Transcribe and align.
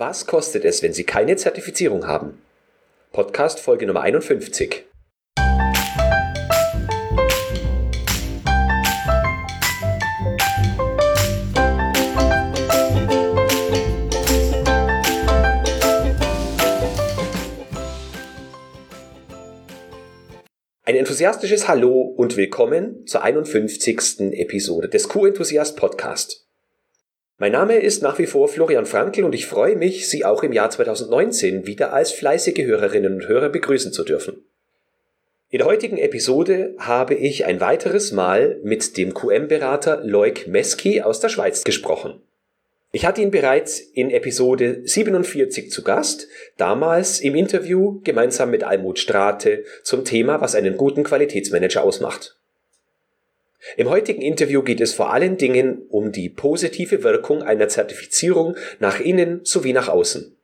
Was 0.00 0.26
kostet 0.26 0.64
es, 0.64 0.82
wenn 0.82 0.94
Sie 0.94 1.04
keine 1.04 1.36
Zertifizierung 1.36 2.06
haben? 2.06 2.40
Podcast 3.12 3.60
Folge 3.60 3.84
Nummer 3.86 4.00
51. 4.00 4.86
Ein 20.86 20.96
enthusiastisches 20.96 21.68
Hallo 21.68 22.00
und 22.00 22.38
willkommen 22.38 23.06
zur 23.06 23.22
51. 23.22 24.32
Episode 24.32 24.88
des 24.88 25.10
Q-Enthusiast 25.10 25.76
Podcast. 25.76 26.49
Mein 27.40 27.52
Name 27.52 27.78
ist 27.78 28.02
nach 28.02 28.18
wie 28.18 28.26
vor 28.26 28.48
Florian 28.48 28.84
Frankl 28.84 29.24
und 29.24 29.34
ich 29.34 29.46
freue 29.46 29.74
mich, 29.74 30.10
Sie 30.10 30.26
auch 30.26 30.42
im 30.42 30.52
Jahr 30.52 30.68
2019 30.68 31.66
wieder 31.66 31.94
als 31.94 32.12
fleißige 32.12 32.66
Hörerinnen 32.66 33.14
und 33.14 33.28
Hörer 33.28 33.48
begrüßen 33.48 33.94
zu 33.94 34.04
dürfen. 34.04 34.44
In 35.48 35.60
der 35.60 35.66
heutigen 35.66 35.96
Episode 35.96 36.74
habe 36.76 37.14
ich 37.14 37.46
ein 37.46 37.62
weiteres 37.62 38.12
Mal 38.12 38.60
mit 38.62 38.98
dem 38.98 39.14
QM-Berater 39.14 40.02
Loic 40.04 40.48
Meski 40.48 41.00
aus 41.00 41.20
der 41.20 41.30
Schweiz 41.30 41.64
gesprochen. 41.64 42.20
Ich 42.92 43.06
hatte 43.06 43.22
ihn 43.22 43.30
bereits 43.30 43.80
in 43.80 44.10
Episode 44.10 44.82
47 44.84 45.70
zu 45.70 45.82
Gast, 45.82 46.28
damals 46.58 47.20
im 47.20 47.34
Interview 47.34 48.02
gemeinsam 48.04 48.50
mit 48.50 48.64
Almut 48.64 48.98
Strate 48.98 49.64
zum 49.82 50.04
Thema, 50.04 50.42
was 50.42 50.54
einen 50.54 50.76
guten 50.76 51.04
Qualitätsmanager 51.04 51.84
ausmacht. 51.84 52.36
Im 53.76 53.88
heutigen 53.88 54.22
Interview 54.22 54.62
geht 54.62 54.80
es 54.80 54.94
vor 54.94 55.12
allen 55.12 55.36
Dingen 55.36 55.82
um 55.88 56.12
die 56.12 56.28
positive 56.28 57.02
Wirkung 57.02 57.42
einer 57.42 57.68
Zertifizierung 57.68 58.56
nach 58.78 59.00
innen 59.00 59.40
sowie 59.44 59.72
nach 59.72 59.88
außen. 59.88 60.36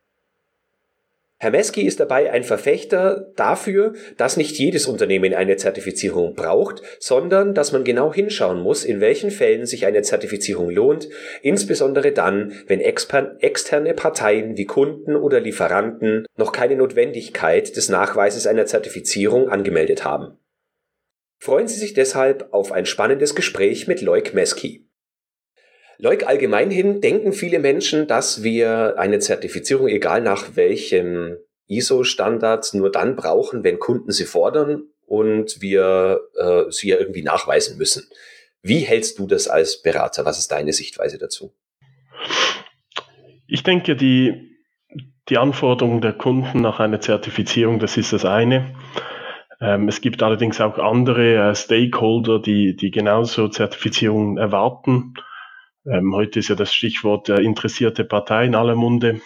Herr 1.38 1.50
Meski 1.50 1.82
ist 1.82 2.00
dabei 2.00 2.32
ein 2.32 2.44
Verfechter 2.44 3.30
dafür, 3.36 3.92
dass 4.16 4.38
nicht 4.38 4.56
jedes 4.56 4.86
Unternehmen 4.86 5.34
eine 5.34 5.58
Zertifizierung 5.58 6.34
braucht, 6.34 6.80
sondern 6.98 7.52
dass 7.52 7.72
man 7.72 7.84
genau 7.84 8.12
hinschauen 8.12 8.62
muss, 8.62 8.86
in 8.86 9.02
welchen 9.02 9.30
Fällen 9.30 9.66
sich 9.66 9.84
eine 9.84 10.00
Zertifizierung 10.00 10.70
lohnt, 10.70 11.10
insbesondere 11.42 12.12
dann, 12.12 12.54
wenn 12.68 12.80
externe 12.80 13.92
Parteien 13.92 14.56
wie 14.56 14.64
Kunden 14.64 15.14
oder 15.14 15.40
Lieferanten 15.40 16.24
noch 16.38 16.52
keine 16.52 16.76
Notwendigkeit 16.76 17.76
des 17.76 17.90
Nachweises 17.90 18.46
einer 18.46 18.64
Zertifizierung 18.64 19.50
angemeldet 19.50 20.06
haben. 20.06 20.38
Freuen 21.38 21.68
Sie 21.68 21.78
sich 21.78 21.94
deshalb 21.94 22.52
auf 22.52 22.72
ein 22.72 22.86
spannendes 22.86 23.34
Gespräch 23.34 23.86
mit 23.86 24.00
Loic 24.00 24.34
Meski. 24.34 24.86
Loic, 25.98 26.26
allgemein 26.26 26.70
hin 26.70 27.00
denken 27.00 27.32
viele 27.32 27.58
Menschen, 27.58 28.06
dass 28.06 28.42
wir 28.42 28.98
eine 28.98 29.18
Zertifizierung, 29.18 29.88
egal 29.88 30.20
nach 30.20 30.56
welchem 30.56 31.36
ISO-Standard, 31.68 32.74
nur 32.74 32.90
dann 32.90 33.16
brauchen, 33.16 33.64
wenn 33.64 33.78
Kunden 33.78 34.12
sie 34.12 34.26
fordern 34.26 34.84
und 35.06 35.60
wir 35.60 36.20
äh, 36.36 36.70
sie 36.70 36.88
ja 36.88 36.98
irgendwie 36.98 37.22
nachweisen 37.22 37.78
müssen. 37.78 38.08
Wie 38.62 38.80
hältst 38.80 39.18
du 39.18 39.26
das 39.26 39.48
als 39.48 39.80
Berater? 39.82 40.24
Was 40.24 40.38
ist 40.38 40.50
deine 40.50 40.72
Sichtweise 40.72 41.18
dazu? 41.18 41.54
Ich 43.46 43.62
denke, 43.62 43.96
die, 43.96 44.58
die 45.28 45.38
Anforderungen 45.38 46.00
der 46.00 46.12
Kunden 46.12 46.60
nach 46.60 46.80
einer 46.80 47.00
Zertifizierung, 47.00 47.78
das 47.78 47.96
ist 47.96 48.12
das 48.12 48.24
eine. 48.24 48.74
Ähm, 49.60 49.88
es 49.88 50.00
gibt 50.00 50.22
allerdings 50.22 50.60
auch 50.60 50.78
andere 50.78 51.50
äh, 51.50 51.54
Stakeholder, 51.54 52.40
die, 52.40 52.76
die 52.76 52.90
genauso 52.90 53.48
Zertifizierungen 53.48 54.36
erwarten. 54.36 55.14
Ähm, 55.86 56.14
heute 56.14 56.40
ist 56.40 56.48
ja 56.48 56.56
das 56.56 56.74
Stichwort 56.74 57.28
äh, 57.28 57.40
interessierte 57.40 58.04
Partei 58.04 58.44
in 58.44 58.54
aller 58.54 58.74
Munde. 58.74 59.20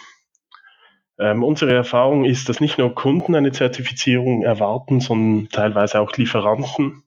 Ähm, 1.19 1.43
unsere 1.43 1.73
Erfahrung 1.73 2.25
ist, 2.25 2.49
dass 2.49 2.61
nicht 2.61 2.77
nur 2.77 2.95
Kunden 2.95 3.35
eine 3.35 3.51
Zertifizierung 3.51 4.43
erwarten, 4.43 5.01
sondern 5.01 5.49
teilweise 5.49 5.99
auch 5.99 6.15
Lieferanten. 6.17 7.03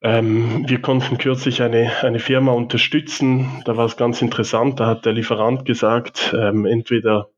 Ähm, 0.00 0.64
wir 0.68 0.80
konnten 0.80 1.18
kürzlich 1.18 1.60
eine, 1.60 1.90
eine 2.02 2.20
Firma 2.20 2.52
unterstützen. 2.52 3.62
Da 3.64 3.76
war 3.76 3.86
es 3.86 3.96
ganz 3.96 4.22
interessant. 4.22 4.78
Da 4.78 4.86
hat 4.86 5.04
der 5.04 5.12
Lieferant 5.12 5.64
gesagt, 5.64 6.34
ähm, 6.38 6.66
entweder 6.66 7.30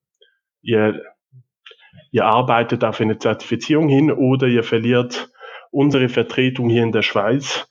ihr 0.61 1.03
ihr 2.10 2.26
arbeitet 2.26 2.84
auf 2.84 3.00
eine 3.00 3.19
Zertifizierung 3.19 3.88
hin 3.88 4.10
oder 4.10 4.47
ihr 4.47 4.65
verliert 4.65 5.31
unsere 5.71 6.09
Vertretung 6.09 6.69
hier 6.69 6.82
in 6.82 6.93
der 6.93 7.03
Schweiz. 7.03 7.69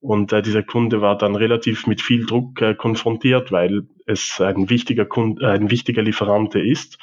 Und 0.00 0.32
äh, 0.32 0.42
dieser 0.42 0.64
Kunde 0.64 1.00
war 1.00 1.16
dann 1.16 1.36
relativ 1.36 1.86
mit 1.86 2.02
viel 2.02 2.26
Druck 2.26 2.60
äh, 2.60 2.74
konfrontiert, 2.74 3.52
weil 3.52 3.86
es 4.06 4.40
ein 4.40 4.68
wichtiger, 4.68 5.04
Kunde, 5.04 5.44
äh, 5.44 5.50
ein 5.50 5.70
wichtiger 5.70 6.02
Lieferant 6.02 6.54
ist. 6.56 6.98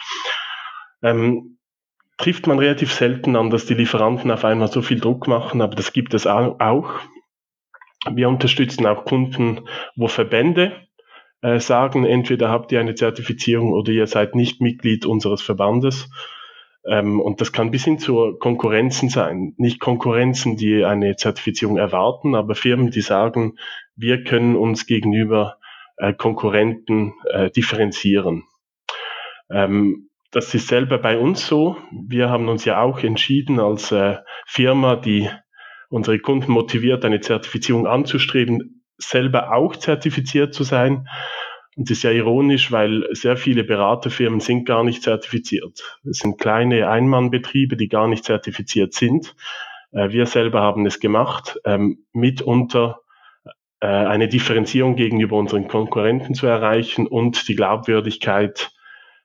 Ähm, 1.01 1.57
trifft 2.17 2.45
man 2.47 2.59
relativ 2.59 2.91
selten 2.91 3.37
an, 3.37 3.49
dass 3.49 3.65
die 3.65 3.73
Lieferanten 3.73 4.29
auf 4.31 4.43
einmal 4.43 4.67
so 4.67 4.81
viel 4.81 4.99
Druck 4.99 5.27
machen, 5.27 5.61
aber 5.61 5.75
das 5.75 5.93
gibt 5.93 6.13
es 6.13 6.27
auch. 6.27 6.99
Wir 8.11 8.27
unterstützen 8.27 8.85
auch 8.85 9.05
Kunden, 9.05 9.61
wo 9.95 10.09
Verbände 10.09 10.73
äh, 11.41 11.59
sagen, 11.59 12.05
entweder 12.05 12.49
habt 12.49 12.71
ihr 12.73 12.81
eine 12.81 12.95
Zertifizierung 12.95 13.71
oder 13.71 13.91
ihr 13.91 14.07
seid 14.07 14.35
nicht 14.35 14.59
Mitglied 14.59 15.05
unseres 15.05 15.41
Verbandes. 15.41 16.09
Ähm, 16.85 17.19
und 17.19 17.41
das 17.41 17.51
kann 17.51 17.71
bis 17.71 17.85
hin 17.85 17.99
zu 17.99 18.37
Konkurrenzen 18.39 19.09
sein. 19.09 19.53
Nicht 19.57 19.79
Konkurrenzen, 19.79 20.55
die 20.55 20.83
eine 20.85 21.15
Zertifizierung 21.15 21.77
erwarten, 21.77 22.35
aber 22.35 22.55
Firmen, 22.55 22.91
die 22.91 23.01
sagen, 23.01 23.57
wir 23.95 24.23
können 24.23 24.55
uns 24.55 24.85
gegenüber 24.85 25.57
äh, 25.97 26.13
Konkurrenten 26.13 27.13
äh, 27.31 27.49
differenzieren. 27.51 28.43
Ähm, 29.51 30.09
das 30.31 30.53
ist 30.53 30.67
selber 30.67 30.99
bei 30.99 31.17
uns 31.17 31.47
so. 31.47 31.75
Wir 31.91 32.29
haben 32.29 32.49
uns 32.49 32.63
ja 32.63 32.81
auch 32.81 33.03
entschieden 33.03 33.59
als 33.59 33.91
äh, 33.91 34.17
Firma, 34.45 34.95
die 34.95 35.29
unsere 35.89 36.19
Kunden 36.19 36.51
motiviert, 36.51 37.03
eine 37.03 37.19
Zertifizierung 37.19 37.87
anzustreben, 37.87 38.83
selber 38.97 39.53
auch 39.53 39.75
zertifiziert 39.75 40.53
zu 40.53 40.63
sein. 40.63 41.07
Und 41.79 41.89
das 41.89 41.99
ist 41.99 42.03
ja 42.03 42.11
ironisch, 42.11 42.73
weil 42.73 43.07
sehr 43.11 43.37
viele 43.37 43.63
Beraterfirmen 43.63 44.41
sind 44.41 44.65
gar 44.65 44.83
nicht 44.83 45.01
zertifiziert. 45.01 45.81
Es 46.03 46.17
sind 46.17 46.37
kleine 46.37 46.89
Einmannbetriebe, 46.89 47.77
die 47.77 47.87
gar 47.87 48.09
nicht 48.09 48.25
zertifiziert 48.25 48.93
sind. 48.93 49.33
Äh, 49.93 50.09
wir 50.09 50.25
selber 50.25 50.59
haben 50.59 50.85
es 50.85 50.99
gemacht, 50.99 51.57
ähm, 51.63 51.99
mitunter 52.11 52.99
äh, 53.79 53.87
eine 53.87 54.27
Differenzierung 54.27 54.97
gegenüber 54.97 55.37
unseren 55.37 55.69
Konkurrenten 55.69 56.35
zu 56.35 56.47
erreichen 56.47 57.07
und 57.07 57.47
die 57.47 57.55
Glaubwürdigkeit 57.55 58.71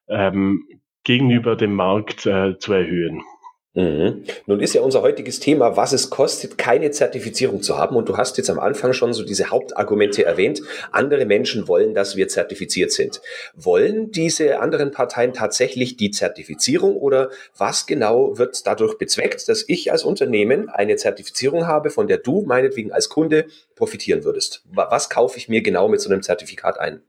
ähm, 0.07 0.65
gegenüber 1.03 1.57
dem 1.57 1.75
Markt 1.75 2.25
äh, 2.25 2.57
zu 2.57 2.73
erhöhen. 2.73 3.25
Mhm. 3.75 4.23
Nun 4.47 4.61
ist 4.61 4.75
ja 4.75 4.83
unser 4.83 5.03
heutiges 5.03 5.41
Thema, 5.41 5.77
was 5.77 5.93
es 5.93 6.09
kostet, 6.09 6.57
keine 6.59 6.93
Zertifizierung 6.93 7.61
zu 7.61 7.77
haben. 7.77 7.97
Und 7.97 8.09
du 8.09 8.17
hast 8.17 8.37
jetzt 8.39 8.49
am 8.49 8.61
Anfang 8.61 8.93
schon 8.93 9.13
so 9.13 9.25
diese 9.25 9.51
Hauptargumente 9.51 10.25
erwähnt. 10.25 10.63
Andere 10.93 11.27
Menschen 11.27 11.67
wollen, 11.67 11.93
dass 11.93 12.15
wir 12.15 12.29
zertifiziert 12.29 12.93
sind. 12.93 13.21
Wollen 13.57 14.13
diese 14.13 14.61
anderen 14.61 14.93
Parteien 14.93 15.33
tatsächlich 15.33 15.97
die 15.97 16.13
Zertifizierung 16.13 16.97
oder 16.97 17.31
was 17.59 17.87
genau 17.87 18.39
wird 18.39 18.65
dadurch 18.65 18.97
bezweckt, 18.97 19.49
dass 19.49 19.65
ich 19.67 19.91
als 19.91 20.05
Unternehmen 20.05 20.69
eine 20.69 20.95
Zertifizierung 20.95 21.67
habe, 21.67 21.91
von 21.91 22.07
der 22.07 22.19
du 22.19 22.43
meinetwegen 22.43 22.93
als 22.93 23.09
Kunde 23.09 23.47
profitieren 23.75 24.23
würdest? 24.23 24.63
Was 24.73 25.11
kaufe 25.11 25.37
ich 25.37 25.49
mir 25.49 25.63
genau 25.63 25.89
mit 25.89 26.01
so 26.01 26.09
einem 26.09 26.23
Zertifikat 26.23 26.79
ein? 26.79 27.03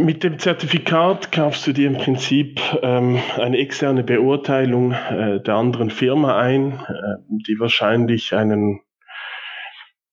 Mit 0.00 0.24
dem 0.24 0.38
Zertifikat 0.38 1.30
kaufst 1.30 1.66
du 1.66 1.72
dir 1.72 1.86
im 1.86 1.98
Prinzip 1.98 2.58
ähm, 2.80 3.18
eine 3.36 3.58
externe 3.58 4.02
Beurteilung 4.02 4.92
äh, 4.92 5.42
der 5.42 5.56
anderen 5.56 5.90
Firma 5.90 6.38
ein, 6.38 6.72
äh, 6.72 7.16
die 7.46 7.60
wahrscheinlich 7.60 8.34
einen, 8.34 8.80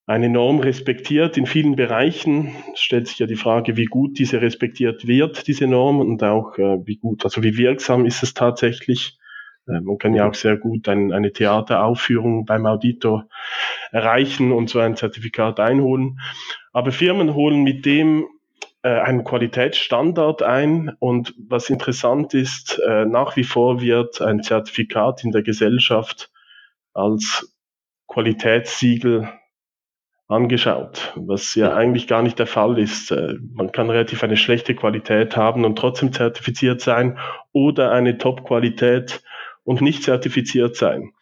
eine 0.06 0.28
Norm 0.28 0.60
respektiert. 0.60 1.38
In 1.38 1.46
vielen 1.46 1.74
Bereichen 1.74 2.54
stellt 2.74 3.08
sich 3.08 3.18
ja 3.18 3.26
die 3.26 3.36
Frage, 3.36 3.78
wie 3.78 3.86
gut 3.86 4.18
diese 4.18 4.42
respektiert 4.42 5.06
wird, 5.06 5.46
diese 5.46 5.66
Norm, 5.66 6.00
und 6.00 6.22
auch 6.22 6.58
äh, 6.58 6.84
wie 6.84 6.96
gut, 6.96 7.24
also 7.24 7.42
wie 7.42 7.56
wirksam 7.56 8.04
ist 8.04 8.22
es 8.22 8.34
tatsächlich. 8.34 9.18
Äh, 9.66 9.80
man 9.80 9.96
kann 9.96 10.14
ja 10.14 10.28
auch 10.28 10.34
sehr 10.34 10.58
gut 10.58 10.86
ein, 10.88 11.12
eine 11.12 11.32
Theateraufführung 11.32 12.44
beim 12.44 12.66
Auditor 12.66 13.26
erreichen 13.90 14.52
und 14.52 14.68
so 14.68 14.80
ein 14.80 14.96
Zertifikat 14.96 15.60
einholen. 15.60 16.18
Aber 16.74 16.92
Firmen 16.92 17.34
holen 17.34 17.62
mit 17.62 17.86
dem 17.86 18.26
einen 18.82 19.24
Qualitätsstandard 19.24 20.42
ein 20.42 20.94
und 21.00 21.34
was 21.36 21.68
interessant 21.68 22.34
ist, 22.34 22.78
äh, 22.78 23.04
nach 23.04 23.36
wie 23.36 23.44
vor 23.44 23.80
wird 23.80 24.20
ein 24.20 24.42
Zertifikat 24.42 25.24
in 25.24 25.32
der 25.32 25.42
Gesellschaft 25.42 26.30
als 26.94 27.54
Qualitätssiegel 28.06 29.28
angeschaut, 30.28 31.12
was 31.16 31.54
ja 31.54 31.74
eigentlich 31.74 32.06
gar 32.06 32.22
nicht 32.22 32.38
der 32.38 32.46
Fall 32.46 32.78
ist. 32.78 33.10
Äh, 33.10 33.34
man 33.54 33.72
kann 33.72 33.90
relativ 33.90 34.22
eine 34.22 34.36
schlechte 34.36 34.74
Qualität 34.74 35.36
haben 35.36 35.64
und 35.64 35.76
trotzdem 35.76 36.12
zertifiziert 36.12 36.80
sein 36.80 37.18
oder 37.52 37.90
eine 37.92 38.18
Top-Qualität 38.18 39.22
und 39.68 39.82
nicht 39.82 40.02
zertifiziert 40.02 40.76
sein. 40.76 41.12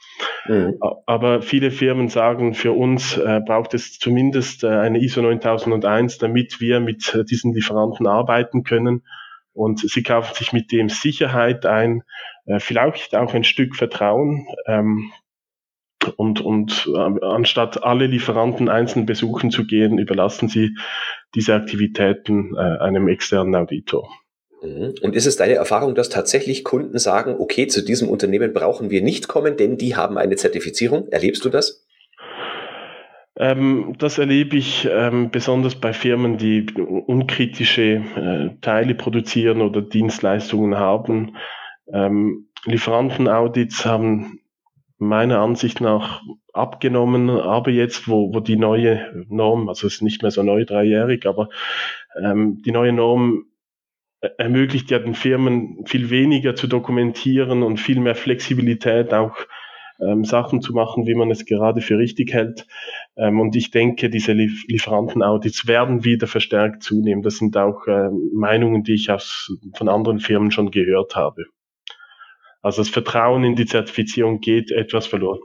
Mhm. 0.46 0.78
Aber 1.06 1.42
viele 1.42 1.72
Firmen 1.72 2.08
sagen, 2.08 2.54
für 2.54 2.70
uns 2.70 3.16
äh, 3.16 3.40
braucht 3.44 3.74
es 3.74 3.98
zumindest 3.98 4.62
äh, 4.62 4.68
eine 4.68 5.02
ISO 5.02 5.20
9001, 5.20 6.18
damit 6.18 6.60
wir 6.60 6.78
mit 6.78 7.12
äh, 7.12 7.24
diesen 7.24 7.52
Lieferanten 7.52 8.06
arbeiten 8.06 8.62
können. 8.62 9.02
und 9.52 9.80
sie 9.80 10.02
kaufen 10.04 10.32
sich 10.36 10.52
mit 10.52 10.70
dem 10.70 10.88
Sicherheit 10.88 11.66
ein, 11.66 12.04
äh, 12.44 12.60
vielleicht 12.60 13.16
auch 13.16 13.34
ein 13.34 13.42
Stück 13.42 13.74
Vertrauen. 13.74 14.46
Ähm, 14.66 15.10
und, 16.16 16.40
und 16.40 16.88
äh, 16.94 17.24
anstatt 17.26 17.82
alle 17.82 18.06
Lieferanten 18.06 18.68
einzeln 18.68 19.06
besuchen 19.06 19.50
zu 19.50 19.66
gehen, 19.66 19.98
überlassen 19.98 20.48
sie 20.48 20.76
diese 21.34 21.56
Aktivitäten 21.56 22.54
äh, 22.54 22.78
einem 22.78 23.08
externen 23.08 23.56
Auditor. 23.56 24.08
Mhm. 24.66 24.94
Und 25.00 25.14
ist 25.14 25.26
es 25.26 25.36
deine 25.36 25.54
Erfahrung, 25.54 25.94
dass 25.94 26.08
tatsächlich 26.08 26.64
Kunden 26.64 26.98
sagen, 26.98 27.36
okay, 27.38 27.66
zu 27.66 27.84
diesem 27.84 28.08
Unternehmen 28.08 28.52
brauchen 28.52 28.90
wir 28.90 29.02
nicht 29.02 29.28
kommen, 29.28 29.56
denn 29.56 29.76
die 29.76 29.96
haben 29.96 30.18
eine 30.18 30.36
Zertifizierung? 30.36 31.08
Erlebst 31.08 31.44
du 31.44 31.48
das? 31.48 31.86
Ähm, 33.38 33.94
das 33.98 34.18
erlebe 34.18 34.56
ich 34.56 34.88
ähm, 34.90 35.30
besonders 35.30 35.74
bei 35.74 35.92
Firmen, 35.92 36.38
die 36.38 36.66
unkritische 36.74 37.82
äh, 37.82 38.60
Teile 38.62 38.94
produzieren 38.94 39.60
oder 39.60 39.82
Dienstleistungen 39.82 40.78
haben. 40.78 41.36
Ähm, 41.92 42.48
Lieferantenaudits 42.64 43.84
haben 43.84 44.40
meiner 44.98 45.40
Ansicht 45.40 45.82
nach 45.82 46.22
abgenommen, 46.54 47.28
aber 47.28 47.70
jetzt, 47.70 48.08
wo, 48.08 48.32
wo 48.32 48.40
die 48.40 48.56
neue 48.56 49.26
Norm, 49.28 49.68
also 49.68 49.86
es 49.86 49.96
ist 49.96 50.02
nicht 50.02 50.22
mehr 50.22 50.30
so 50.30 50.42
neu, 50.42 50.64
dreijährig, 50.64 51.26
aber 51.26 51.50
ähm, 52.18 52.62
die 52.64 52.72
neue 52.72 52.94
Norm 52.94 53.44
ermöglicht 54.38 54.90
ja 54.90 54.98
den 54.98 55.14
Firmen 55.14 55.84
viel 55.86 56.10
weniger 56.10 56.54
zu 56.54 56.66
dokumentieren 56.66 57.62
und 57.62 57.78
viel 57.78 58.00
mehr 58.00 58.14
Flexibilität 58.14 59.12
auch 59.12 59.36
ähm, 60.00 60.24
Sachen 60.24 60.60
zu 60.60 60.72
machen, 60.72 61.06
wie 61.06 61.14
man 61.14 61.30
es 61.30 61.46
gerade 61.46 61.80
für 61.80 61.98
richtig 61.98 62.32
hält. 62.32 62.66
Ähm, 63.16 63.40
und 63.40 63.56
ich 63.56 63.70
denke, 63.70 64.10
diese 64.10 64.32
Lief 64.32 64.64
Lieferantenaudits 64.68 65.66
werden 65.66 66.04
wieder 66.04 66.26
verstärkt 66.26 66.82
zunehmen. 66.82 67.22
Das 67.22 67.38
sind 67.38 67.56
auch 67.56 67.86
äh, 67.86 68.10
Meinungen, 68.34 68.82
die 68.82 68.94
ich 68.94 69.10
aus, 69.10 69.50
von 69.74 69.88
anderen 69.88 70.20
Firmen 70.20 70.50
schon 70.50 70.70
gehört 70.70 71.16
habe. 71.16 71.44
Also 72.62 72.82
das 72.82 72.88
Vertrauen 72.88 73.44
in 73.44 73.54
die 73.54 73.66
Zertifizierung 73.66 74.40
geht 74.40 74.70
etwas 74.70 75.06
verloren. 75.06 75.40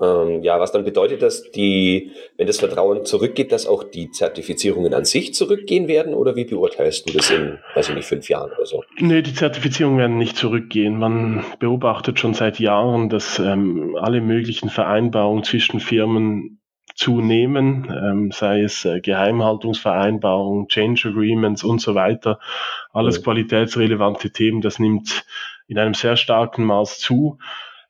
Ähm, 0.00 0.42
ja, 0.42 0.60
was 0.60 0.72
dann 0.72 0.84
bedeutet, 0.84 1.22
dass 1.22 1.50
die, 1.50 2.12
wenn 2.36 2.46
das 2.46 2.58
Vertrauen 2.58 3.06
zurückgeht, 3.06 3.50
dass 3.50 3.66
auch 3.66 3.82
die 3.82 4.10
Zertifizierungen 4.10 4.92
an 4.92 5.06
sich 5.06 5.32
zurückgehen 5.32 5.88
werden? 5.88 6.12
Oder 6.12 6.36
wie 6.36 6.44
beurteilst 6.44 7.08
du 7.08 7.14
das 7.14 7.30
in, 7.30 7.58
weiß 7.74 7.88
ich 7.88 7.94
nicht, 7.94 8.06
fünf 8.06 8.28
Jahren 8.28 8.52
oder 8.52 8.66
so? 8.66 8.84
Nee, 8.98 9.22
die 9.22 9.32
Zertifizierungen 9.32 9.98
werden 9.98 10.18
nicht 10.18 10.36
zurückgehen. 10.36 10.98
Man 10.98 11.44
beobachtet 11.58 12.20
schon 12.20 12.34
seit 12.34 12.58
Jahren, 12.58 13.08
dass 13.08 13.38
ähm, 13.38 13.96
alle 13.98 14.20
möglichen 14.20 14.68
Vereinbarungen 14.68 15.44
zwischen 15.44 15.80
Firmen 15.80 16.60
zunehmen, 16.94 17.90
ähm, 17.90 18.30
sei 18.32 18.62
es 18.62 18.84
äh, 18.84 19.00
Geheimhaltungsvereinbarungen, 19.00 20.68
Change 20.68 21.08
Agreements 21.08 21.62
und 21.62 21.80
so 21.80 21.94
weiter. 21.94 22.38
Alles 22.92 23.16
ja. 23.16 23.22
qualitätsrelevante 23.22 24.30
Themen, 24.30 24.60
das 24.60 24.78
nimmt 24.78 25.24
in 25.68 25.78
einem 25.78 25.94
sehr 25.94 26.16
starken 26.16 26.64
Maß 26.64 26.98
zu. 26.98 27.38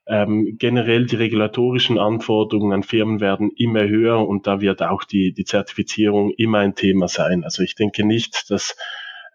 Ähm, 0.09 0.55
generell 0.57 1.05
die 1.05 1.17
regulatorischen 1.17 1.99
Anforderungen 1.99 2.73
an 2.73 2.83
Firmen 2.83 3.19
werden 3.19 3.51
immer 3.57 3.87
höher 3.87 4.25
und 4.25 4.47
da 4.47 4.61
wird 4.61 4.81
auch 4.81 5.03
die, 5.03 5.33
die 5.33 5.43
Zertifizierung 5.43 6.31
immer 6.37 6.59
ein 6.59 6.75
Thema 6.75 7.07
sein. 7.09 7.43
Also 7.43 7.61
ich 7.63 7.75
denke 7.75 8.05
nicht, 8.05 8.49
dass 8.49 8.77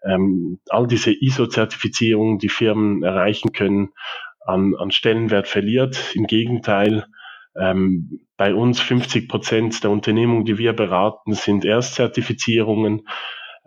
ähm, 0.03 0.59
all 0.69 0.87
diese 0.87 1.11
ISO-Zertifizierungen, 1.11 2.39
die 2.39 2.49
Firmen 2.49 3.03
erreichen 3.03 3.51
können, 3.53 3.91
an, 4.45 4.75
an 4.75 4.91
Stellenwert 4.91 5.47
verliert. 5.47 6.15
Im 6.15 6.25
Gegenteil, 6.25 7.05
ähm, 7.55 8.21
bei 8.35 8.53
uns 8.53 8.79
50 8.79 9.29
Prozent 9.29 9.83
der 9.83 9.91
Unternehmungen, 9.91 10.45
die 10.45 10.57
wir 10.57 10.73
beraten, 10.73 11.33
sind 11.33 11.65
Erstzertifizierungen. 11.65 13.07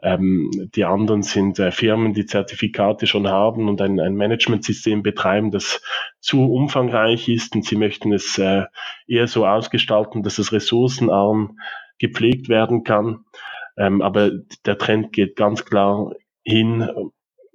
Ähm, 0.06 0.70
die 0.76 0.84
anderen 0.84 1.22
sind 1.22 1.58
äh, 1.58 1.72
Firmen, 1.72 2.14
die 2.14 2.26
Zertifikate 2.26 3.08
schon 3.08 3.26
haben 3.26 3.68
und 3.68 3.82
ein, 3.82 3.98
ein 3.98 4.14
Managementsystem 4.14 5.02
betreiben, 5.02 5.50
das 5.50 5.82
zu 6.20 6.44
umfangreich 6.44 7.28
ist 7.28 7.56
und 7.56 7.64
sie 7.64 7.74
möchten 7.74 8.12
es 8.12 8.38
äh, 8.38 8.66
eher 9.08 9.26
so 9.26 9.44
ausgestalten, 9.44 10.22
dass 10.22 10.38
es 10.38 10.52
ressourcenarm 10.52 11.58
gepflegt 11.98 12.48
werden 12.48 12.84
kann. 12.84 13.24
Ähm, 13.76 14.00
aber 14.00 14.30
der 14.64 14.78
Trend 14.78 15.12
geht 15.12 15.34
ganz 15.34 15.64
klar 15.64 16.12
hin, 16.44 16.88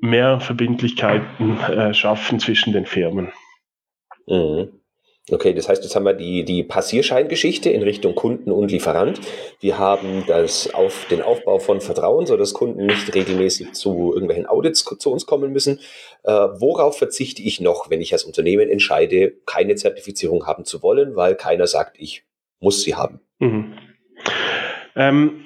mehr 0.01 0.41
Verbindlichkeiten 0.41 1.57
äh, 1.61 1.93
schaffen 1.93 2.41
zwischen 2.41 2.73
den 2.73 2.85
Firmen. 2.85 3.31
Mhm. 4.27 4.80
Okay, 5.29 5.53
das 5.53 5.69
heißt, 5.69 5.83
jetzt 5.83 5.95
haben 5.95 6.05
wir 6.05 6.13
die, 6.13 6.43
die 6.43 6.63
Passierscheingeschichte 6.63 7.69
in 7.69 7.83
Richtung 7.83 8.15
Kunden 8.15 8.51
und 8.51 8.71
Lieferant. 8.71 9.21
Wir 9.59 9.77
haben 9.77 10.23
das 10.25 10.73
auf 10.73 11.05
den 11.11 11.21
Aufbau 11.21 11.59
von 11.59 11.79
Vertrauen, 11.79 12.25
so 12.25 12.37
dass 12.37 12.55
Kunden 12.55 12.87
nicht 12.87 13.13
regelmäßig 13.13 13.73
zu 13.73 14.11
irgendwelchen 14.13 14.47
Audits 14.47 14.83
zu 14.83 15.11
uns 15.11 15.27
kommen 15.27 15.51
müssen. 15.51 15.79
Äh, 16.23 16.31
worauf 16.31 16.97
verzichte 16.97 17.43
ich 17.43 17.61
noch, 17.61 17.91
wenn 17.91 18.01
ich 18.01 18.13
als 18.13 18.23
Unternehmen 18.23 18.67
entscheide, 18.67 19.33
keine 19.45 19.75
Zertifizierung 19.75 20.47
haben 20.47 20.65
zu 20.65 20.81
wollen, 20.81 21.15
weil 21.15 21.35
keiner 21.35 21.67
sagt, 21.67 21.97
ich 21.99 22.23
muss 22.59 22.81
sie 22.81 22.95
haben? 22.95 23.19
Mhm. 23.37 23.73
Ähm, 24.95 25.45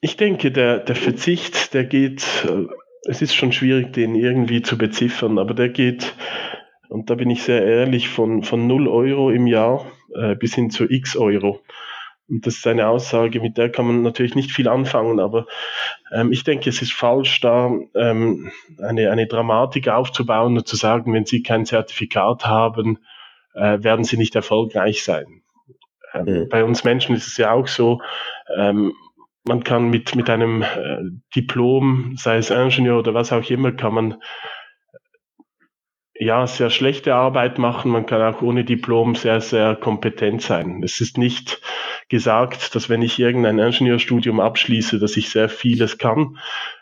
ich 0.00 0.16
denke, 0.16 0.52
der, 0.52 0.78
der 0.78 0.96
Verzicht, 0.96 1.74
der 1.74 1.84
geht, 1.84 2.24
äh, 2.44 2.66
es 3.04 3.20
ist 3.20 3.34
schon 3.34 3.52
schwierig, 3.52 3.92
den 3.92 4.14
irgendwie 4.14 4.62
zu 4.62 4.78
beziffern, 4.78 5.38
aber 5.38 5.54
der 5.54 5.70
geht 5.70 6.14
und 6.90 7.08
da 7.08 7.14
bin 7.14 7.30
ich 7.30 7.44
sehr 7.44 7.64
ehrlich, 7.64 8.08
von, 8.08 8.42
von 8.42 8.66
0 8.66 8.88
Euro 8.88 9.30
im 9.30 9.46
Jahr 9.46 9.86
äh, 10.14 10.34
bis 10.34 10.54
hin 10.54 10.70
zu 10.70 10.90
x 10.90 11.16
Euro. 11.16 11.60
Und 12.28 12.46
das 12.46 12.56
ist 12.56 12.66
eine 12.66 12.88
Aussage, 12.88 13.40
mit 13.40 13.56
der 13.58 13.70
kann 13.70 13.86
man 13.86 14.02
natürlich 14.02 14.34
nicht 14.34 14.50
viel 14.50 14.68
anfangen, 14.68 15.20
aber 15.20 15.46
ähm, 16.12 16.32
ich 16.32 16.42
denke, 16.42 16.68
es 16.68 16.82
ist 16.82 16.92
falsch, 16.92 17.40
da 17.40 17.72
ähm, 17.94 18.50
eine, 18.82 19.10
eine 19.10 19.26
Dramatik 19.28 19.88
aufzubauen 19.88 20.56
und 20.56 20.66
zu 20.66 20.74
sagen, 20.76 21.12
wenn 21.12 21.26
Sie 21.26 21.42
kein 21.42 21.64
Zertifikat 21.64 22.44
haben, 22.46 22.98
äh, 23.54 23.82
werden 23.82 24.04
Sie 24.04 24.16
nicht 24.16 24.34
erfolgreich 24.34 25.04
sein. 25.04 25.42
Ähm, 26.12 26.24
mhm. 26.24 26.48
Bei 26.48 26.64
uns 26.64 26.82
Menschen 26.82 27.14
ist 27.14 27.28
es 27.28 27.36
ja 27.36 27.52
auch 27.52 27.68
so, 27.68 28.00
ähm, 28.56 28.94
man 29.44 29.62
kann 29.62 29.90
mit, 29.90 30.16
mit 30.16 30.28
einem 30.28 30.62
äh, 30.62 31.02
Diplom, 31.36 32.14
sei 32.16 32.36
es 32.38 32.50
Ingenieur 32.50 32.98
oder 32.98 33.14
was 33.14 33.32
auch 33.32 33.48
immer, 33.48 33.72
kann 33.72 33.94
man 33.94 34.16
ja, 36.20 36.46
sehr 36.46 36.68
schlechte 36.68 37.14
Arbeit 37.14 37.58
machen. 37.58 37.90
Man 37.90 38.04
kann 38.04 38.20
auch 38.20 38.42
ohne 38.42 38.62
Diplom 38.62 39.14
sehr, 39.14 39.40
sehr 39.40 39.74
kompetent 39.74 40.42
sein. 40.42 40.82
Es 40.84 41.00
ist 41.00 41.16
nicht 41.16 41.62
gesagt, 42.10 42.74
dass 42.74 42.90
wenn 42.90 43.00
ich 43.00 43.18
irgendein 43.18 43.58
Ingenieurstudium 43.58 44.38
abschließe, 44.38 44.98
dass 44.98 45.16
ich 45.16 45.30
sehr 45.30 45.48
vieles 45.48 45.96
kann. 45.96 46.36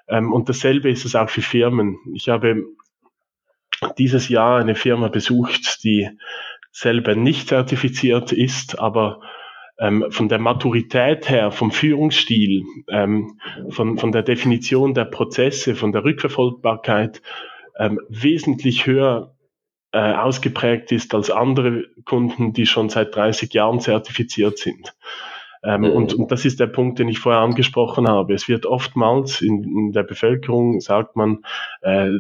Ähm, 0.08 0.32
und 0.32 0.49
dasselbe 0.49 0.90
ist 0.90 1.05
es 1.05 1.14
auch 1.14 1.31
für 1.31 1.43
Firmen. 1.43 1.98
Ich 2.15 2.29
habe 2.29 2.65
dieses 3.96 4.29
Jahr 4.29 4.58
eine 4.58 4.74
Firma 4.74 5.06
besucht, 5.06 5.84
die 5.84 6.08
selber 6.72 7.15
nicht 7.15 7.48
zertifiziert 7.48 8.32
ist, 8.32 8.81
aber 8.81 9.20
ähm, 9.79 10.06
von 10.10 10.29
der 10.29 10.41
Maturität 10.41 11.31
her, 11.31 11.53
vom 11.53 11.70
Führungsstil, 11.70 12.65
ähm, 12.89 13.39
von, 13.70 13.98
von 13.98 14.10
der 14.10 14.24
Definition 14.24 14.94
der 14.94 15.05
Prozesse, 15.05 15.77
von 15.77 15.93
der 15.93 16.03
Rückverfolgbarkeit 16.03 17.22
ähm, 17.79 18.01
wesentlich 18.08 18.87
höher 18.87 19.35
äh, 19.93 20.13
ausgeprägt 20.13 20.93
ist 20.93 21.15
als 21.15 21.31
andere 21.31 21.85
Kunden, 22.05 22.53
die 22.53 22.67
schon 22.67 22.89
seit 22.89 23.15
30 23.15 23.53
Jahren 23.55 23.81
zertifiziert 23.81 24.58
sind. 24.58 24.94
Ähm, 25.63 25.81
mhm. 25.81 25.91
und, 25.91 26.15
und 26.15 26.31
das 26.31 26.44
ist 26.44 26.61
der 26.61 26.67
Punkt, 26.67 26.99
den 26.99 27.08
ich 27.08 27.19
vorher 27.19 27.41
angesprochen 27.41 28.08
habe. 28.08 28.35
Es 28.35 28.49
wird 28.49 28.67
oftmals 28.67 29.41
in, 29.41 29.65
in 29.65 29.93
der 29.93 30.03
Bevölkerung, 30.03 30.81
sagt 30.81 31.17
man, 31.17 31.39
äh, 31.81 32.11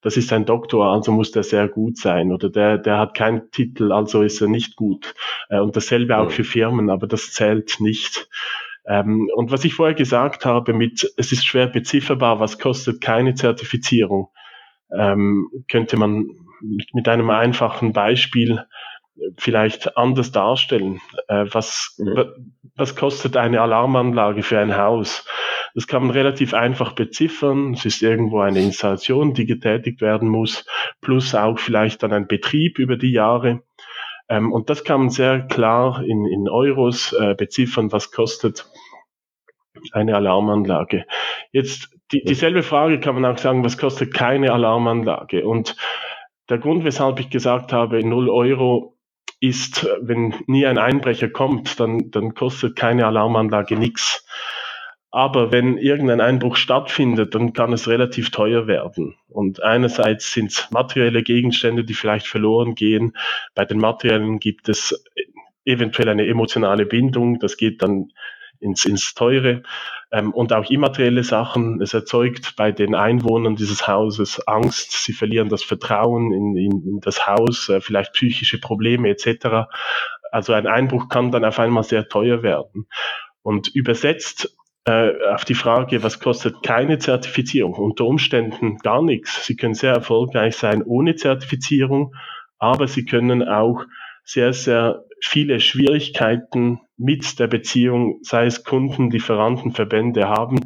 das 0.00 0.16
ist 0.16 0.32
ein 0.32 0.44
Doktor, 0.44 0.86
also 0.92 1.12
muss 1.12 1.30
der 1.30 1.42
sehr 1.42 1.68
gut 1.68 1.98
sein. 1.98 2.32
Oder 2.32 2.50
der, 2.50 2.78
der 2.78 2.98
hat 2.98 3.14
keinen 3.14 3.50
Titel, 3.50 3.92
also 3.92 4.22
ist 4.22 4.40
er 4.40 4.48
nicht 4.48 4.76
gut. 4.76 5.14
Äh, 5.48 5.60
und 5.60 5.76
dasselbe 5.76 6.18
auch 6.18 6.26
mhm. 6.26 6.30
für 6.30 6.44
Firmen, 6.44 6.90
aber 6.90 7.06
das 7.06 7.32
zählt 7.32 7.80
nicht. 7.80 8.28
Ähm, 8.86 9.28
und 9.34 9.50
was 9.50 9.64
ich 9.64 9.74
vorher 9.74 9.94
gesagt 9.94 10.44
habe, 10.44 10.72
mit 10.72 11.12
es 11.16 11.32
ist 11.32 11.44
schwer 11.44 11.66
bezifferbar, 11.66 12.40
was 12.40 12.58
kostet 12.58 13.00
keine 13.00 13.34
Zertifizierung 13.34 14.30
ähm, 14.96 15.48
könnte 15.68 15.96
man 15.96 16.28
mit 16.92 17.08
einem 17.08 17.30
einfachen 17.30 17.92
Beispiel 17.92 18.64
vielleicht 19.36 19.96
anders 19.96 20.32
darstellen. 20.32 21.00
Äh, 21.28 21.46
was, 21.50 21.96
mhm. 21.98 22.54
was 22.76 22.96
kostet 22.96 23.36
eine 23.36 23.60
Alarmanlage 23.60 24.42
für 24.42 24.58
ein 24.58 24.76
Haus? 24.76 25.26
Das 25.74 25.86
kann 25.86 26.02
man 26.02 26.10
relativ 26.10 26.54
einfach 26.54 26.92
beziffern. 26.92 27.74
Es 27.74 27.84
ist 27.84 28.02
irgendwo 28.02 28.40
eine 28.40 28.60
Installation, 28.60 29.34
die 29.34 29.46
getätigt 29.46 30.00
werden 30.00 30.28
muss, 30.28 30.64
plus 31.00 31.34
auch 31.34 31.58
vielleicht 31.58 32.02
dann 32.02 32.12
ein 32.12 32.26
Betrieb 32.26 32.78
über 32.78 32.96
die 32.96 33.12
Jahre. 33.12 33.62
Ähm, 34.28 34.52
und 34.52 34.70
das 34.70 34.84
kann 34.84 35.00
man 35.00 35.10
sehr 35.10 35.46
klar 35.46 36.02
in, 36.02 36.26
in 36.26 36.48
Euros 36.48 37.12
äh, 37.12 37.34
beziffern, 37.34 37.92
was 37.92 38.10
kostet 38.12 38.66
eine 39.92 40.16
Alarmanlage. 40.16 41.06
Jetzt 41.52 41.90
die, 42.12 42.22
dieselbe 42.22 42.62
Frage 42.62 43.00
kann 43.00 43.14
man 43.14 43.24
auch 43.24 43.38
sagen, 43.38 43.64
was 43.64 43.78
kostet 43.78 44.14
keine 44.14 44.52
Alarmanlage? 44.52 45.46
Und 45.46 45.76
der 46.48 46.58
Grund, 46.58 46.84
weshalb 46.84 47.20
ich 47.20 47.30
gesagt 47.30 47.72
habe, 47.72 48.04
0 48.04 48.30
Euro 48.30 48.96
ist, 49.40 49.88
wenn 50.00 50.34
nie 50.46 50.66
ein 50.66 50.78
Einbrecher 50.78 51.28
kommt, 51.28 51.78
dann, 51.78 52.10
dann 52.10 52.34
kostet 52.34 52.76
keine 52.76 53.06
Alarmanlage 53.06 53.76
nichts. 53.76 54.24
Aber 55.10 55.52
wenn 55.52 55.78
irgendein 55.78 56.20
Einbruch 56.20 56.56
stattfindet, 56.56 57.34
dann 57.34 57.52
kann 57.54 57.72
es 57.72 57.88
relativ 57.88 58.30
teuer 58.30 58.66
werden. 58.66 59.14
Und 59.28 59.62
einerseits 59.62 60.32
sind 60.32 60.50
es 60.50 60.70
materielle 60.70 61.22
Gegenstände, 61.22 61.84
die 61.84 61.94
vielleicht 61.94 62.26
verloren 62.26 62.74
gehen. 62.74 63.16
Bei 63.54 63.64
den 63.64 63.78
materiellen 63.78 64.38
gibt 64.38 64.68
es 64.68 65.02
eventuell 65.64 66.08
eine 66.08 66.26
emotionale 66.26 66.84
Bindung. 66.84 67.38
Das 67.38 67.56
geht 67.56 67.82
dann 67.82 68.12
ins, 68.60 68.84
ins 68.84 69.14
Teure. 69.14 69.62
Ähm, 70.10 70.32
und 70.32 70.52
auch 70.52 70.70
immaterielle 70.70 71.22
Sachen. 71.22 71.82
Es 71.82 71.92
erzeugt 71.92 72.56
bei 72.56 72.72
den 72.72 72.94
Einwohnern 72.94 73.56
dieses 73.56 73.86
Hauses 73.86 74.46
Angst. 74.46 75.04
Sie 75.04 75.12
verlieren 75.12 75.48
das 75.48 75.62
Vertrauen 75.62 76.32
in, 76.32 76.56
in, 76.56 76.82
in 76.86 77.00
das 77.00 77.26
Haus, 77.26 77.68
äh, 77.68 77.80
vielleicht 77.80 78.14
psychische 78.14 78.58
Probleme 78.58 79.10
etc. 79.10 79.68
Also 80.32 80.54
ein 80.54 80.66
Einbruch 80.66 81.08
kann 81.08 81.30
dann 81.30 81.44
auf 81.44 81.58
einmal 81.58 81.82
sehr 81.82 82.08
teuer 82.08 82.42
werden. 82.42 82.86
Und 83.42 83.68
übersetzt 83.74 84.56
äh, 84.86 85.12
auf 85.34 85.44
die 85.44 85.54
Frage, 85.54 86.02
was 86.02 86.20
kostet 86.20 86.62
keine 86.62 86.98
Zertifizierung? 86.98 87.74
Unter 87.74 88.06
Umständen 88.06 88.78
gar 88.78 89.02
nichts. 89.02 89.44
Sie 89.44 89.56
können 89.56 89.74
sehr 89.74 89.92
erfolgreich 89.92 90.56
sein 90.56 90.82
ohne 90.82 91.16
Zertifizierung, 91.16 92.14
aber 92.58 92.88
sie 92.88 93.04
können 93.04 93.46
auch 93.46 93.84
sehr, 94.24 94.54
sehr 94.54 95.04
viele 95.20 95.60
Schwierigkeiten 95.60 96.80
mit 96.98 97.38
der 97.38 97.46
Beziehung, 97.46 98.18
sei 98.22 98.46
es 98.46 98.64
Kunden, 98.64 99.10
Lieferanten, 99.10 99.72
Verbände 99.72 100.28
haben, 100.28 100.60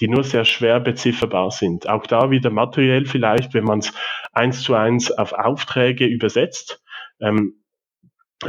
die 0.00 0.08
nur 0.08 0.22
sehr 0.22 0.44
schwer 0.44 0.80
bezifferbar 0.80 1.50
sind. 1.50 1.88
Auch 1.88 2.06
da 2.06 2.30
wieder 2.30 2.50
materiell 2.50 3.06
vielleicht, 3.06 3.54
wenn 3.54 3.64
man 3.64 3.80
es 3.80 3.92
eins 4.32 4.62
zu 4.62 4.74
eins 4.74 5.10
auf 5.10 5.32
Aufträge 5.32 6.04
übersetzt. 6.04 6.82
Ähm, 7.20 7.64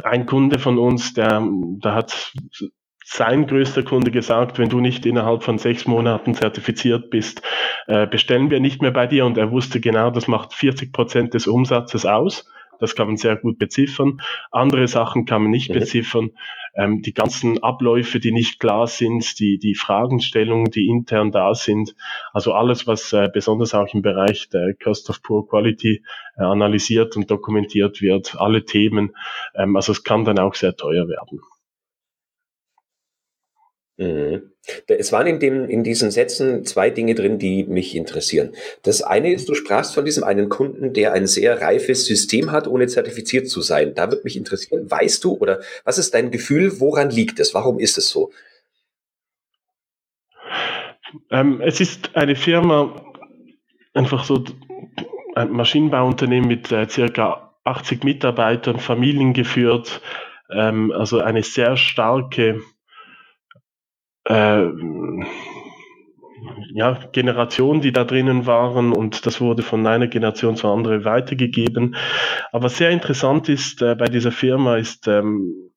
ein 0.03 0.25
Kunde 0.25 0.59
von 0.59 0.77
uns, 0.77 1.13
der, 1.13 1.41
der 1.83 1.95
hat 1.95 2.33
sein 3.03 3.47
größter 3.47 3.83
Kunde 3.83 4.11
gesagt, 4.11 4.59
wenn 4.59 4.69
du 4.69 4.81
nicht 4.81 5.05
innerhalb 5.05 5.43
von 5.43 5.57
sechs 5.57 5.87
Monaten 5.87 6.35
zertifiziert 6.35 7.09
bist, 7.09 7.41
äh, 7.87 8.05
bestellen 8.05 8.51
wir 8.51 8.59
nicht 8.59 8.83
mehr 8.83 8.91
bei 8.91 9.07
dir. 9.07 9.25
Und 9.25 9.37
er 9.37 9.49
wusste 9.49 9.79
genau, 9.79 10.11
das 10.11 10.27
macht 10.27 10.53
40 10.53 10.93
Prozent 10.93 11.33
des 11.33 11.47
Umsatzes 11.47 12.05
aus. 12.05 12.45
Das 12.79 12.95
kann 12.95 13.07
man 13.07 13.17
sehr 13.17 13.35
gut 13.35 13.57
beziffern. 13.57 14.21
Andere 14.51 14.87
Sachen 14.87 15.25
kann 15.25 15.41
man 15.43 15.51
nicht 15.51 15.69
mhm. 15.69 15.79
beziffern. 15.79 16.31
Ähm, 16.75 17.01
die 17.01 17.13
ganzen 17.13 17.61
Abläufe, 17.63 18.19
die 18.19 18.31
nicht 18.31 18.59
klar 18.59 18.87
sind, 18.87 19.39
die, 19.39 19.57
die 19.57 19.75
Fragestellungen, 19.75 20.71
die 20.71 20.87
intern 20.87 21.31
da 21.31 21.53
sind. 21.53 21.95
Also 22.33 22.53
alles, 22.53 22.87
was 22.87 23.11
äh, 23.13 23.29
besonders 23.31 23.73
auch 23.73 23.93
im 23.93 24.01
Bereich 24.01 24.49
der 24.49 24.73
Cost 24.81 25.09
of 25.09 25.21
Poor 25.21 25.47
Quality 25.47 26.03
äh, 26.37 26.43
analysiert 26.43 27.15
und 27.17 27.29
dokumentiert 27.29 28.01
wird. 28.01 28.35
Alle 28.39 28.65
Themen. 28.65 29.15
Ähm, 29.55 29.75
also 29.75 29.91
es 29.91 30.03
kann 30.03 30.25
dann 30.25 30.39
auch 30.39 30.55
sehr 30.55 30.75
teuer 30.75 31.07
werden. 31.07 31.39
Mhm. 33.99 34.53
Es 34.87 35.11
waren 35.11 35.27
in, 35.27 35.39
dem, 35.41 35.65
in 35.67 35.83
diesen 35.83 36.09
Sätzen 36.09 36.63
zwei 36.63 36.89
Dinge 36.89 37.15
drin, 37.15 37.37
die 37.37 37.65
mich 37.65 37.95
interessieren. 37.95 38.53
Das 38.83 39.01
eine 39.01 39.33
ist, 39.33 39.49
du 39.49 39.55
sprachst 39.55 39.93
von 39.93 40.05
diesem 40.05 40.23
einen 40.23 40.47
Kunden, 40.47 40.93
der 40.93 41.11
ein 41.11 41.27
sehr 41.27 41.59
reifes 41.59 42.05
System 42.05 42.53
hat, 42.53 42.65
ohne 42.65 42.87
zertifiziert 42.87 43.49
zu 43.49 43.59
sein. 43.61 43.93
Da 43.95 44.09
wird 44.09 44.23
mich 44.23 44.37
interessieren, 44.37 44.89
weißt 44.89 45.21
du 45.25 45.33
oder 45.33 45.59
was 45.83 45.97
ist 45.97 46.13
dein 46.13 46.31
Gefühl, 46.31 46.79
woran 46.79 47.09
liegt 47.09 47.41
es? 47.41 47.53
Warum 47.53 47.77
ist 47.77 47.97
es 47.97 48.07
so? 48.07 48.31
Ähm, 51.29 51.59
es 51.59 51.81
ist 51.81 52.15
eine 52.15 52.37
Firma, 52.37 53.13
einfach 53.93 54.23
so 54.23 54.45
ein 55.35 55.51
Maschinenbauunternehmen 55.51 56.47
mit 56.47 56.71
äh, 56.71 56.87
circa 56.87 57.53
80 57.65 58.05
Mitarbeitern, 58.05 58.79
familiengeführt, 58.79 60.01
ähm, 60.49 60.93
also 60.93 61.19
eine 61.19 61.43
sehr 61.43 61.75
starke 61.75 62.61
äh, 64.29 64.69
ja, 66.73 66.99
Generationen, 67.11 67.81
die 67.81 67.91
da 67.91 68.03
drinnen 68.03 68.45
waren 68.45 68.93
und 68.93 69.25
das 69.25 69.41
wurde 69.41 69.63
von 69.63 69.85
einer 69.85 70.07
Generation 70.07 70.55
zur 70.55 70.71
anderen 70.71 71.03
weitergegeben. 71.03 71.95
Aber 72.51 72.69
sehr 72.69 72.91
interessant 72.91 73.49
ist 73.49 73.81
äh, 73.81 73.95
bei 73.95 74.05
dieser 74.05 74.31
Firma 74.31 74.77
ist, 74.77 75.07
ähm, 75.07 75.71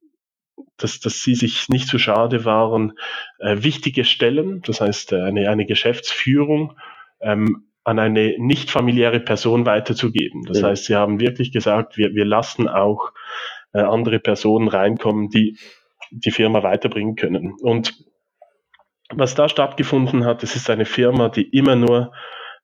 dass, 0.76 1.00
dass 1.00 1.22
sie 1.22 1.34
sich 1.34 1.68
nicht 1.68 1.88
zu 1.88 1.98
schade 1.98 2.44
waren, 2.44 2.92
äh, 3.38 3.56
wichtige 3.62 4.04
Stellen, 4.04 4.62
das 4.62 4.80
heißt 4.80 5.12
äh, 5.12 5.22
eine, 5.22 5.48
eine 5.48 5.66
Geschäftsführung, 5.66 6.74
ähm, 7.20 7.64
an 7.84 7.98
eine 7.98 8.36
nicht 8.38 8.70
familiäre 8.70 9.20
Person 9.20 9.66
weiterzugeben. 9.66 10.44
Das 10.46 10.60
ja. 10.60 10.68
heißt, 10.68 10.84
sie 10.84 10.94
haben 10.94 11.18
wirklich 11.18 11.50
gesagt, 11.50 11.96
wir, 11.96 12.14
wir 12.14 12.24
lassen 12.24 12.68
auch 12.68 13.12
äh, 13.72 13.80
andere 13.80 14.20
Personen 14.20 14.68
reinkommen, 14.68 15.30
die 15.30 15.58
die 16.10 16.30
Firma 16.30 16.62
weiterbringen 16.62 17.16
können. 17.16 17.54
Und 17.60 17.94
was 19.14 19.34
da 19.34 19.48
stattgefunden 19.48 20.24
hat, 20.24 20.42
es 20.42 20.56
ist 20.56 20.70
eine 20.70 20.84
Firma, 20.84 21.28
die 21.28 21.48
immer 21.56 21.76
nur 21.76 22.12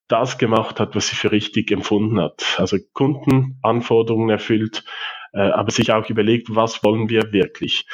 das 0.09 0.39
gemacht 0.39 0.81
hat, 0.81 0.97
was 0.97 1.09
sie 1.09 1.17
für 1.17 1.31
richtig 1.31 1.71
empfunden 1.71 2.21
hat. 2.21 2.57
Also 2.59 2.79
Kundenanforderungen 2.95 4.31
erfüllt, 4.31 4.85
äh, 5.33 5.41
aber 5.41 5.71
sich 5.71 5.93
auch 5.93 6.09
überlegt, 6.09 6.55
was 6.55 6.83
wollen 6.83 7.09
wir 7.09 7.33
wirklich. 7.33 7.87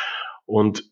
Und 0.47 0.85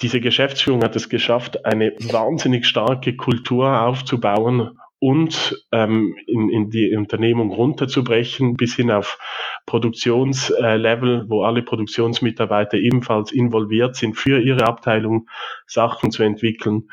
diese 0.00 0.20
Geschäftsführung 0.20 0.82
hat 0.82 0.96
es 0.96 1.08
geschafft, 1.08 1.64
eine 1.64 1.92
wahnsinnig 2.10 2.66
starke 2.66 3.16
Kultur 3.16 3.82
aufzubauen 3.82 4.78
und 4.98 5.66
ähm, 5.72 6.16
in, 6.26 6.48
in 6.48 6.70
die 6.70 6.94
Unternehmung 6.96 7.52
runterzubrechen 7.52 8.54
bis 8.54 8.74
hin 8.76 8.90
auf 8.90 9.18
Produktionslevel, 9.66 11.26
wo 11.28 11.42
alle 11.42 11.62
Produktionsmitarbeiter 11.62 12.78
ebenfalls 12.78 13.32
involviert 13.32 13.96
sind, 13.96 14.14
für 14.14 14.40
ihre 14.40 14.66
Abteilung 14.66 15.28
Sachen 15.66 16.10
zu 16.10 16.22
entwickeln. 16.22 16.88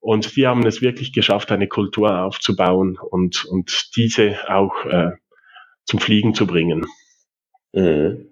Und 0.00 0.36
die 0.36 0.46
haben 0.46 0.66
es 0.66 0.82
wirklich 0.82 1.12
geschafft, 1.12 1.50
eine 1.50 1.66
Kultur 1.66 2.22
aufzubauen 2.22 2.98
und, 2.98 3.44
und 3.46 3.90
diese 3.96 4.36
auch 4.48 4.84
äh, 4.84 5.12
zum 5.84 5.98
Fliegen 5.98 6.34
zu 6.34 6.46
bringen. 6.46 6.86
Mhm. 7.72 8.30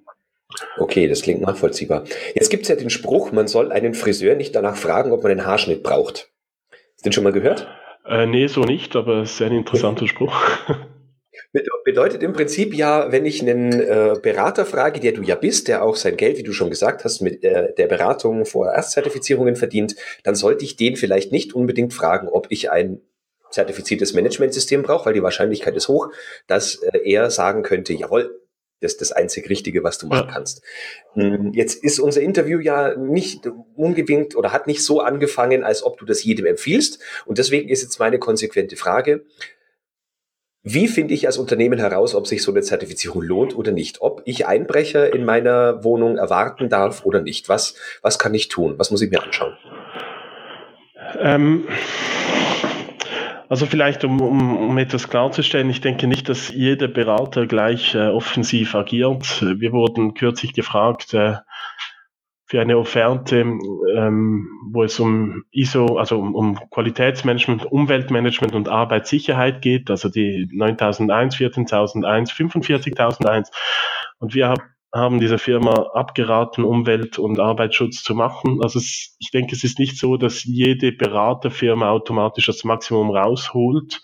Okay, 0.76 1.09
das 1.09 1.23
klingt 1.23 1.40
nachvollziehbar. 1.40 2.04
Jetzt 2.35 2.50
gibt 2.50 2.62
es 2.62 2.69
ja 2.69 2.76
den 2.76 2.90
Spruch, 2.90 3.33
man 3.33 3.49
soll 3.49 3.73
einen 3.73 3.95
Friseur 3.95 4.37
nicht 4.37 4.54
danach 4.54 4.76
fragen, 4.76 5.11
ob 5.11 5.23
man 5.23 5.33
einen 5.33 5.47
Haarschnitt 5.47 5.83
braucht. 5.83 6.31
Hast 6.71 7.00
du 7.00 7.04
den 7.04 7.12
schon 7.12 7.25
mal 7.25 7.33
gehört? 7.33 7.66
Äh, 8.06 8.26
nee, 8.26 8.46
so 8.46 8.62
nicht, 8.62 8.96
aber 8.96 9.23
es 9.23 9.32
ist 9.32 9.42
ein 9.42 9.52
interessanter 9.52 10.06
Spruch. 10.06 10.34
Bedeutet 11.84 12.23
im 12.23 12.32
Prinzip 12.32 12.75
ja, 12.75 13.12
wenn 13.12 13.26
ich 13.26 13.40
einen 13.40 13.73
äh, 13.73 14.14
Berater 14.20 14.66
frage, 14.66 15.00
der 15.00 15.12
du 15.12 15.23
ja 15.23 15.37
bist, 15.37 15.68
der 15.68 15.82
auch 15.82 15.96
sein 15.96 16.16
Geld, 16.16 16.37
wie 16.38 16.42
du 16.42 16.52
schon 16.52 16.70
gesagt 16.70 17.04
hast, 17.04 17.20
mit 17.20 17.44
äh, 17.44 17.73
der 17.75 17.87
Beratung 17.87 18.44
vor 18.44 18.68
Erstzertifizierungen 18.70 19.54
verdient, 19.54 19.94
dann 20.25 20.34
sollte 20.34 20.64
ich 20.64 20.76
den 20.76 20.96
vielleicht 20.96 21.32
nicht 21.32 21.54
unbedingt 21.54 21.94
fragen, 21.94 22.28
ob 22.28 22.46
ich 22.50 22.70
ein 22.70 23.00
zertifiziertes 23.50 24.14
Managementsystem 24.14 24.82
brauche, 24.82 25.06
weil 25.06 25.14
die 25.14 25.23
Wahrscheinlichkeit 25.23 25.76
ist 25.76 25.88
hoch, 25.88 26.11
dass 26.46 26.76
äh, 26.76 26.99
er 27.04 27.30
sagen 27.30 27.62
könnte, 27.62 27.92
jawohl, 27.92 28.44
das 28.81 28.93
ist 28.93 29.00
das 29.00 29.12
einzig 29.12 29.49
Richtige, 29.49 29.83
was 29.83 29.99
du 29.99 30.07
machen 30.07 30.28
kannst. 30.33 30.62
Hm, 31.14 31.52
jetzt 31.54 31.83
ist 31.83 31.99
unser 31.99 32.21
Interview 32.21 32.59
ja 32.59 32.95
nicht 32.97 33.49
ungewinkt 33.76 34.37
oder 34.37 34.52
hat 34.52 34.66
nicht 34.66 34.85
so 34.85 35.00
angefangen, 35.00 35.64
als 35.64 35.83
ob 35.83 35.99
du 35.99 36.04
das 36.04 36.23
jedem 36.23 36.47
empfiehlst. 36.47 36.99
Und 37.25 37.38
deswegen 37.38 37.69
ist 37.69 37.83
jetzt 37.83 37.99
meine 37.99 38.19
konsequente 38.19 38.76
Frage, 38.76 39.25
wie 40.66 40.88
finde 40.88 41.12
ich 41.12 41.26
als 41.26 41.37
Unternehmen 41.37 41.78
heraus, 41.78 42.14
ob 42.14 42.26
sich 42.26 42.43
so 42.43 42.50
eine 42.50 42.62
Zertifizierung 42.62 43.23
lohnt 43.23 43.54
oder 43.54 43.71
nicht? 43.71 44.00
Ob 44.00 44.23
ich 44.25 44.47
Einbrecher 44.47 45.12
in 45.12 45.26
meiner 45.26 45.85
Wohnung 45.85 46.16
erwarten 46.16 46.71
darf 46.71 47.04
oder 47.04 47.21
nicht? 47.21 47.50
Was, 47.50 47.75
was 48.00 48.19
kann 48.19 48.33
ich 48.33 48.49
tun? 48.49 48.75
Was 48.78 48.90
muss 48.90 49.02
ich 49.02 49.11
mir 49.11 49.23
anschauen? 49.23 49.57
Ähm, 51.19 51.69
also 53.49 53.67
vielleicht, 53.67 54.05
um, 54.05 54.21
um, 54.21 54.57
um 54.57 54.79
etwas 54.79 55.09
klarzustellen, 55.09 55.71
ich 55.71 55.81
denke 55.81 56.07
nicht, 56.07 56.29
dass 56.29 56.49
jeder 56.49 56.89
Berater 56.89 57.47
gleich 57.47 57.95
äh, 57.95 58.09
offensiv 58.09 58.75
agiert. 58.75 59.43
Wir 59.43 59.73
wurden 59.73 60.15
kürzlich 60.15 60.55
gefragt 60.55 61.15
äh, 61.15 61.37
für 62.47 62.61
eine 62.61 62.79
Offerte, 62.79 63.41
ähm, 63.41 64.49
wo 64.71 64.83
es 64.83 65.01
um 65.01 65.45
ISO, 65.51 65.97
also 65.97 66.19
um, 66.19 66.35
um 66.35 66.71
Qualitätsmanagement, 66.71 67.65
Umweltmanagement 67.65 68.55
und 68.55 68.69
Arbeitssicherheit 68.69 69.63
geht, 69.63 69.91
also 69.91 70.09
die 70.09 70.49
9001, 70.53 71.37
14001, 71.37 72.33
45001. 72.33 73.51
Und 74.19 74.35
wir 74.35 74.49
haben 74.49 74.63
haben 74.95 75.19
dieser 75.19 75.39
Firma 75.39 75.73
abgeraten, 75.93 76.65
Umwelt- 76.65 77.19
und 77.19 77.41
Arbeitsschutz 77.41 78.05
zu 78.05 78.15
machen. 78.15 78.61
Also 78.63 78.79
es, 78.79 79.17
ich 79.19 79.31
denke, 79.33 79.55
es 79.55 79.65
ist 79.65 79.81
nicht 79.81 79.99
so, 79.99 80.17
dass 80.17 80.45
jede 80.45 80.93
Beraterfirma 80.93 81.91
automatisch 81.91 82.47
das 82.47 82.63
Maximum 82.63 83.11
rausholt. 83.11 84.01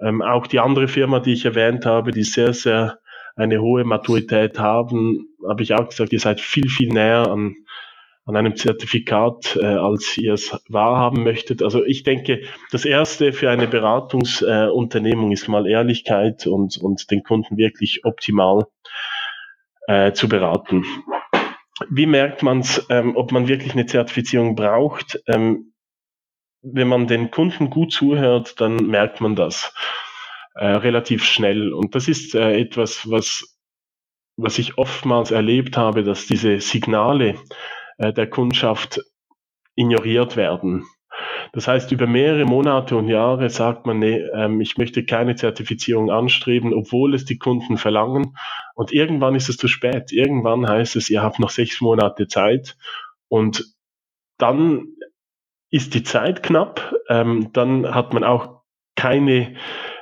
Ähm, 0.00 0.22
auch 0.22 0.46
die 0.46 0.60
andere 0.60 0.86
Firma, 0.86 1.18
die 1.18 1.32
ich 1.32 1.44
erwähnt 1.44 1.86
habe, 1.86 2.12
die 2.12 2.22
sehr, 2.22 2.54
sehr 2.54 2.98
eine 3.34 3.60
hohe 3.60 3.84
Maturität 3.84 4.58
haben, 4.60 5.26
habe 5.48 5.62
ich 5.64 5.74
auch 5.74 5.88
gesagt, 5.88 6.12
ihr 6.12 6.20
seid 6.20 6.40
viel, 6.40 6.68
viel 6.68 6.88
näher 6.88 7.28
an, 7.28 7.56
an 8.24 8.36
einem 8.36 8.54
Zertifikat, 8.54 9.58
äh, 9.60 9.64
als 9.64 10.16
ihr 10.18 10.34
es 10.34 10.56
wahrhaben 10.68 11.24
möchtet. 11.24 11.62
Also 11.64 11.84
ich 11.84 12.04
denke, 12.04 12.42
das 12.70 12.84
Erste 12.84 13.32
für 13.32 13.50
eine 13.50 13.66
Beratungsunternehmung 13.66 15.30
äh, 15.30 15.34
ist 15.34 15.48
mal 15.48 15.66
Ehrlichkeit 15.66 16.46
und, 16.46 16.76
und 16.76 17.10
den 17.10 17.24
Kunden 17.24 17.56
wirklich 17.56 18.04
optimal 18.04 18.66
äh, 19.92 20.12
zu 20.14 20.28
beraten. 20.28 20.84
Wie 21.90 22.06
merkt 22.06 22.42
man 22.42 22.60
es, 22.60 22.86
ähm, 22.88 23.16
ob 23.16 23.30
man 23.32 23.48
wirklich 23.48 23.72
eine 23.72 23.86
Zertifizierung 23.86 24.54
braucht? 24.54 25.20
Ähm, 25.26 25.74
wenn 26.62 26.88
man 26.88 27.06
den 27.06 27.30
Kunden 27.30 27.70
gut 27.70 27.92
zuhört, 27.92 28.60
dann 28.60 28.76
merkt 28.86 29.20
man 29.20 29.36
das 29.36 29.74
äh, 30.54 30.66
relativ 30.66 31.24
schnell. 31.24 31.72
Und 31.72 31.94
das 31.94 32.08
ist 32.08 32.34
äh, 32.34 32.58
etwas, 32.58 33.10
was, 33.10 33.58
was 34.36 34.58
ich 34.58 34.78
oftmals 34.78 35.30
erlebt 35.30 35.76
habe, 35.76 36.04
dass 36.04 36.26
diese 36.26 36.60
Signale 36.60 37.34
äh, 37.98 38.12
der 38.12 38.30
Kundschaft 38.30 39.00
ignoriert 39.74 40.36
werden. 40.36 40.86
Das 41.52 41.68
heißt, 41.68 41.92
über 41.92 42.06
mehrere 42.06 42.46
Monate 42.46 42.96
und 42.96 43.08
Jahre 43.08 43.50
sagt 43.50 43.86
man, 43.86 43.98
nee, 43.98 44.18
ähm, 44.34 44.60
ich 44.62 44.78
möchte 44.78 45.04
keine 45.04 45.36
Zertifizierung 45.36 46.10
anstreben, 46.10 46.72
obwohl 46.72 47.14
es 47.14 47.26
die 47.26 47.38
Kunden 47.38 47.76
verlangen. 47.76 48.36
Und 48.74 48.92
irgendwann 48.92 49.34
ist 49.34 49.50
es 49.50 49.58
zu 49.58 49.68
spät. 49.68 50.12
Irgendwann 50.12 50.66
heißt 50.66 50.96
es, 50.96 51.10
ihr 51.10 51.22
habt 51.22 51.38
noch 51.38 51.50
sechs 51.50 51.82
Monate 51.82 52.26
Zeit. 52.26 52.76
Und 53.28 53.74
dann 54.38 54.86
ist 55.70 55.94
die 55.94 56.02
Zeit 56.02 56.42
knapp. 56.42 56.94
Ähm, 57.08 57.50
dann 57.52 57.94
hat 57.94 58.14
man 58.14 58.24
auch 58.24 58.62
keine 58.96 59.54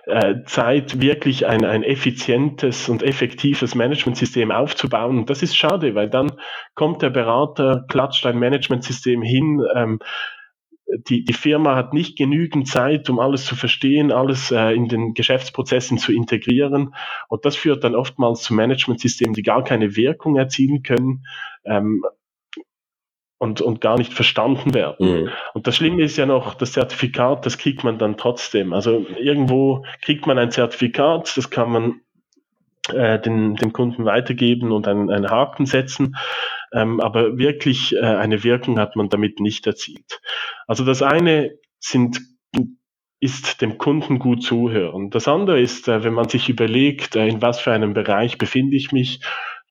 äh, 0.07 0.43
Zeit, 0.45 1.01
wirklich 1.01 1.47
ein, 1.47 1.65
ein 1.65 1.83
effizientes 1.83 2.89
und 2.89 3.03
effektives 3.03 3.75
Managementsystem 3.75 4.53
aufzubauen. 4.53 5.19
Und 5.19 5.31
das 5.31 5.43
ist 5.43 5.57
schade, 5.57 5.95
weil 5.97 6.11
dann 6.11 6.33
kommt 6.75 7.03
der 7.03 7.11
Berater, 7.11 7.85
klatscht 7.89 8.25
ein 8.27 8.39
Managementsystem 8.39 9.23
hin, 9.23 9.63
ähm, 9.75 9.99
die, 11.09 11.25
die 11.25 11.33
Firma 11.33 11.77
hat 11.77 11.93
nicht 11.95 12.17
genügend 12.17 12.69
Zeit, 12.69 13.09
um 13.11 13.19
alles 13.19 13.45
zu 13.45 13.57
verstehen, 13.57 14.13
alles 14.13 14.51
äh, 14.51 14.73
in 14.73 14.89
den 14.89 15.15
Geschäftsprozessen 15.15 15.99
zu 15.99 16.13
integrieren. 16.13 16.95
Und 17.29 17.45
das 17.45 17.57
führt 17.57 17.85
dann 17.85 17.95
oftmals 17.95 18.43
zu 18.43 18.55
Managementsystemen, 18.55 19.35
die 19.35 19.43
gar 19.43 19.65
keine 19.65 19.97
Wirkung 19.97 20.37
erzielen 20.37 20.83
können. 20.83 21.25
Ähm, 21.65 22.03
und, 23.39 23.63
und 23.63 23.81
gar 23.81 23.97
nicht 23.97 24.13
verstanden 24.13 24.75
werden. 24.75 25.23
Mhm. 25.23 25.29
Und 25.55 25.67
das 25.67 25.75
Schlimme 25.75 26.03
ist 26.03 26.19
ja 26.19 26.27
noch, 26.27 26.53
das 26.53 26.73
Zertifikat, 26.73 27.47
das 27.47 27.57
kriegt 27.57 27.85
man 27.85 27.97
dann 27.97 28.19
trotzdem. 28.19 28.75
Also 28.75 29.07
irgendwo 29.19 29.87
kriegt 30.03 30.27
man 30.27 30.39
ein 30.39 30.51
Zertifikat, 30.51 31.35
das 31.39 31.49
kann 31.49 31.73
man 31.73 32.01
äh, 32.93 33.19
den, 33.19 33.57
dem 33.57 33.73
Kunden 33.73 34.05
weitergeben 34.05 34.73
und 34.73 34.87
einen, 34.87 35.11
einen 35.11 35.31
Haken 35.31 35.65
setzen. 35.65 36.17
Ähm, 36.73 37.01
aber 37.01 37.39
wirklich 37.39 37.95
äh, 37.95 38.01
eine 38.01 38.45
Wirkung 38.45 38.79
hat 38.79 38.97
man 38.97 39.09
damit 39.09 39.41
nicht 39.41 39.67
erzielt. 39.67 40.21
Also 40.67 40.85
das 40.85 41.03
eine 41.03 41.59
sind 41.79 42.21
ist 43.21 43.61
dem 43.61 43.77
Kunden 43.77 44.19
gut 44.19 44.43
zuhören. 44.43 45.11
Das 45.11 45.29
andere 45.29 45.61
ist, 45.61 45.89
äh, 45.89 46.03
wenn 46.03 46.15
man 46.15 46.29
sich 46.29 46.49
überlegt, 46.49 47.17
äh, 47.17 47.29
in 47.29 47.43
was 47.43 47.61
für 47.61 47.71
einem 47.71 47.93
Bereich 47.93 48.39
befinde 48.39 48.77
ich 48.77 48.93
mich, 48.93 49.21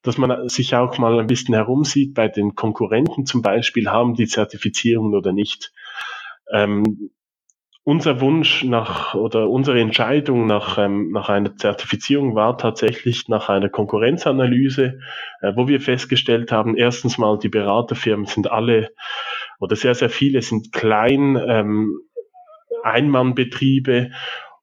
dass 0.04 0.18
man 0.18 0.48
sich 0.48 0.76
auch 0.76 0.98
mal 0.98 1.20
ein 1.20 1.28
bisschen 1.28 1.56
herumsieht 1.56 2.14
bei 2.14 2.28
den 2.28 2.56
Konkurrenten 2.56 3.26
zum 3.26 3.42
Beispiel, 3.42 3.90
haben 3.90 4.14
die 4.14 4.28
Zertifizierung 4.28 5.14
oder 5.14 5.34
nicht. 5.34 5.74
Ähm, 6.54 7.10
unser 7.84 8.22
Wunsch 8.22 8.64
nach 8.64 9.16
oder 9.16 9.50
unsere 9.50 9.80
Entscheidung 9.80 10.46
nach, 10.46 10.78
ähm, 10.78 11.12
nach 11.12 11.30
einer 11.30 11.56
Zertifizierung 11.56 12.36
war 12.36 12.58
tatsächlich 12.58 13.28
nach 13.28 13.50
einer 13.50 13.70
Konkurrenzanalyse, 13.70 15.00
äh, 15.42 15.54
wo 15.56 15.68
wir 15.68 15.82
festgestellt 15.82 16.52
haben, 16.52 16.78
erstens 16.78 17.18
mal, 17.18 17.40
die 17.40 17.50
Beraterfirmen 17.50 18.26
sind 18.26 18.52
alle 18.52 18.90
oder 19.60 19.76
sehr, 19.76 19.96
sehr 19.96 20.10
viele 20.10 20.42
sind 20.42 20.72
klein, 20.72 21.36
ähm, 21.36 22.00
Einmannbetriebe 22.84 24.12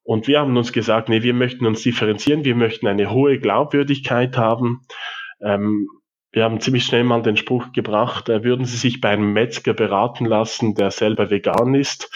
und 0.02 0.26
wir 0.26 0.40
haben 0.40 0.56
uns 0.56 0.72
gesagt, 0.72 1.08
nee, 1.08 1.22
wir 1.22 1.34
möchten 1.34 1.66
uns 1.66 1.82
differenzieren, 1.82 2.44
wir 2.44 2.54
möchten 2.54 2.86
eine 2.86 3.10
hohe 3.10 3.38
Glaubwürdigkeit 3.38 4.38
haben 4.38 4.86
ähm, 5.40 5.88
wir 6.32 6.44
haben 6.44 6.60
ziemlich 6.60 6.84
schnell 6.84 7.04
mal 7.04 7.22
den 7.22 7.36
Spruch 7.36 7.72
gebracht, 7.72 8.28
äh, 8.28 8.44
würden 8.44 8.66
Sie 8.66 8.76
sich 8.76 9.00
bei 9.00 9.10
einem 9.10 9.32
Metzger 9.32 9.72
beraten 9.74 10.26
lassen, 10.26 10.74
der 10.74 10.90
selber 10.90 11.30
vegan 11.30 11.74
ist? 11.74 12.10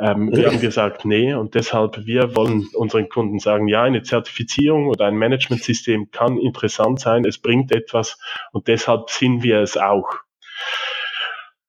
Ähm, 0.00 0.34
wir 0.34 0.46
haben 0.46 0.60
gesagt, 0.60 1.04
nee, 1.04 1.34
und 1.34 1.54
deshalb, 1.54 2.06
wir 2.06 2.34
wollen 2.34 2.68
unseren 2.74 3.08
Kunden 3.10 3.38
sagen, 3.38 3.68
ja, 3.68 3.82
eine 3.82 4.02
Zertifizierung 4.02 4.88
oder 4.88 5.06
ein 5.06 5.16
Managementsystem 5.16 6.10
kann 6.10 6.38
interessant 6.38 7.00
sein, 7.00 7.24
es 7.26 7.38
bringt 7.38 7.70
etwas 7.70 8.18
und 8.52 8.66
deshalb 8.68 9.10
sind 9.10 9.42
wir 9.42 9.60
es 9.60 9.76
auch. 9.76 10.08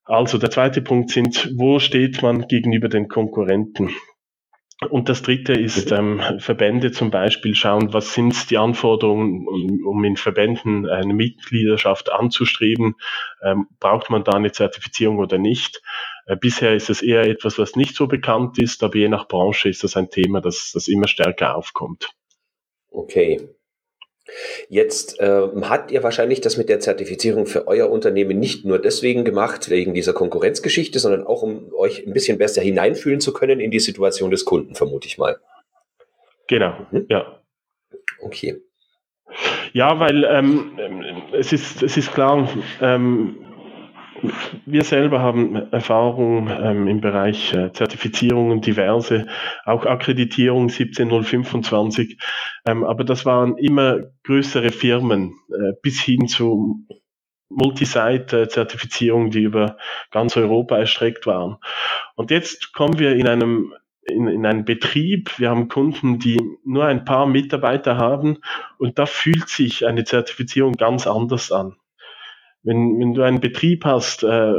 Also 0.04 0.38
der 0.38 0.50
zweite 0.50 0.80
Punkt 0.80 1.10
sind, 1.10 1.52
wo 1.56 1.78
steht 1.78 2.22
man 2.22 2.48
gegenüber 2.48 2.88
den 2.88 3.08
Konkurrenten? 3.08 3.90
Und 4.90 5.08
das 5.08 5.22
dritte 5.22 5.52
ist, 5.52 5.92
ähm, 5.92 6.20
Verbände 6.38 6.90
zum 6.90 7.10
Beispiel 7.10 7.54
schauen, 7.54 7.92
was 7.92 8.14
sind 8.14 8.50
die 8.50 8.58
Anforderungen, 8.58 9.46
um, 9.46 9.86
um 9.86 10.04
in 10.04 10.16
Verbänden 10.16 10.88
eine 10.88 11.14
Mitgliedschaft 11.14 12.10
anzustreben. 12.10 12.96
Ähm, 13.42 13.68
braucht 13.78 14.10
man 14.10 14.24
da 14.24 14.32
eine 14.32 14.52
Zertifizierung 14.52 15.18
oder 15.18 15.38
nicht? 15.38 15.82
Äh, 16.26 16.36
bisher 16.36 16.74
ist 16.74 16.90
es 16.90 17.02
eher 17.02 17.22
etwas, 17.22 17.58
was 17.58 17.76
nicht 17.76 17.96
so 17.96 18.06
bekannt 18.06 18.58
ist, 18.58 18.82
aber 18.82 18.96
je 18.96 19.08
nach 19.08 19.28
Branche 19.28 19.68
ist 19.68 19.84
das 19.84 19.96
ein 19.96 20.10
Thema, 20.10 20.40
das, 20.40 20.70
das 20.74 20.88
immer 20.88 21.08
stärker 21.08 21.56
aufkommt. 21.56 22.10
Okay. 22.90 23.48
Jetzt 24.68 25.18
äh, 25.20 25.48
habt 25.62 25.90
ihr 25.90 26.02
wahrscheinlich 26.02 26.40
das 26.40 26.56
mit 26.56 26.68
der 26.68 26.80
Zertifizierung 26.80 27.46
für 27.46 27.66
euer 27.66 27.90
Unternehmen 27.90 28.38
nicht 28.38 28.64
nur 28.64 28.78
deswegen 28.78 29.24
gemacht, 29.24 29.68
wegen 29.68 29.94
dieser 29.94 30.12
Konkurrenzgeschichte, 30.12 30.98
sondern 31.00 31.26
auch, 31.26 31.42
um 31.42 31.72
euch 31.74 32.06
ein 32.06 32.12
bisschen 32.12 32.38
besser 32.38 32.62
hineinfühlen 32.62 33.20
zu 33.20 33.32
können 33.32 33.58
in 33.58 33.70
die 33.70 33.80
Situation 33.80 34.30
des 34.30 34.44
Kunden, 34.44 34.74
vermute 34.74 35.08
ich 35.08 35.18
mal. 35.18 35.38
Genau, 36.46 36.86
mhm. 36.92 37.06
ja. 37.08 37.42
Okay. 38.20 38.62
Ja, 39.72 39.98
weil 39.98 40.24
ähm, 40.24 41.22
es, 41.32 41.52
ist, 41.52 41.82
es 41.82 41.96
ist 41.96 42.12
klar, 42.12 42.48
ähm, 42.80 43.51
wir 44.66 44.84
selber 44.84 45.20
haben 45.20 45.56
Erfahrung 45.72 46.48
ähm, 46.48 46.88
im 46.88 47.00
Bereich 47.00 47.52
äh, 47.52 47.72
Zertifizierungen, 47.72 48.60
diverse, 48.60 49.26
auch 49.64 49.84
Akkreditierung 49.86 50.68
17025, 50.68 52.18
ähm, 52.66 52.84
aber 52.84 53.04
das 53.04 53.26
waren 53.26 53.56
immer 53.58 54.00
größere 54.24 54.70
Firmen 54.70 55.34
äh, 55.50 55.72
bis 55.82 56.00
hin 56.00 56.28
zu 56.28 56.86
Multisite-Zertifizierungen, 57.50 59.30
die 59.30 59.42
über 59.42 59.76
ganz 60.10 60.36
Europa 60.36 60.78
erstreckt 60.78 61.26
waren. 61.26 61.58
Und 62.14 62.30
jetzt 62.30 62.72
kommen 62.72 62.98
wir 62.98 63.14
in 63.16 63.28
einem 63.28 63.74
in, 64.04 64.26
in 64.26 64.44
einen 64.46 64.64
Betrieb, 64.64 65.38
wir 65.38 65.50
haben 65.50 65.68
Kunden, 65.68 66.18
die 66.18 66.40
nur 66.64 66.86
ein 66.86 67.04
paar 67.04 67.26
Mitarbeiter 67.26 67.96
haben 67.98 68.38
und 68.78 68.98
da 68.98 69.06
fühlt 69.06 69.48
sich 69.48 69.86
eine 69.86 70.04
Zertifizierung 70.04 70.72
ganz 70.72 71.06
anders 71.06 71.52
an. 71.52 71.76
Wenn, 72.62 72.98
wenn 72.98 73.14
du 73.14 73.22
einen 73.22 73.40
Betrieb 73.40 73.84
hast, 73.84 74.22
äh, 74.22 74.54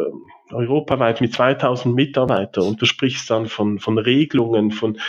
europaweit 0.52 1.22
mit 1.22 1.34
2000 1.34 1.96
Mitarbeitern 1.96 2.66
und 2.66 2.82
du 2.82 2.86
sprichst 2.86 3.30
dann 3.30 3.48
von, 3.48 3.80
von 3.80 3.98
Regelungen, 3.98 4.72
von, 4.72 5.00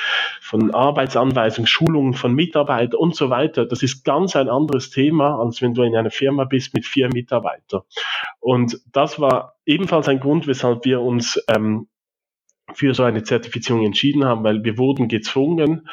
von 0.40 0.72
Arbeitsanweisungen, 0.72 1.66
Schulungen 1.66 2.14
von 2.14 2.34
Mitarbeitern 2.34 2.98
und 2.98 3.14
so 3.14 3.30
weiter, 3.30 3.66
das 3.66 3.82
ist 3.82 4.04
ganz 4.04 4.36
ein 4.36 4.48
anderes 4.48 4.90
Thema, 4.90 5.38
als 5.38 5.60
wenn 5.60 5.74
du 5.74 5.82
in 5.82 5.96
einer 5.96 6.10
Firma 6.10 6.44
bist 6.44 6.74
mit 6.74 6.86
vier 6.86 7.08
Mitarbeitern. 7.12 7.82
Und 8.40 8.80
das 8.92 9.20
war 9.20 9.56
ebenfalls 9.66 10.08
ein 10.08 10.20
Grund, 10.20 10.46
weshalb 10.46 10.84
wir 10.84 11.00
uns 11.00 11.42
ähm, 11.48 11.88
für 12.72 12.94
so 12.94 13.02
eine 13.02 13.22
Zertifizierung 13.22 13.84
entschieden 13.84 14.24
haben, 14.24 14.44
weil 14.44 14.64
wir 14.64 14.78
wurden 14.78 15.08
gezwungen, 15.08 15.88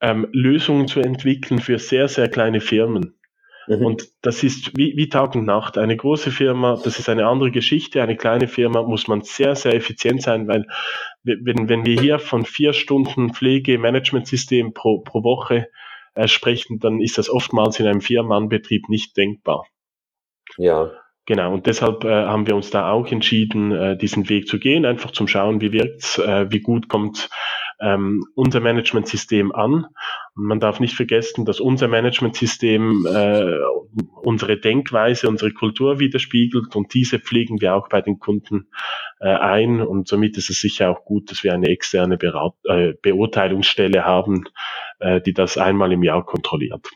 ähm, 0.00 0.26
Lösungen 0.32 0.88
zu 0.88 1.00
entwickeln 1.00 1.60
für 1.60 1.78
sehr, 1.78 2.08
sehr 2.08 2.28
kleine 2.28 2.60
Firmen. 2.60 3.18
Mhm. 3.68 3.84
Und 3.84 4.08
das 4.22 4.42
ist 4.42 4.76
wie, 4.76 4.96
wie 4.96 5.08
Tag 5.08 5.34
und 5.34 5.44
Nacht. 5.44 5.78
Eine 5.78 5.96
große 5.96 6.30
Firma, 6.30 6.78
das 6.82 6.98
ist 6.98 7.08
eine 7.08 7.26
andere 7.26 7.50
Geschichte. 7.50 8.02
Eine 8.02 8.16
kleine 8.16 8.48
Firma 8.48 8.82
muss 8.82 9.08
man 9.08 9.22
sehr, 9.22 9.54
sehr 9.54 9.74
effizient 9.74 10.22
sein, 10.22 10.48
weil 10.48 10.66
wenn, 11.22 11.68
wenn 11.68 11.84
wir 11.84 12.00
hier 12.00 12.18
von 12.18 12.44
vier 12.44 12.72
Stunden 12.72 13.34
Pflege-Management-System 13.34 14.72
pro, 14.72 15.00
pro 15.00 15.22
Woche 15.22 15.68
äh, 16.14 16.28
sprechen, 16.28 16.78
dann 16.78 17.00
ist 17.00 17.18
das 17.18 17.28
oftmals 17.28 17.78
in 17.78 17.86
einem 17.86 18.00
Vier-Mann-Betrieb 18.00 18.88
nicht 18.88 19.16
denkbar. 19.16 19.66
Ja. 20.56 20.90
Genau, 21.26 21.52
und 21.52 21.66
deshalb 21.66 22.04
äh, 22.04 22.24
haben 22.24 22.46
wir 22.46 22.56
uns 22.56 22.70
da 22.70 22.90
auch 22.90 23.12
entschieden, 23.12 23.70
äh, 23.70 23.98
diesen 23.98 24.30
Weg 24.30 24.48
zu 24.48 24.58
gehen, 24.58 24.86
einfach 24.86 25.10
zum 25.10 25.28
Schauen, 25.28 25.60
wie 25.60 25.72
wirkt's, 25.72 26.18
äh, 26.18 26.46
wie 26.50 26.60
gut 26.60 26.88
kommt 26.88 27.28
ähm, 27.80 28.24
unser 28.34 28.60
Managementsystem 28.60 29.52
an. 29.52 29.86
Und 30.34 30.44
man 30.44 30.60
darf 30.60 30.80
nicht 30.80 30.94
vergessen, 30.94 31.44
dass 31.44 31.60
unser 31.60 31.88
Managementsystem 31.88 33.06
äh, 33.06 33.56
unsere 34.22 34.58
Denkweise, 34.58 35.28
unsere 35.28 35.52
Kultur 35.52 35.98
widerspiegelt 35.98 36.76
und 36.76 36.94
diese 36.94 37.18
pflegen 37.18 37.60
wir 37.60 37.74
auch 37.74 37.88
bei 37.88 38.00
den 38.00 38.18
Kunden 38.18 38.68
äh, 39.20 39.28
ein. 39.28 39.80
Und 39.80 40.08
somit 40.08 40.36
ist 40.36 40.50
es 40.50 40.60
sicher 40.60 40.90
auch 40.90 41.04
gut, 41.04 41.30
dass 41.30 41.44
wir 41.44 41.54
eine 41.54 41.68
externe 41.68 42.16
Berat 42.16 42.54
äh, 42.64 42.94
Beurteilungsstelle 43.00 44.04
haben, 44.04 44.44
äh, 44.98 45.20
die 45.20 45.32
das 45.32 45.56
einmal 45.56 45.92
im 45.92 46.02
Jahr 46.02 46.24
kontrolliert. 46.24 46.88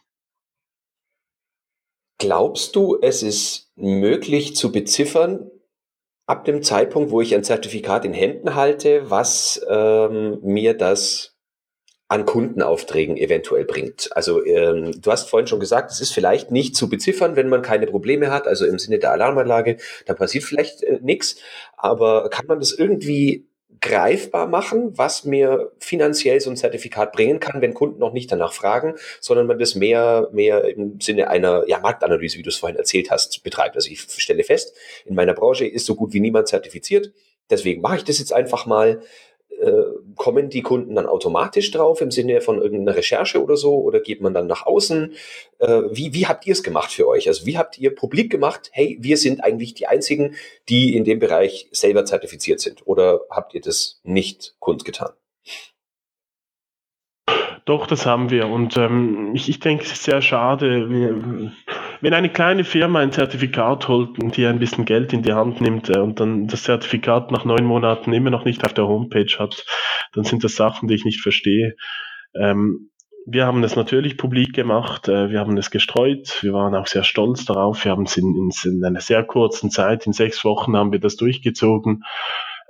Glaubst 2.19 2.77
du, 2.77 2.99
es 3.01 3.23
ist 3.23 3.73
möglich 3.75 4.55
zu 4.55 4.71
beziffern, 4.71 5.51
ab 6.27 6.45
dem 6.45 6.63
Zeitpunkt, 6.63 7.11
wo 7.11 7.21
ich 7.21 7.35
ein 7.35 7.45
Zertifikat 7.45 8.05
in 8.05 8.13
Händen 8.13 8.55
halte, 8.55 9.11
was 9.11 9.65
ähm, 9.69 10.39
mir 10.43 10.75
das 10.75 11.33
an 12.13 12.27
Kundenaufträgen 12.27 13.17
eventuell 13.17 13.65
bringt. 13.65 14.11
Also 14.15 14.45
ähm, 14.45 15.01
du 15.01 15.11
hast 15.11 15.31
vorhin 15.31 15.47
schon 15.47 15.61
gesagt, 15.61 15.91
es 15.91 16.01
ist 16.03 16.13
vielleicht 16.13 16.51
nicht 16.51 16.77
zu 16.77 16.91
beziffern, 16.91 17.37
wenn 17.37 17.49
man 17.49 17.63
keine 17.63 17.87
Probleme 17.87 18.31
hat, 18.31 18.47
also 18.47 18.67
im 18.67 18.79
Sinne 18.79 18.99
der 18.99 19.13
Alarmanlage, 19.13 19.79
da 20.05 20.13
passiert 20.13 20.45
vielleicht 20.45 20.83
äh, 20.83 20.99
nichts, 21.01 21.37
aber 21.75 22.29
kann 22.29 22.47
man 22.47 22.61
das 22.61 22.73
irgendwie 22.73 23.47
greifbar 23.83 24.47
machen, 24.47 24.97
was 24.97 25.25
mir 25.25 25.73
finanziell 25.79 26.41
so 26.41 26.49
ein 26.49 26.57
Zertifikat 26.57 27.13
bringen 27.13 27.41
kann, 27.41 27.61
wenn 27.61 27.75
Kunden 27.75 27.99
noch 27.99 28.13
nicht 28.13 28.31
danach 28.31 28.53
fragen, 28.53 28.95
sondern 29.21 29.49
man 29.49 29.59
das 29.59 29.75
mehr, 29.75 30.29
mehr 30.33 30.65
im 30.65 31.01
Sinne 31.01 31.29
einer 31.29 31.69
ja, 31.69 31.81
Marktanalyse, 31.81 32.39
wie 32.39 32.43
du 32.43 32.49
es 32.49 32.57
vorhin 32.57 32.79
erzählt 32.79 33.11
hast, 33.11 33.43
betreibt. 33.43 33.75
Also 33.75 33.91
ich 33.91 34.01
stelle 34.01 34.45
fest, 34.45 34.75
in 35.05 35.17
meiner 35.17 35.35
Branche 35.35 35.67
ist 35.67 35.85
so 35.85 35.97
gut 35.97 36.13
wie 36.13 36.21
niemand 36.21 36.47
zertifiziert. 36.49 37.13
Deswegen 37.51 37.83
mache 37.83 37.97
ich 37.97 38.05
das 38.05 38.21
jetzt 38.21 38.33
einfach 38.33 38.67
mal 38.67 39.03
äh, 39.63 39.85
kommen 40.17 40.51
die 40.51 40.63
Kunden 40.63 40.97
dann 40.97 41.07
automatisch 41.07 41.71
drauf 41.71 42.01
im 42.01 42.11
Sinne 42.11 42.41
von 42.41 42.61
irgendeiner 42.61 42.97
Recherche 42.97 43.43
oder 43.43 43.57
so 43.57 43.77
oder 43.77 44.01
geht 44.01 44.21
man 44.21 44.35
dann 44.35 44.47
nach 44.47 44.67
außen? 44.67 45.15
Äh, 45.59 45.83
wie, 45.91 46.13
wie 46.15 46.27
habt 46.27 46.47
ihr 46.47 46.53
es 46.53 46.63
gemacht 46.63 46.91
für 46.91 47.07
euch? 47.07 47.29
Also 47.29 47.47
wie 47.47 47.57
habt 47.57 47.79
ihr 47.79 47.95
publik 47.95 48.31
gemacht, 48.31 48.71
hey, 48.73 48.99
wir 49.01 49.17
sind 49.17 49.43
eigentlich 49.45 49.75
die 49.75 49.87
Einzigen, 49.87 50.35
die 50.69 50.97
in 50.97 51.05
dem 51.05 51.21
Bereich 51.21 51.69
selber 51.71 52.05
zertifiziert 52.05 52.61
sind? 52.61 52.87
Oder 52.87 53.21
habt 53.31 53.55
ihr 53.55 53.61
das 53.61 54.01
nicht 54.03 54.57
kundgetan? 54.59 55.13
Doch, 57.65 57.87
das 57.87 58.07
haben 58.07 58.31
wir. 58.31 58.49
Und 58.49 58.77
ähm, 58.77 59.33
ich, 59.35 59.49
ich 59.49 59.61
denke, 59.61 59.85
es 59.85 59.93
ist 59.93 60.03
sehr 60.03 60.21
schade. 60.21 60.89
Wenn 62.01 62.15
eine 62.15 62.29
kleine 62.29 62.65
Firma 62.65 62.99
ein 62.99 63.13
Zertifikat 63.13 63.87
holt 63.87 64.19
und 64.19 64.37
die 64.37 64.47
ein 64.47 64.59
bisschen 64.59 64.85
Geld 64.85 65.13
in 65.13 65.23
die 65.23 65.33
Hand 65.33 65.61
nimmt 65.61 65.89
äh, 65.89 66.01
und 66.01 66.19
dann 66.19 66.49
das 66.49 66.65
Zertifikat 66.65 67.31
nach 67.31 67.45
neun 67.45 67.65
Monaten 67.65 68.13
immer 68.13 68.31
noch 68.31 68.45
nicht 68.45 68.65
auf 68.65 68.75
der 68.75 68.89
Homepage 68.89 69.39
hat, 69.39 69.65
dann 70.13 70.25
sind 70.25 70.43
das 70.43 70.57
Sachen, 70.57 70.89
die 70.89 70.95
ich 70.95 71.05
nicht 71.05 71.21
verstehe. 71.21 71.77
Ähm, 72.35 72.91
wir 73.27 73.47
haben 73.47 73.63
es 73.63 73.77
natürlich 73.77 74.17
publik 74.17 74.53
gemacht, 74.53 75.09
äh, 75.09 75.31
wir 75.31 75.39
haben 75.39 75.57
es 75.57 75.71
gestreut, 75.71 76.43
wir 76.43 76.53
waren 76.53 76.75
auch 76.75 76.89
sehr 76.89 77.05
stolz 77.05 77.45
darauf, 77.45 77.85
wir 77.85 77.93
haben 77.93 78.05
es 78.05 78.17
in, 78.17 78.35
in, 78.35 78.73
in 78.73 78.85
einer 78.85 79.01
sehr 79.01 79.23
kurzen 79.23 79.71
Zeit, 79.71 80.07
in 80.07 80.13
sechs 80.13 80.45
Wochen 80.45 80.77
haben 80.77 80.91
wir 80.91 80.99
das 80.99 81.15
durchgezogen. 81.15 82.03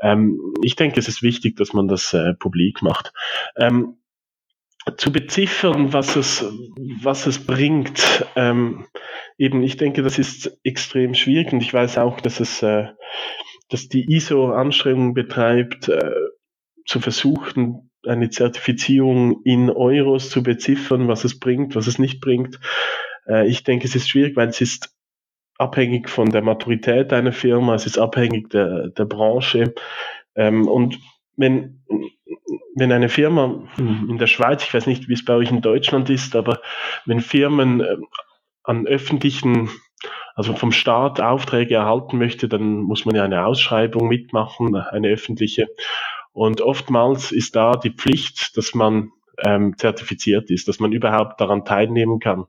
Ähm, 0.03 0.53
ich 0.63 0.77
denke, 0.77 1.01
es 1.01 1.09
ist 1.09 1.23
wichtig, 1.23 1.57
dass 1.57 1.73
man 1.73 1.89
das 1.89 2.13
äh, 2.13 2.35
publik 2.35 2.83
macht. 2.83 3.15
Ähm, 3.57 3.97
zu 4.97 5.12
beziffern, 5.12 5.92
was 5.92 6.16
es, 6.16 6.45
was 7.03 7.27
es 7.27 7.45
bringt, 7.45 8.27
ähm, 8.37 8.87
eben, 9.38 9.62
ich 9.62 9.77
denke, 9.77 10.03
das 10.03 10.18
ist 10.18 10.59
extrem 10.64 11.14
schwierig 11.14 11.53
und 11.53 11.62
ich 11.62 11.73
weiß 11.73 11.99
auch, 11.99 12.21
dass 12.21 12.40
es, 12.40 12.62
äh, 12.62 12.88
dass 13.68 13.88
die 13.88 14.12
ISO 14.12 14.53
Anstrengungen 14.53 15.14
betreibt, 15.14 15.88
äh, 15.88 16.11
zu 16.85 17.01
versuchen, 17.01 17.90
eine 18.05 18.31
Zertifizierung 18.31 19.42
in 19.45 19.71
Euros 19.71 20.31
zu 20.31 20.42
beziffern, 20.42 21.07
was 21.07 21.25
es 21.25 21.38
bringt, 21.38 21.77
was 21.77 21.87
es 21.87 21.99
nicht 21.99 22.21
bringt. 22.21 22.59
Äh, 23.27 23.47
ich 23.49 23.62
denke, 23.62 23.87
es 23.87 23.95
ist 23.95 24.09
schwierig, 24.09 24.37
weil 24.37 24.49
es 24.49 24.61
ist 24.61 24.95
abhängig 25.59 26.09
von 26.09 26.31
der 26.31 26.42
Maturität 26.42 27.12
einer 27.12 27.33
Firma, 27.33 27.75
es 27.75 27.87
ist 27.87 27.99
abhängig 27.99 28.51
der, 28.51 28.88
der 28.88 29.05
Branche. 29.05 29.75
Ähm, 30.35 30.66
und 30.66 30.99
wenn, 31.37 31.85
wenn 32.75 32.93
eine 32.93 33.09
Firma 33.09 33.69
in 33.77 34.19
der 34.19 34.27
Schweiz, 34.27 34.65
ich 34.65 34.73
weiß 34.75 34.87
nicht, 34.87 35.09
wie 35.09 35.15
es 35.15 35.25
bei 35.25 35.35
euch 35.35 35.51
in 35.51 35.61
Deutschland 35.61 36.11
ist, 36.11 36.37
aber 36.37 36.61
wenn 37.07 37.21
Firmen 37.21 37.81
äh, 37.81 37.97
an 38.65 38.87
öffentlichen, 38.87 39.71
also 40.35 40.55
vom 40.55 40.73
Staat 40.73 41.21
Aufträge 41.21 41.75
erhalten 41.75 42.19
möchte, 42.19 42.49
dann 42.49 42.81
muss 42.81 43.05
man 43.05 43.15
ja 43.15 43.25
eine 43.25 43.47
Ausschreibung 43.47 44.09
mitmachen, 44.09 44.75
eine 44.75 45.09
öffentliche. 45.09 45.69
Und 46.33 46.61
oftmals 46.61 47.33
ist 47.33 47.57
da 47.57 47.73
die 47.73 47.91
Pflicht, 47.91 48.57
dass 48.57 48.75
man 48.75 49.11
ähm, 49.45 49.77
zertifiziert 49.77 50.51
ist, 50.51 50.69
dass 50.69 50.81
man 50.81 50.93
überhaupt 50.93 51.41
daran 51.41 51.65
teilnehmen 51.65 52.21
kann. 52.21 52.47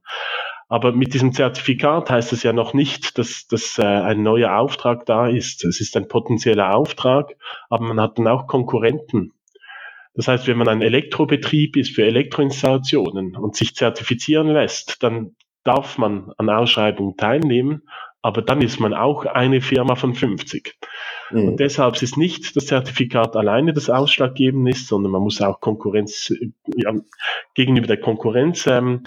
Aber 0.70 0.92
mit 0.92 1.14
diesem 1.14 1.34
Zertifikat 1.34 2.10
heißt 2.10 2.34
es 2.34 2.44
ja 2.44 2.54
noch 2.54 2.74
nicht, 2.74 3.18
dass, 3.18 3.48
dass 3.48 3.78
äh, 3.78 3.84
ein 3.84 4.24
neuer 4.24 4.58
Auftrag 4.58 5.06
da 5.06 5.28
ist. 5.28 5.64
Es 5.66 5.82
ist 5.82 5.96
ein 5.98 6.08
potenzieller 6.08 6.76
Auftrag, 6.76 7.36
aber 7.70 7.86
man 7.86 8.00
hat 8.00 8.18
dann 8.18 8.28
auch 8.28 8.48
Konkurrenten. 8.48 9.34
Das 10.16 10.28
heißt, 10.28 10.48
wenn 10.48 10.58
man 10.58 10.68
ein 10.68 10.82
Elektrobetrieb 10.82 11.76
ist 11.76 11.96
für 11.96 12.06
Elektroinstallationen 12.06 13.36
und 13.36 13.56
sich 13.56 13.76
zertifizieren 13.76 14.48
lässt, 14.48 15.02
dann 15.02 15.36
darf 15.64 15.98
man 15.98 16.32
an 16.38 16.50
Ausschreibungen 16.50 17.18
teilnehmen, 17.18 17.84
aber 18.22 18.42
dann 18.42 18.62
ist 18.62 18.80
man 18.80 18.94
auch 18.94 19.26
eine 19.26 19.62
Firma 19.62 19.96
von 19.96 20.14
50. 20.14 20.76
Mhm. 21.32 21.50
Und 21.50 21.60
deshalb 21.60 22.02
ist 22.02 22.18
nicht 22.18 22.56
das 22.56 22.68
Zertifikat 22.68 23.36
alleine 23.36 23.74
das 23.74 23.90
Ausschlaggebende 23.90 24.72
ist, 24.72 24.88
sondern 24.88 25.12
man 25.12 25.22
muss 25.22 25.42
auch 25.42 25.60
Konkurrenz 25.60 26.34
ja, 26.76 26.94
gegenüber 27.54 27.88
der 27.88 28.00
Konkurrenz 28.00 28.68
ähm, 28.68 29.04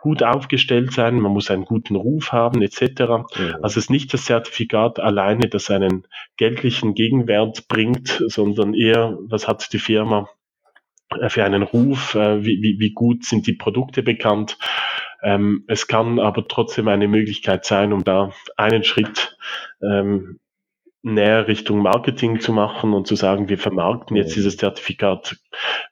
gut 0.00 0.22
aufgestellt 0.22 0.92
sein, 0.92 1.20
man 1.20 1.32
muss 1.32 1.50
einen 1.50 1.64
guten 1.64 1.94
Ruf 1.94 2.32
haben 2.32 2.62
etc. 2.62 2.82
Ja. 3.00 3.24
Also 3.62 3.66
es 3.66 3.76
ist 3.76 3.90
nicht 3.90 4.12
das 4.14 4.24
Zertifikat 4.24 4.98
alleine, 4.98 5.48
das 5.48 5.70
einen 5.70 6.06
geldlichen 6.36 6.94
Gegenwert 6.94 7.68
bringt, 7.68 8.22
sondern 8.26 8.74
eher, 8.74 9.18
was 9.28 9.46
hat 9.46 9.72
die 9.72 9.78
Firma 9.78 10.28
für 11.28 11.44
einen 11.44 11.62
Ruf, 11.62 12.14
äh, 12.14 12.44
wie, 12.44 12.62
wie, 12.62 12.78
wie 12.78 12.92
gut 12.92 13.24
sind 13.24 13.46
die 13.46 13.54
Produkte 13.54 14.02
bekannt. 14.02 14.58
Ähm, 15.22 15.64
es 15.66 15.86
kann 15.86 16.18
aber 16.18 16.46
trotzdem 16.48 16.88
eine 16.88 17.08
Möglichkeit 17.08 17.64
sein, 17.64 17.92
um 17.92 18.04
da 18.04 18.32
einen 18.56 18.84
Schritt 18.84 19.36
ähm, 19.82 20.38
näher 21.02 21.48
Richtung 21.48 21.78
Marketing 21.78 22.40
zu 22.40 22.52
machen 22.52 22.92
und 22.92 23.06
zu 23.06 23.16
sagen, 23.16 23.48
wir 23.48 23.58
vermarkten 23.58 24.16
jetzt 24.16 24.36
dieses 24.36 24.56
Zertifikat, 24.56 25.36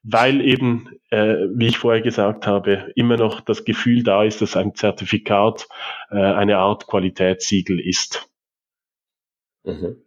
weil 0.03 0.43
eben, 0.43 0.99
äh, 1.11 1.47
wie 1.55 1.69
ich 1.69 1.79
vorher 1.79 2.03
gesagt 2.03 2.47
habe, 2.47 2.93
immer 2.95 3.17
noch 3.17 3.41
das 3.41 3.65
Gefühl 3.65 4.03
da 4.03 4.25
ist, 4.25 4.43
dass 4.43 4.57
ein 4.57 4.75
Zertifikat 4.75 5.67
äh, 6.11 6.17
eine 6.17 6.59
Art 6.59 6.87
Qualitätssiegel 6.87 7.81
ist. 7.81 8.29
Mhm. 9.65 10.03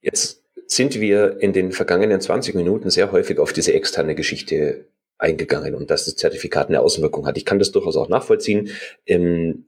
Jetzt 0.00 0.45
sind 0.66 1.00
wir 1.00 1.40
in 1.40 1.52
den 1.52 1.72
vergangenen 1.72 2.20
20 2.20 2.54
Minuten 2.54 2.90
sehr 2.90 3.12
häufig 3.12 3.38
auf 3.38 3.52
diese 3.52 3.72
externe 3.72 4.14
Geschichte 4.14 4.86
eingegangen 5.18 5.74
und 5.74 5.90
dass 5.90 6.04
das 6.04 6.16
Zertifikat 6.16 6.68
eine 6.68 6.80
Außenwirkung 6.80 7.26
hat. 7.26 7.38
Ich 7.38 7.44
kann 7.44 7.58
das 7.58 7.72
durchaus 7.72 7.96
auch 7.96 8.08
nachvollziehen. 8.08 8.70
Ähm, 9.06 9.64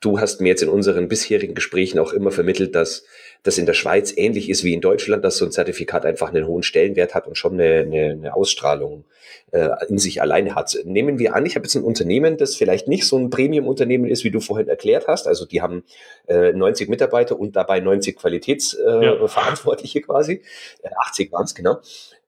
Du 0.00 0.20
hast 0.20 0.40
mir 0.40 0.48
jetzt 0.48 0.62
in 0.62 0.68
unseren 0.68 1.08
bisherigen 1.08 1.54
Gesprächen 1.54 1.98
auch 1.98 2.12
immer 2.12 2.30
vermittelt, 2.30 2.74
dass 2.76 3.04
das 3.42 3.58
in 3.58 3.66
der 3.66 3.74
Schweiz 3.74 4.12
ähnlich 4.16 4.48
ist 4.48 4.62
wie 4.62 4.72
in 4.72 4.80
Deutschland, 4.80 5.24
dass 5.24 5.38
so 5.38 5.44
ein 5.44 5.50
Zertifikat 5.50 6.06
einfach 6.06 6.28
einen 6.28 6.46
hohen 6.46 6.62
Stellenwert 6.62 7.14
hat 7.14 7.26
und 7.26 7.36
schon 7.36 7.54
eine, 7.54 7.80
eine, 7.80 8.10
eine 8.12 8.34
Ausstrahlung 8.34 9.04
äh, 9.50 9.70
in 9.88 9.98
sich 9.98 10.22
alleine 10.22 10.54
hat. 10.54 10.76
Nehmen 10.84 11.18
wir 11.18 11.34
an, 11.34 11.46
ich 11.46 11.56
habe 11.56 11.64
jetzt 11.64 11.74
ein 11.74 11.82
Unternehmen, 11.82 12.36
das 12.36 12.54
vielleicht 12.54 12.86
nicht 12.86 13.06
so 13.06 13.18
ein 13.18 13.30
Premium-Unternehmen 13.30 14.06
ist, 14.06 14.22
wie 14.22 14.30
du 14.30 14.40
vorhin 14.40 14.68
erklärt 14.68 15.08
hast. 15.08 15.26
Also 15.26 15.46
die 15.46 15.62
haben 15.62 15.82
äh, 16.28 16.52
90 16.52 16.88
Mitarbeiter 16.88 17.38
und 17.38 17.56
dabei 17.56 17.80
90 17.80 18.16
Qualitätsverantwortliche 18.16 19.98
äh, 19.98 20.02
ja. 20.02 20.06
quasi. 20.06 20.42
Äh, 20.82 20.90
80 21.08 21.32
waren 21.32 21.44
es, 21.44 21.54
genau. 21.54 21.78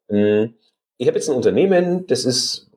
Ähm, 0.09 0.55
ich 0.97 1.07
habe 1.07 1.19
jetzt 1.19 1.31
ein 1.31 1.37
Unternehmen, 1.37 2.07
das 2.09 2.25
ist 2.25 2.70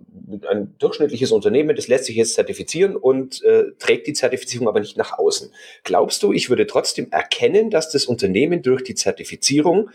ein 0.49 0.75
durchschnittliches 0.79 1.31
Unternehmen, 1.31 1.75
das 1.75 1.87
lässt 1.87 2.05
sich 2.05 2.15
jetzt 2.15 2.33
zertifizieren 2.33 2.95
und 2.95 3.43
äh, 3.43 3.71
trägt 3.79 4.07
die 4.07 4.13
Zertifizierung 4.13 4.67
aber 4.67 4.79
nicht 4.79 4.97
nach 4.97 5.17
außen. 5.17 5.51
Glaubst 5.83 6.23
du, 6.23 6.33
ich 6.33 6.49
würde 6.49 6.67
trotzdem 6.67 7.11
erkennen, 7.11 7.69
dass 7.69 7.91
das 7.91 8.05
Unternehmen 8.05 8.61
durch 8.61 8.83
die 8.83 8.95
Zertifizierung 8.95 9.89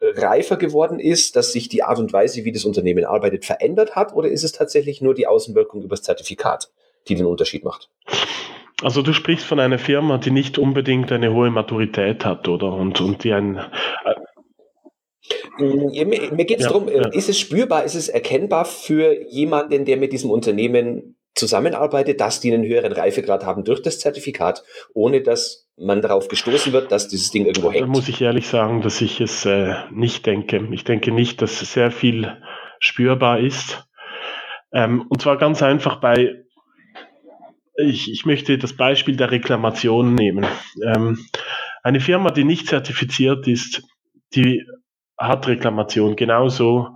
äh, 0.00 0.20
reifer 0.20 0.56
geworden 0.56 0.98
ist, 0.98 1.36
dass 1.36 1.52
sich 1.52 1.68
die 1.68 1.82
Art 1.82 1.98
und 1.98 2.12
Weise, 2.12 2.44
wie 2.44 2.52
das 2.52 2.64
Unternehmen 2.64 3.04
arbeitet, 3.04 3.44
verändert 3.44 3.96
hat? 3.96 4.14
Oder 4.14 4.28
ist 4.28 4.44
es 4.44 4.52
tatsächlich 4.52 5.00
nur 5.00 5.14
die 5.14 5.26
Außenwirkung 5.26 5.82
über 5.82 5.96
das 5.96 6.02
Zertifikat, 6.02 6.70
die 7.08 7.14
den 7.14 7.26
Unterschied 7.26 7.64
macht? 7.64 7.90
Also 8.82 9.02
du 9.02 9.12
sprichst 9.12 9.46
von 9.46 9.60
einer 9.60 9.78
Firma, 9.78 10.18
die 10.18 10.30
nicht 10.30 10.58
unbedingt 10.58 11.12
eine 11.12 11.32
hohe 11.32 11.50
Maturität 11.50 12.24
hat, 12.24 12.48
oder? 12.48 12.72
Und, 12.72 13.00
und 13.00 13.24
die 13.24 13.32
ein, 13.32 13.60
mir, 15.58 16.06
mir 16.06 16.44
geht 16.44 16.58
es 16.58 16.64
ja, 16.64 16.72
darum, 16.72 16.88
ja. 16.88 17.08
ist 17.08 17.28
es 17.28 17.38
spürbar, 17.38 17.84
ist 17.84 17.94
es 17.94 18.08
erkennbar 18.08 18.64
für 18.64 19.22
jemanden, 19.30 19.84
der 19.84 19.96
mit 19.96 20.12
diesem 20.12 20.30
Unternehmen 20.30 21.16
zusammenarbeitet, 21.34 22.20
dass 22.20 22.40
die 22.40 22.52
einen 22.52 22.64
höheren 22.64 22.92
Reifegrad 22.92 23.44
haben 23.44 23.64
durch 23.64 23.82
das 23.82 23.98
Zertifikat, 23.98 24.62
ohne 24.94 25.20
dass 25.22 25.68
man 25.76 26.00
darauf 26.00 26.28
gestoßen 26.28 26.72
wird, 26.72 26.92
dass 26.92 27.08
dieses 27.08 27.30
Ding 27.30 27.46
irgendwo 27.46 27.72
hängt? 27.72 27.82
Da 27.82 27.86
muss 27.88 28.08
ich 28.08 28.20
ehrlich 28.20 28.46
sagen, 28.46 28.82
dass 28.82 29.00
ich 29.00 29.20
es 29.20 29.44
äh, 29.44 29.74
nicht 29.90 30.26
denke. 30.26 30.68
Ich 30.70 30.84
denke 30.84 31.10
nicht, 31.10 31.42
dass 31.42 31.58
sehr 31.58 31.90
viel 31.90 32.36
spürbar 32.78 33.40
ist. 33.40 33.84
Ähm, 34.72 35.04
und 35.08 35.20
zwar 35.20 35.36
ganz 35.36 35.62
einfach 35.62 36.00
bei, 36.00 36.44
ich, 37.76 38.10
ich 38.10 38.24
möchte 38.24 38.56
das 38.56 38.76
Beispiel 38.76 39.16
der 39.16 39.32
Reklamation 39.32 40.14
nehmen. 40.14 40.46
Ähm, 40.84 41.18
eine 41.82 42.00
Firma, 42.00 42.30
die 42.30 42.44
nicht 42.44 42.68
zertifiziert 42.68 43.48
ist, 43.48 43.82
die 44.34 44.64
hat 45.18 45.46
Reklamation 45.46 46.16
genauso 46.16 46.88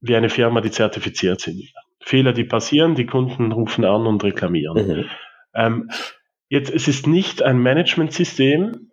wie 0.00 0.16
eine 0.16 0.28
Firma, 0.28 0.60
die 0.60 0.70
zertifiziert 0.70 1.40
sind. 1.40 1.72
Fehler, 2.00 2.32
die 2.32 2.44
passieren, 2.44 2.94
die 2.94 3.06
Kunden 3.06 3.52
rufen 3.52 3.84
an 3.84 4.06
und 4.06 4.22
reklamieren. 4.22 4.86
Mhm. 4.86 5.04
Ähm, 5.54 5.90
jetzt, 6.48 6.70
es 6.70 6.88
ist 6.88 7.06
nicht 7.06 7.42
ein 7.42 7.58
Managementsystem 7.58 8.90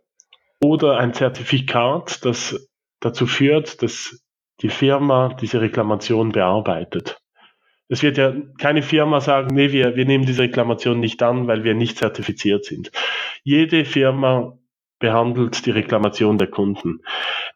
oder 0.61 0.97
ein 0.97 1.13
Zertifikat, 1.13 2.23
das 2.23 2.69
dazu 2.99 3.27
führt, 3.27 3.81
dass 3.81 4.23
die 4.61 4.69
Firma 4.69 5.33
diese 5.33 5.59
Reklamation 5.59 6.31
bearbeitet. 6.31 7.19
Es 7.89 8.03
wird 8.03 8.17
ja 8.17 8.33
keine 8.57 8.83
Firma 8.83 9.19
sagen, 9.19 9.53
nee, 9.53 9.73
wir, 9.73 9.97
wir 9.97 10.05
nehmen 10.05 10.25
diese 10.25 10.43
Reklamation 10.43 10.99
nicht 10.99 11.21
an, 11.23 11.47
weil 11.47 11.65
wir 11.65 11.73
nicht 11.73 11.97
zertifiziert 11.97 12.63
sind. 12.63 12.91
Jede 13.43 13.83
Firma 13.83 14.57
behandelt 14.99 15.65
die 15.65 15.71
Reklamation 15.71 16.37
der 16.37 16.47
Kunden. 16.47 17.01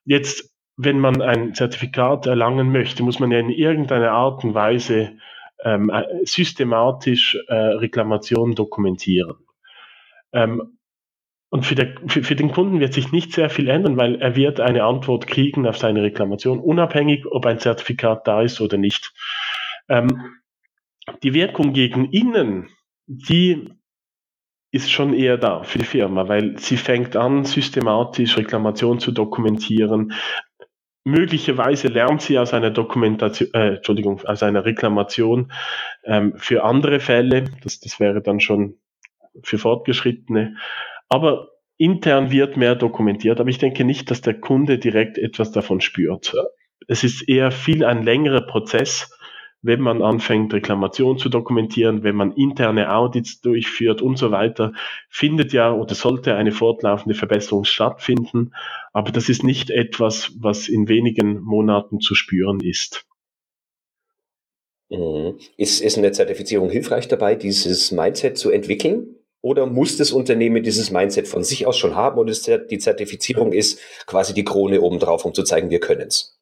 Jetzt 0.04 0.55
wenn 0.78 1.00
man 1.00 1.22
ein 1.22 1.54
Zertifikat 1.54 2.26
erlangen 2.26 2.72
möchte, 2.72 3.04
muss 3.04 3.20
man 3.20 3.32
ja 3.32 3.40
in 3.40 3.50
irgendeiner 3.50 4.12
Art 4.12 4.44
und 4.44 4.54
Weise 4.54 5.18
ähm, 5.64 5.90
äh, 5.90 6.04
systematisch 6.26 7.38
äh, 7.48 7.54
Reklamationen 7.56 8.56
dokumentieren. 8.56 9.36
Ähm, 10.34 10.78
und 11.50 11.66
für, 11.66 11.76
der, 11.76 11.96
für, 12.08 12.24
für, 12.24 12.36
den 12.36 12.52
Kunden 12.52 12.82
wird 12.82 12.94
sich 12.94 13.12
nicht 13.14 13.32
sehr 13.32 13.50
viel 13.50 13.70
ändern, 13.70 13.96
weil 13.96 14.16
er 14.16 14.36
wird 14.36 14.60
eine 14.60 14.84
Antwort 14.84 15.28
kriegen 15.28 15.66
auf 15.66 15.78
seine 15.78 16.04
Reklamation, 16.04 16.60
unabhängig, 16.60 17.26
ob 17.26 17.46
ein 17.46 17.60
Zertifikat 17.60 18.28
da 18.28 18.42
ist 18.42 18.60
oder 18.60 18.78
nicht. 18.78 19.14
Ähm, 19.88 20.42
die 21.24 21.34
Wirkung 21.34 21.72
gegen 21.72 22.06
innen, 22.12 22.68
die 23.06 23.70
ist 24.72 24.92
schon 24.92 25.14
eher 25.14 25.38
da 25.38 25.64
für 25.64 25.78
die 25.78 25.86
Firma, 25.86 26.28
weil 26.28 26.58
sie 26.60 26.76
fängt 26.76 27.16
an, 27.16 27.46
systematisch 27.46 28.36
Reklamation 28.36 29.00
zu 29.00 29.14
dokumentieren. 29.14 30.12
Möglicherweise 31.08 31.88
lernt 31.88 32.24
sie 32.24 32.40
aus 32.40 32.54
einer 32.54 32.72
Dokumentation, 32.72 33.50
äh, 33.54 33.76
Entschuldigung, 33.76 34.22
aus 34.26 34.42
einer 34.42 34.66
Reklamation 34.66 35.52
ähm, 36.04 36.34
für 36.38 36.64
andere 36.64 37.00
Fälle. 37.00 37.46
Das, 37.64 37.80
das 37.80 38.00
wäre 38.00 38.24
dann 38.24 38.40
schon 38.40 38.80
für 39.44 39.60
Fortgeschrittene. 39.60 40.56
Aber 41.08 41.50
intern 41.78 42.32
wird 42.32 42.58
mehr 42.58 42.74
dokumentiert, 42.74 43.40
aber 43.40 43.50
ich 43.50 43.60
denke 43.60 43.86
nicht, 43.86 44.10
dass 44.10 44.22
der 44.22 44.40
Kunde 44.40 44.80
direkt 44.80 45.20
etwas 45.20 45.52
davon 45.52 45.80
spürt. 45.80 46.34
Es 46.88 47.04
ist 47.04 47.30
eher 47.30 47.52
viel 47.52 47.86
ein 47.86 48.02
längerer 48.02 48.42
Prozess, 48.42 49.15
wenn 49.66 49.82
man 49.82 50.04
anfängt, 50.04 50.54
Reklamation 50.54 51.18
zu 51.18 51.28
dokumentieren, 51.28 52.04
wenn 52.04 52.16
man 52.16 52.34
interne 52.34 52.94
Audits 52.94 53.42
durchführt 53.42 54.00
und 54.00 54.18
so 54.18 54.30
weiter, 54.30 54.74
findet 55.10 55.54
ja 55.54 55.74
oder 55.74 55.96
sollte 55.96 56.36
eine 56.36 56.52
fortlaufende 56.52 57.16
Verbesserung 57.16 57.64
stattfinden. 57.64 58.54
Aber 58.94 59.12
das 59.12 59.28
ist 59.28 59.44
nicht 59.44 59.72
etwas, 59.72 60.32
was 60.40 60.70
in 60.70 60.88
wenigen 60.88 61.40
Monaten 61.42 62.00
zu 62.00 62.14
spüren 62.14 62.60
ist. 62.60 63.08
Mhm. 64.90 65.40
Ist, 65.58 65.82
ist 65.82 65.98
eine 65.98 66.12
Zertifizierung 66.12 66.70
hilfreich 66.70 67.08
dabei, 67.08 67.34
dieses 67.34 67.92
Mindset 67.92 68.38
zu 68.38 68.52
entwickeln? 68.52 69.16
Oder 69.42 69.66
muss 69.66 69.98
das 69.98 70.12
Unternehmen 70.12 70.62
dieses 70.62 70.92
Mindset 70.92 71.28
von 71.28 71.44
sich 71.44 71.66
aus 71.66 71.78
schon 71.78 71.96
haben 71.96 72.20
und 72.20 72.30
die 72.70 72.78
Zertifizierung 72.78 73.52
ist 73.52 73.80
quasi 74.06 74.36
die 74.36 74.44
Krone 74.44 74.82
obendrauf, 74.82 75.26
um 75.26 75.34
zu 75.34 75.44
zeigen, 75.44 75.72
wir 75.72 75.80
können 75.80 76.08
es? 76.08 76.35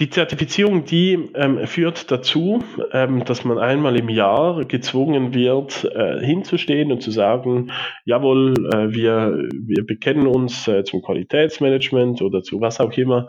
Die 0.00 0.10
Zertifizierung, 0.10 0.84
die 0.84 1.28
ähm, 1.34 1.66
führt 1.66 2.08
dazu, 2.12 2.62
ähm, 2.92 3.24
dass 3.24 3.44
man 3.44 3.58
einmal 3.58 3.96
im 3.96 4.08
Jahr 4.08 4.64
gezwungen 4.64 5.34
wird, 5.34 5.90
äh, 5.92 6.24
hinzustehen 6.24 6.92
und 6.92 7.02
zu 7.02 7.10
sagen, 7.10 7.72
jawohl, 8.04 8.54
äh, 8.72 8.94
wir, 8.94 9.48
wir 9.52 9.84
bekennen 9.84 10.28
uns 10.28 10.68
äh, 10.68 10.84
zum 10.84 11.02
Qualitätsmanagement 11.02 12.22
oder 12.22 12.44
zu 12.44 12.60
was 12.60 12.78
auch 12.78 12.92
immer. 12.92 13.28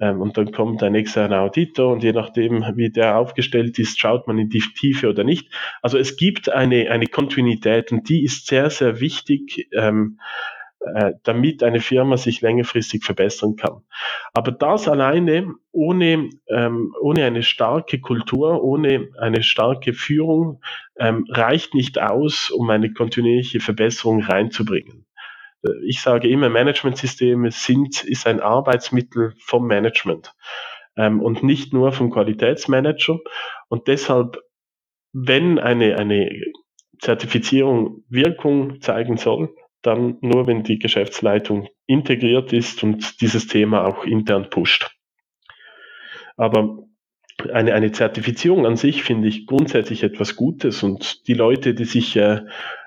Ähm, 0.00 0.22
und 0.22 0.38
dann 0.38 0.52
kommt 0.52 0.82
ein 0.82 0.94
externer 0.94 1.42
Auditor 1.42 1.92
und 1.92 2.02
je 2.02 2.12
nachdem, 2.12 2.64
wie 2.76 2.88
der 2.88 3.18
aufgestellt 3.18 3.78
ist, 3.78 4.00
schaut 4.00 4.26
man 4.26 4.38
in 4.38 4.48
die 4.48 4.62
Tiefe 4.74 5.10
oder 5.10 5.22
nicht. 5.22 5.52
Also 5.82 5.98
es 5.98 6.16
gibt 6.16 6.48
eine, 6.48 6.90
eine 6.90 7.08
Kontinuität 7.08 7.92
und 7.92 8.08
die 8.08 8.24
ist 8.24 8.46
sehr, 8.46 8.70
sehr 8.70 9.00
wichtig. 9.00 9.68
Ähm, 9.74 10.18
äh, 10.94 11.12
damit 11.24 11.62
eine 11.62 11.80
Firma 11.80 12.16
sich 12.16 12.40
längerfristig 12.40 13.04
verbessern 13.04 13.56
kann. 13.56 13.82
Aber 14.32 14.52
das 14.52 14.88
alleine 14.88 15.54
ohne, 15.72 16.30
ähm, 16.48 16.94
ohne 17.00 17.24
eine 17.24 17.42
starke 17.42 18.00
Kultur, 18.00 18.62
ohne 18.62 19.08
eine 19.18 19.42
starke 19.42 19.92
Führung 19.92 20.60
ähm, 20.98 21.26
reicht 21.28 21.74
nicht 21.74 22.00
aus, 22.00 22.50
um 22.50 22.70
eine 22.70 22.92
kontinuierliche 22.92 23.60
Verbesserung 23.60 24.22
reinzubringen. 24.22 25.06
Äh, 25.62 25.70
ich 25.86 26.00
sage 26.00 26.28
immer, 26.28 26.48
Managementsysteme 26.48 27.50
sind, 27.50 28.04
ist 28.04 28.26
ein 28.26 28.40
Arbeitsmittel 28.40 29.34
vom 29.38 29.66
Management 29.66 30.34
ähm, 30.96 31.20
und 31.20 31.42
nicht 31.42 31.72
nur 31.72 31.92
vom 31.92 32.10
Qualitätsmanager. 32.10 33.18
Und 33.68 33.88
deshalb, 33.88 34.38
wenn 35.12 35.58
eine, 35.58 35.96
eine 35.96 36.30
Zertifizierung 37.00 38.04
Wirkung 38.08 38.80
zeigen 38.80 39.16
soll, 39.16 39.54
dann 39.86 40.18
nur, 40.20 40.46
wenn 40.46 40.62
die 40.62 40.78
Geschäftsleitung 40.78 41.68
integriert 41.86 42.52
ist 42.52 42.82
und 42.82 43.20
dieses 43.20 43.46
Thema 43.46 43.84
auch 43.86 44.04
intern 44.04 44.50
pusht. 44.50 44.90
Aber 46.36 46.86
eine, 47.52 47.74
eine 47.74 47.92
Zertifizierung 47.92 48.66
an 48.66 48.76
sich 48.76 49.02
finde 49.02 49.28
ich 49.28 49.46
grundsätzlich 49.46 50.02
etwas 50.02 50.36
Gutes 50.36 50.82
und 50.82 51.26
die 51.28 51.34
Leute, 51.34 51.74
die 51.74 51.84
sich 51.84 52.16
äh, 52.16 52.42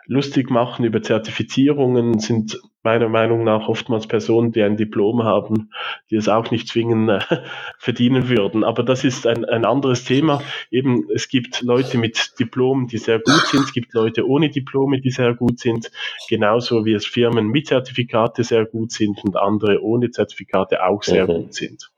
lustig 0.09 0.49
machen 0.49 0.85
über 0.85 1.03
Zertifizierungen, 1.03 2.17
sind 2.17 2.59
meiner 2.81 3.09
Meinung 3.09 3.43
nach 3.43 3.67
oftmals 3.67 4.07
Personen, 4.07 4.51
die 4.51 4.63
ein 4.63 4.75
Diplom 4.75 5.23
haben, 5.23 5.69
die 6.09 6.15
es 6.15 6.27
auch 6.27 6.49
nicht 6.49 6.67
zwingend 6.67 7.09
äh, 7.09 7.19
verdienen 7.77 8.27
würden. 8.27 8.63
Aber 8.63 8.81
das 8.81 9.03
ist 9.03 9.27
ein, 9.27 9.45
ein 9.45 9.65
anderes 9.65 10.05
Thema. 10.05 10.41
Eben, 10.71 11.07
es 11.13 11.29
gibt 11.29 11.61
Leute 11.61 11.99
mit 11.99 12.39
Diplomen, 12.39 12.87
die 12.87 12.97
sehr 12.97 13.19
gut 13.19 13.45
sind. 13.51 13.65
Es 13.65 13.71
gibt 13.71 13.93
Leute 13.93 14.27
ohne 14.27 14.49
Diplome, 14.49 14.99
die 14.99 15.11
sehr 15.11 15.35
gut 15.35 15.59
sind. 15.59 15.91
Genauso 16.27 16.85
wie 16.85 16.93
es 16.93 17.05
Firmen 17.05 17.47
mit 17.47 17.67
Zertifikate 17.67 18.43
sehr 18.43 18.65
gut 18.65 18.91
sind 18.91 19.23
und 19.23 19.37
andere 19.37 19.83
ohne 19.83 20.09
Zertifikate 20.09 20.83
auch 20.83 21.03
sehr 21.03 21.27
mhm. 21.27 21.33
gut 21.33 21.53
sind. 21.53 21.91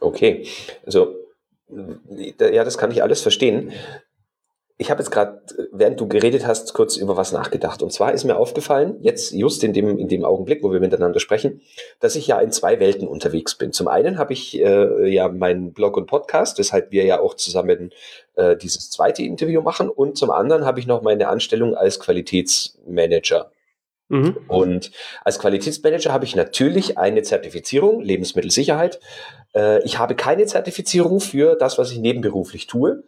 Okay, 0.00 0.46
also 0.84 1.14
ja, 2.38 2.64
das 2.64 2.76
kann 2.76 2.90
ich 2.90 3.02
alles 3.02 3.22
verstehen. 3.22 3.72
Ich 4.78 4.90
habe 4.90 5.02
jetzt 5.02 5.10
gerade, 5.10 5.40
während 5.72 5.98
du 5.98 6.06
geredet 6.06 6.46
hast, 6.46 6.74
kurz 6.74 6.98
über 6.98 7.16
was 7.16 7.32
nachgedacht. 7.32 7.82
Und 7.82 7.94
zwar 7.94 8.12
ist 8.12 8.24
mir 8.24 8.36
aufgefallen, 8.36 8.96
jetzt 9.00 9.32
just 9.32 9.64
in 9.64 9.72
dem, 9.72 9.98
in 9.98 10.08
dem 10.08 10.22
Augenblick, 10.22 10.62
wo 10.62 10.70
wir 10.70 10.80
miteinander 10.80 11.18
sprechen, 11.18 11.62
dass 11.98 12.14
ich 12.14 12.26
ja 12.26 12.38
in 12.40 12.52
zwei 12.52 12.78
Welten 12.78 13.08
unterwegs 13.08 13.54
bin. 13.54 13.72
Zum 13.72 13.88
einen 13.88 14.18
habe 14.18 14.34
ich 14.34 14.60
äh, 14.60 15.08
ja 15.08 15.28
meinen 15.28 15.72
Blog 15.72 15.96
und 15.96 16.06
Podcast, 16.06 16.58
weshalb 16.58 16.90
wir 16.90 17.04
ja 17.04 17.20
auch 17.20 17.34
zusammen 17.34 17.90
äh, 18.34 18.54
dieses 18.56 18.90
zweite 18.90 19.22
Interview 19.22 19.62
machen. 19.62 19.88
Und 19.88 20.18
zum 20.18 20.30
anderen 20.30 20.66
habe 20.66 20.78
ich 20.78 20.86
noch 20.86 21.00
meine 21.00 21.28
Anstellung 21.28 21.74
als 21.74 21.98
Qualitätsmanager. 21.98 23.50
Mhm. 24.08 24.36
Und 24.46 24.92
als 25.24 25.38
Qualitätsmanager 25.38 26.12
habe 26.12 26.24
ich 26.24 26.36
natürlich 26.36 26.98
eine 26.98 27.22
Zertifizierung, 27.22 28.00
Lebensmittelsicherheit. 28.02 29.00
Äh, 29.54 29.82
ich 29.84 29.98
habe 29.98 30.14
keine 30.14 30.46
Zertifizierung 30.46 31.20
für 31.20 31.56
das, 31.56 31.78
was 31.78 31.90
ich 31.90 31.98
nebenberuflich 31.98 32.66
tue. 32.66 33.02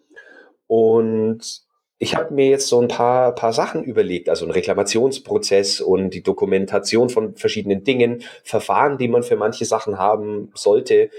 Und 0.69 1.63
ich 1.99 2.15
habe 2.15 2.33
mir 2.33 2.49
jetzt 2.49 2.69
so 2.69 2.81
ein 2.81 2.87
paar, 2.87 3.35
paar 3.35 3.53
Sachen 3.53 3.83
überlegt, 3.83 4.29
also 4.29 4.45
ein 4.45 4.53
Reklamationsprozess 4.53 5.81
und 5.81 6.11
die 6.11 6.23
Dokumentation 6.23 7.11
von 7.11 7.35
verschiedenen 7.35 7.83
Dingen, 7.83 8.23
Verfahren, 8.45 8.99
die 8.99 9.09
man 9.09 9.25
für 9.25 9.37
manche 9.37 9.65
Sachen 9.65 9.99
haben 9.99 10.53
sollte, 10.55 11.11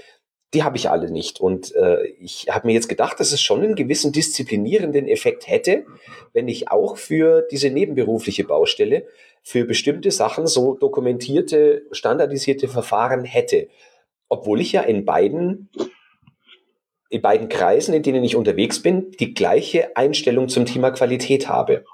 die 0.54 0.64
habe 0.64 0.78
ich 0.78 0.88
alle 0.88 1.10
nicht. 1.10 1.40
Und 1.40 1.74
äh, 1.76 2.06
ich 2.18 2.46
habe 2.50 2.66
mir 2.66 2.72
jetzt 2.72 2.88
gedacht, 2.88 3.20
dass 3.20 3.32
es 3.32 3.42
schon 3.42 3.62
einen 3.62 3.74
gewissen 3.74 4.10
disziplinierenden 4.12 5.06
Effekt 5.06 5.46
hätte, 5.46 5.84
wenn 6.32 6.48
ich 6.48 6.70
auch 6.70 6.96
für 6.96 7.42
diese 7.50 7.70
nebenberufliche 7.70 8.44
Baustelle 8.44 9.06
für 9.42 9.64
bestimmte 9.64 10.10
Sachen 10.10 10.46
so 10.46 10.74
dokumentierte, 10.74 11.82
standardisierte 11.92 12.68
Verfahren 12.68 13.24
hätte. 13.24 13.68
Obwohl 14.28 14.60
ich 14.60 14.72
ja 14.72 14.82
in 14.82 15.04
beiden 15.04 15.70
in 17.10 17.20
beiden 17.20 17.48
Kreisen, 17.48 17.92
in 17.92 18.02
denen 18.02 18.24
ich 18.24 18.36
unterwegs 18.36 18.80
bin, 18.80 19.10
die 19.10 19.34
gleiche 19.34 19.96
Einstellung 19.96 20.48
zum 20.48 20.64
Thema 20.64 20.92
Qualität 20.92 21.48
habe. 21.48 21.84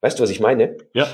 Weißt 0.00 0.18
du, 0.18 0.22
was 0.22 0.30
ich 0.30 0.40
meine? 0.40 0.78
Ja. 0.94 1.06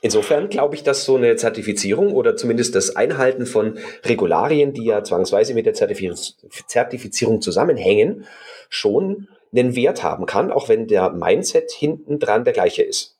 Insofern 0.00 0.48
glaube 0.48 0.76
ich, 0.76 0.84
dass 0.84 1.04
so 1.04 1.16
eine 1.16 1.34
Zertifizierung 1.34 2.14
oder 2.14 2.36
zumindest 2.36 2.76
das 2.76 2.94
Einhalten 2.94 3.44
von 3.44 3.78
Regularien, 4.04 4.72
die 4.72 4.84
ja 4.84 5.02
zwangsweise 5.02 5.54
mit 5.54 5.66
der 5.66 5.74
Zertifizierung 5.74 7.40
zusammenhängen, 7.40 8.24
schon 8.68 9.28
einen 9.50 9.74
Wert 9.74 10.04
haben 10.04 10.26
kann, 10.26 10.52
auch 10.52 10.68
wenn 10.68 10.86
der 10.86 11.10
Mindset 11.10 11.72
hinten 11.72 12.20
dran 12.20 12.44
der 12.44 12.52
gleiche 12.52 12.82
ist. 12.82 13.18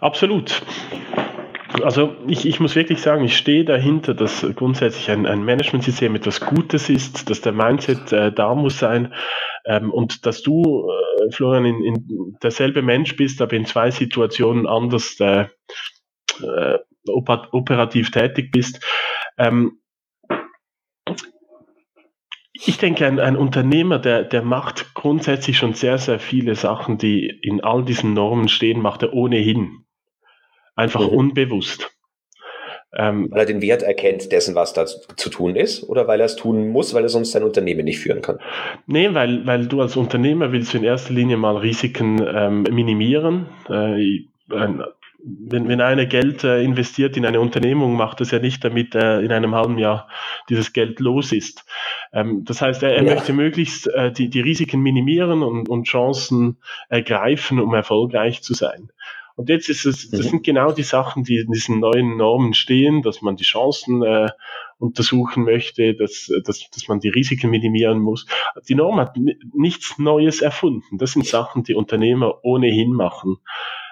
Absolut 0.00 0.62
also 1.82 2.16
ich, 2.26 2.46
ich 2.46 2.60
muss 2.60 2.76
wirklich 2.76 3.00
sagen, 3.00 3.24
ich 3.24 3.36
stehe 3.36 3.64
dahinter, 3.64 4.14
dass 4.14 4.46
grundsätzlich 4.54 5.10
ein, 5.10 5.26
ein 5.26 5.44
Management-System 5.44 6.14
etwas 6.14 6.40
Gutes 6.40 6.88
ist, 6.88 7.28
dass 7.30 7.40
der 7.40 7.52
Mindset 7.52 8.12
äh, 8.12 8.32
da 8.32 8.54
muss 8.54 8.78
sein 8.78 9.14
ähm, 9.64 9.90
und 9.90 10.26
dass 10.26 10.42
du, 10.42 10.88
äh, 10.88 11.32
Florian, 11.32 11.64
in, 11.64 11.84
in 11.84 12.36
derselbe 12.42 12.82
Mensch 12.82 13.16
bist, 13.16 13.42
aber 13.42 13.54
in 13.54 13.66
zwei 13.66 13.90
Situationen 13.90 14.66
anders 14.66 15.18
äh, 15.20 15.46
äh, 16.42 16.78
operativ 17.08 18.10
tätig 18.10 18.50
bist. 18.50 18.84
Ähm, 19.38 19.80
ich 22.52 22.78
denke, 22.78 23.06
ein, 23.06 23.20
ein 23.20 23.36
Unternehmer, 23.36 23.98
der, 23.98 24.24
der 24.24 24.42
macht 24.42 24.94
grundsätzlich 24.94 25.58
schon 25.58 25.74
sehr, 25.74 25.98
sehr 25.98 26.18
viele 26.18 26.54
Sachen, 26.54 26.98
die 26.98 27.26
in 27.42 27.62
all 27.62 27.84
diesen 27.84 28.14
Normen 28.14 28.48
stehen, 28.48 28.80
macht 28.80 29.02
er 29.02 29.12
ohnehin. 29.12 29.85
Einfach 30.76 31.00
mhm. 31.00 31.16
unbewusst. 31.16 31.90
Ähm, 32.94 33.28
weil 33.30 33.40
er 33.40 33.46
den 33.46 33.60
Wert 33.60 33.82
erkennt 33.82 34.32
dessen, 34.32 34.54
was 34.54 34.72
da 34.72 34.86
zu 34.86 35.28
tun 35.28 35.56
ist, 35.56 35.82
oder 35.88 36.06
weil 36.06 36.20
er 36.20 36.26
es 36.26 36.36
tun 36.36 36.68
muss, 36.68 36.94
weil 36.94 37.02
er 37.02 37.08
sonst 37.08 37.32
sein 37.32 37.42
Unternehmen 37.42 37.84
nicht 37.84 37.98
führen 37.98 38.22
kann? 38.22 38.38
Nee, 38.86 39.12
weil, 39.12 39.46
weil 39.46 39.66
du 39.66 39.82
als 39.82 39.96
Unternehmer 39.96 40.52
willst 40.52 40.74
in 40.74 40.84
erster 40.84 41.12
Linie 41.12 41.36
mal 41.36 41.56
Risiken 41.56 42.24
ähm, 42.26 42.62
minimieren. 42.62 43.46
Äh, 43.68 44.24
ein, 44.50 44.82
wenn, 45.26 45.68
wenn 45.68 45.80
einer 45.80 46.06
Geld 46.06 46.44
äh, 46.44 46.62
investiert 46.62 47.16
in 47.16 47.26
eine 47.26 47.40
Unternehmung, 47.40 47.96
macht 47.96 48.20
das 48.20 48.30
ja 48.30 48.38
nicht, 48.38 48.64
damit 48.64 48.94
er 48.94 49.20
in 49.20 49.32
einem 49.32 49.54
halben 49.54 49.76
Jahr 49.76 50.08
dieses 50.48 50.72
Geld 50.72 51.00
los 51.00 51.32
ist. 51.32 51.64
Ähm, 52.12 52.44
das 52.44 52.62
heißt, 52.62 52.82
er, 52.82 52.94
er 52.94 53.02
ja. 53.02 53.14
möchte 53.14 53.32
möglichst 53.32 53.88
äh, 53.88 54.12
die, 54.12 54.30
die 54.30 54.40
Risiken 54.40 54.80
minimieren 54.80 55.42
und, 55.42 55.68
und 55.68 55.84
Chancen 55.84 56.58
ergreifen, 56.88 57.58
um 57.58 57.74
erfolgreich 57.74 58.42
zu 58.42 58.54
sein. 58.54 58.90
Und 59.36 59.50
jetzt 59.50 59.68
ist 59.68 59.84
es, 59.84 60.10
das 60.10 60.20
mhm. 60.20 60.30
sind 60.30 60.44
genau 60.44 60.72
die 60.72 60.82
Sachen, 60.82 61.22
die 61.22 61.36
in 61.36 61.52
diesen 61.52 61.78
neuen 61.78 62.16
Normen 62.16 62.54
stehen, 62.54 63.02
dass 63.02 63.20
man 63.20 63.36
die 63.36 63.44
Chancen 63.44 64.02
äh, 64.02 64.30
untersuchen 64.78 65.44
möchte, 65.44 65.94
dass, 65.94 66.30
dass, 66.44 66.70
dass 66.70 66.88
man 66.88 67.00
die 67.00 67.10
Risiken 67.10 67.50
minimieren 67.50 67.98
muss. 67.98 68.26
Die 68.68 68.74
Norm 68.74 68.98
hat 68.98 69.16
nichts 69.54 69.98
Neues 69.98 70.40
erfunden. 70.40 70.96
Das 70.96 71.12
sind 71.12 71.26
Sachen, 71.26 71.64
die 71.64 71.74
Unternehmer 71.74 72.44
ohnehin 72.44 72.92
machen. 72.92 73.36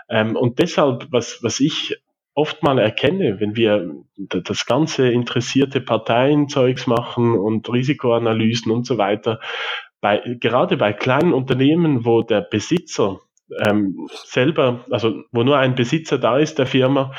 Ähm, 0.08 0.34
und 0.34 0.58
deshalb, 0.58 1.08
was, 1.10 1.42
was 1.42 1.60
ich 1.60 1.94
oft 2.34 2.62
mal 2.62 2.78
erkenne, 2.78 3.38
wenn 3.38 3.54
wir 3.54 3.94
das 4.16 4.64
ganze 4.64 5.08
interessierte 5.10 5.80
Parteienzeugs 5.80 6.86
machen 6.86 7.38
und 7.38 7.70
Risikoanalysen 7.70 8.72
und 8.72 8.86
so 8.86 8.96
weiter, 8.96 9.40
bei, 10.00 10.20
gerade 10.40 10.76
bei 10.76 10.92
kleinen 10.92 11.32
Unternehmen, 11.32 12.04
wo 12.04 12.22
der 12.22 12.40
Besitzer 12.40 13.20
ähm, 13.66 14.08
selber, 14.24 14.84
also 14.90 15.22
wo 15.32 15.42
nur 15.42 15.58
ein 15.58 15.74
Besitzer 15.74 16.18
da 16.18 16.38
ist 16.38 16.58
der 16.58 16.66
Firma, 16.66 17.12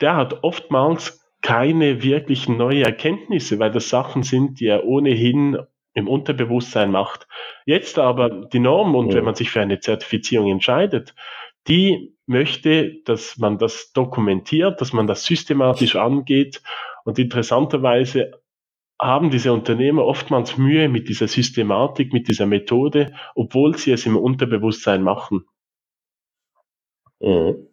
der 0.00 0.16
hat 0.16 0.42
oftmals 0.42 1.20
keine 1.42 2.02
wirklichen 2.02 2.56
neue 2.56 2.84
Erkenntnisse, 2.84 3.58
weil 3.58 3.70
das 3.70 3.88
Sachen 3.88 4.22
sind, 4.22 4.60
die 4.60 4.66
er 4.66 4.84
ohnehin 4.84 5.58
im 5.94 6.08
Unterbewusstsein 6.08 6.90
macht. 6.90 7.26
Jetzt 7.64 7.98
aber 7.98 8.28
die 8.30 8.58
Norm 8.58 8.94
und 8.94 9.08
ja. 9.08 9.16
wenn 9.16 9.24
man 9.24 9.34
sich 9.34 9.50
für 9.50 9.60
eine 9.60 9.80
Zertifizierung 9.80 10.50
entscheidet, 10.50 11.14
die 11.66 12.14
möchte, 12.26 12.94
dass 13.04 13.38
man 13.38 13.58
das 13.58 13.92
dokumentiert, 13.92 14.80
dass 14.80 14.92
man 14.92 15.06
das 15.06 15.24
systematisch 15.24 15.96
angeht 15.96 16.62
und 17.04 17.18
interessanterweise 17.18 18.39
haben 19.00 19.30
diese 19.30 19.52
Unternehmer 19.52 20.04
oftmals 20.04 20.58
Mühe 20.58 20.88
mit 20.88 21.08
dieser 21.08 21.26
Systematik, 21.26 22.12
mit 22.12 22.28
dieser 22.28 22.46
Methode, 22.46 23.12
obwohl 23.34 23.76
sie 23.76 23.92
es 23.92 24.04
im 24.06 24.16
Unterbewusstsein 24.16 25.02
machen. 25.02 25.44
Mhm. 27.20 27.66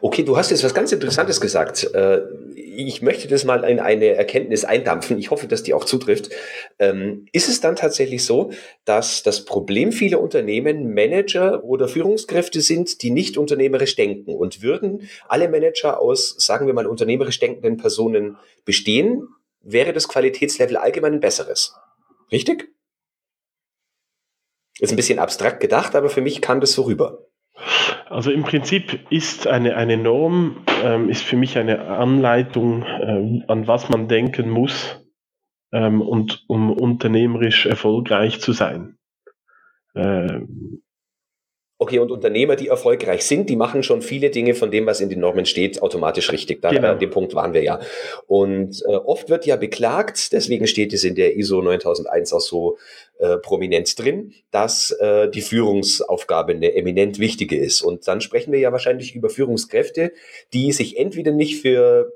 Okay, 0.00 0.22
du 0.22 0.36
hast 0.36 0.50
jetzt 0.50 0.64
was 0.64 0.72
ganz 0.72 0.92
Interessantes 0.92 1.42
gesagt. 1.42 1.92
Äh, 1.92 2.22
ich 2.54 3.02
möchte 3.02 3.28
das 3.28 3.44
mal 3.44 3.64
in 3.64 3.80
eine 3.80 4.06
Erkenntnis 4.06 4.64
eindampfen. 4.64 5.18
Ich 5.18 5.30
hoffe, 5.30 5.46
dass 5.46 5.62
die 5.62 5.74
auch 5.74 5.84
zutrifft. 5.84 6.30
Ähm, 6.78 7.26
ist 7.32 7.50
es 7.50 7.60
dann 7.60 7.76
tatsächlich 7.76 8.24
so, 8.24 8.50
dass 8.86 9.22
das 9.22 9.44
Problem 9.44 9.92
vieler 9.92 10.20
Unternehmen 10.20 10.94
Manager 10.94 11.64
oder 11.64 11.86
Führungskräfte 11.86 12.62
sind, 12.62 13.02
die 13.02 13.10
nicht 13.10 13.36
unternehmerisch 13.36 13.94
denken? 13.94 14.34
Und 14.34 14.62
würden 14.62 15.02
alle 15.28 15.48
Manager 15.48 16.00
aus, 16.00 16.36
sagen 16.38 16.66
wir 16.66 16.72
mal, 16.72 16.86
unternehmerisch 16.86 17.38
denkenden 17.38 17.76
Personen 17.76 18.38
bestehen, 18.64 19.28
wäre 19.60 19.92
das 19.92 20.08
Qualitätslevel 20.08 20.76
allgemein 20.76 21.14
ein 21.14 21.20
besseres. 21.20 21.74
Richtig? 22.30 22.68
Ist 24.78 24.92
ein 24.92 24.96
bisschen 24.96 25.18
abstrakt 25.18 25.60
gedacht, 25.60 25.96
aber 25.96 26.08
für 26.08 26.20
mich 26.20 26.40
kam 26.40 26.60
das 26.60 26.72
so 26.72 26.82
rüber. 26.82 27.26
Also 28.06 28.30
im 28.30 28.44
Prinzip 28.44 29.10
ist 29.10 29.46
eine, 29.46 29.76
eine 29.76 29.96
Norm, 29.96 30.64
ähm, 30.82 31.08
ist 31.08 31.22
für 31.22 31.36
mich 31.36 31.58
eine 31.58 31.86
Anleitung, 31.86 32.84
ähm, 32.84 33.44
an 33.48 33.66
was 33.66 33.88
man 33.88 34.08
denken 34.08 34.48
muss, 34.48 35.00
ähm, 35.72 36.00
und 36.00 36.44
um 36.46 36.72
unternehmerisch 36.72 37.66
erfolgreich 37.66 38.40
zu 38.40 38.52
sein. 38.52 38.98
Ähm, 39.94 40.82
Okay, 41.80 42.00
und 42.00 42.10
Unternehmer, 42.10 42.56
die 42.56 42.66
erfolgreich 42.66 43.24
sind, 43.24 43.48
die 43.48 43.54
machen 43.54 43.84
schon 43.84 44.02
viele 44.02 44.30
Dinge 44.30 44.54
von 44.54 44.72
dem, 44.72 44.84
was 44.86 45.00
in 45.00 45.10
den 45.10 45.20
Normen 45.20 45.46
steht, 45.46 45.80
automatisch 45.80 46.32
richtig. 46.32 46.60
Da, 46.60 46.70
genau. 46.70 46.88
An 46.88 46.98
dem 46.98 47.10
Punkt 47.10 47.36
waren 47.36 47.54
wir 47.54 47.62
ja. 47.62 47.78
Und 48.26 48.82
äh, 48.88 48.96
oft 48.96 49.30
wird 49.30 49.46
ja 49.46 49.54
beklagt, 49.54 50.32
deswegen 50.32 50.66
steht 50.66 50.92
es 50.92 51.04
in 51.04 51.14
der 51.14 51.36
ISO 51.36 51.62
9001 51.62 52.32
auch 52.32 52.40
so 52.40 52.78
äh, 53.18 53.36
prominent 53.36 53.96
drin, 53.96 54.34
dass 54.50 54.90
äh, 54.90 55.30
die 55.30 55.40
Führungsaufgabe 55.40 56.52
eine 56.52 56.74
eminent 56.74 57.20
wichtige 57.20 57.56
ist. 57.56 57.82
Und 57.82 58.08
dann 58.08 58.20
sprechen 58.20 58.52
wir 58.52 58.58
ja 58.58 58.72
wahrscheinlich 58.72 59.14
über 59.14 59.30
Führungskräfte, 59.30 60.12
die 60.52 60.72
sich 60.72 60.98
entweder 60.98 61.30
nicht 61.30 61.62
für 61.62 62.12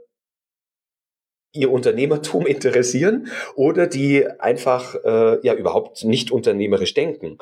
ihr 1.53 1.71
Unternehmertum 1.71 2.47
interessieren 2.49 3.29
oder 3.55 3.87
die 3.87 4.27
einfach 4.41 4.97
äh, 5.05 5.39
ja 5.47 5.55
überhaupt 5.55 6.03
nicht 6.05 6.33
unternehmerisch 6.33 6.95
denken. 6.95 7.39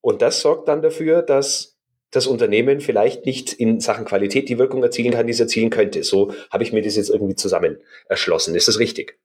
Und 0.00 0.22
das 0.22 0.40
sorgt 0.40 0.68
dann 0.68 0.82
dafür, 0.82 1.22
dass 1.22 1.78
das 2.10 2.26
Unternehmen 2.26 2.80
vielleicht 2.80 3.24
nicht 3.24 3.52
in 3.52 3.80
Sachen 3.80 4.04
Qualität 4.04 4.48
die 4.48 4.58
Wirkung 4.58 4.82
erzielen 4.82 5.12
kann, 5.12 5.26
die 5.26 5.32
es 5.32 5.40
erzielen 5.40 5.70
könnte. 5.70 6.02
So 6.02 6.32
habe 6.50 6.64
ich 6.64 6.72
mir 6.72 6.82
das 6.82 6.96
jetzt 6.96 7.10
irgendwie 7.10 7.36
zusammen 7.36 7.78
erschlossen. 8.08 8.54
Ist 8.54 8.68
das 8.68 8.78
richtig? 8.78 9.18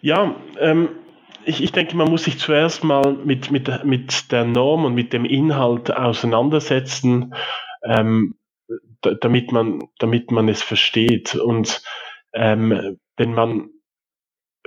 Ja, 0.00 0.34
ähm, 0.58 0.88
ich, 1.44 1.62
ich 1.62 1.72
denke, 1.72 1.96
man 1.96 2.08
muss 2.08 2.24
sich 2.24 2.38
zuerst 2.38 2.82
mal 2.82 3.12
mit, 3.12 3.50
mit, 3.50 3.84
mit 3.84 4.32
der 4.32 4.44
Norm 4.44 4.84
und 4.84 4.94
mit 4.94 5.12
dem 5.12 5.24
Inhalt 5.24 5.90
auseinandersetzen, 5.90 7.34
ähm, 7.84 8.36
damit, 9.20 9.52
man, 9.52 9.82
damit 9.98 10.30
man 10.30 10.48
es 10.48 10.62
versteht. 10.62 11.34
Und 11.34 11.82
ähm, 12.32 12.98
wenn 13.16 13.34
man 13.34 13.70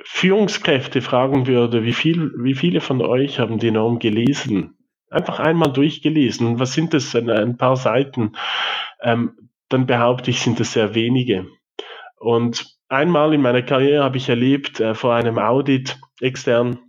Führungskräfte 0.04 1.02
fragen 1.02 1.48
würde, 1.48 1.84
wie, 1.84 1.94
viel, 1.94 2.34
wie 2.38 2.54
viele 2.54 2.82
von 2.82 3.02
euch 3.02 3.40
haben 3.40 3.60
die 3.60 3.72
Norm 3.72 4.00
gelesen? 4.00 4.78
Einfach 5.10 5.40
einmal 5.40 5.72
durchgelesen. 5.72 6.60
Was 6.60 6.74
sind 6.74 6.94
das? 6.94 7.16
Ein, 7.16 7.58
paar 7.58 7.78
Seiten. 7.78 8.34
Ähm, 9.02 9.50
dann 9.70 9.86
behaupte 9.86 10.32
ich, 10.32 10.42
sind 10.42 10.60
es 10.60 10.74
sehr 10.74 10.96
wenige. 10.96 11.48
Und 12.18 12.66
einmal 12.90 13.34
in 13.34 13.42
meiner 13.42 13.62
Karriere 13.62 14.04
habe 14.04 14.18
ich 14.18 14.30
erlebt, 14.30 14.80
äh, 14.80 14.94
vor 14.94 15.14
einem 15.14 15.40
Audit 15.40 15.98
extern 16.20 16.80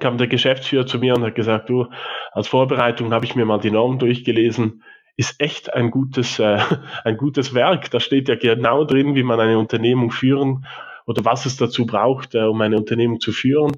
kam 0.00 0.18
der 0.18 0.26
Geschäftsführer 0.26 0.86
zu 0.86 0.98
mir 0.98 1.14
und 1.14 1.22
hat 1.22 1.36
gesagt, 1.36 1.68
du, 1.68 1.86
als 2.32 2.48
Vorbereitung 2.48 3.12
habe 3.12 3.24
ich 3.24 3.36
mir 3.36 3.44
mal 3.44 3.60
die 3.60 3.70
Norm 3.70 4.00
durchgelesen. 4.00 4.82
Ist 5.16 5.40
echt 5.40 5.72
ein 5.72 5.90
gutes, 5.92 6.40
äh, 6.40 6.58
ein 7.04 7.16
gutes 7.16 7.54
Werk. 7.54 7.90
Da 7.90 8.00
steht 8.00 8.28
ja 8.28 8.34
genau 8.34 8.84
drin, 8.84 9.14
wie 9.14 9.22
man 9.22 9.38
eine 9.38 9.58
Unternehmung 9.58 10.10
führen 10.10 10.66
oder 11.06 11.24
was 11.24 11.46
es 11.46 11.56
dazu 11.56 11.86
braucht, 11.86 12.34
äh, 12.34 12.42
um 12.42 12.60
eine 12.60 12.76
Unternehmung 12.76 13.20
zu 13.20 13.32
führen. 13.32 13.72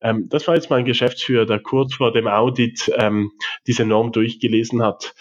Ähm, 0.00 0.28
das 0.28 0.46
war 0.48 0.54
jetzt 0.54 0.70
mein 0.70 0.84
Geschäftsführer, 0.84 1.46
der 1.46 1.60
kurz 1.60 1.94
vor 1.94 2.12
dem 2.12 2.26
Audit 2.26 2.92
ähm, 2.96 3.32
diese 3.66 3.86
Norm 3.86 4.12
durchgelesen 4.12 4.82
hat. 4.82 5.14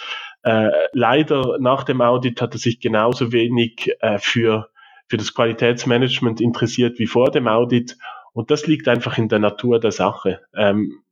Äh, 0.43 0.69
leider 0.91 1.57
nach 1.59 1.83
dem 1.83 2.01
Audit 2.01 2.41
hat 2.41 2.55
er 2.55 2.59
sich 2.59 2.79
genauso 2.79 3.31
wenig 3.31 3.91
äh, 3.99 4.17
für, 4.17 4.69
für 5.07 5.17
das 5.17 5.33
Qualitätsmanagement 5.33 6.41
interessiert 6.41 6.97
wie 6.97 7.07
vor 7.07 7.29
dem 7.31 7.47
Audit. 7.47 7.97
Und 8.33 8.49
das 8.49 8.65
liegt 8.65 8.87
einfach 8.87 9.17
in 9.17 9.29
der 9.29 9.39
Natur 9.39 9.79
der 9.79 9.91
Sache. 9.91 10.41
Ähm, 10.55 11.03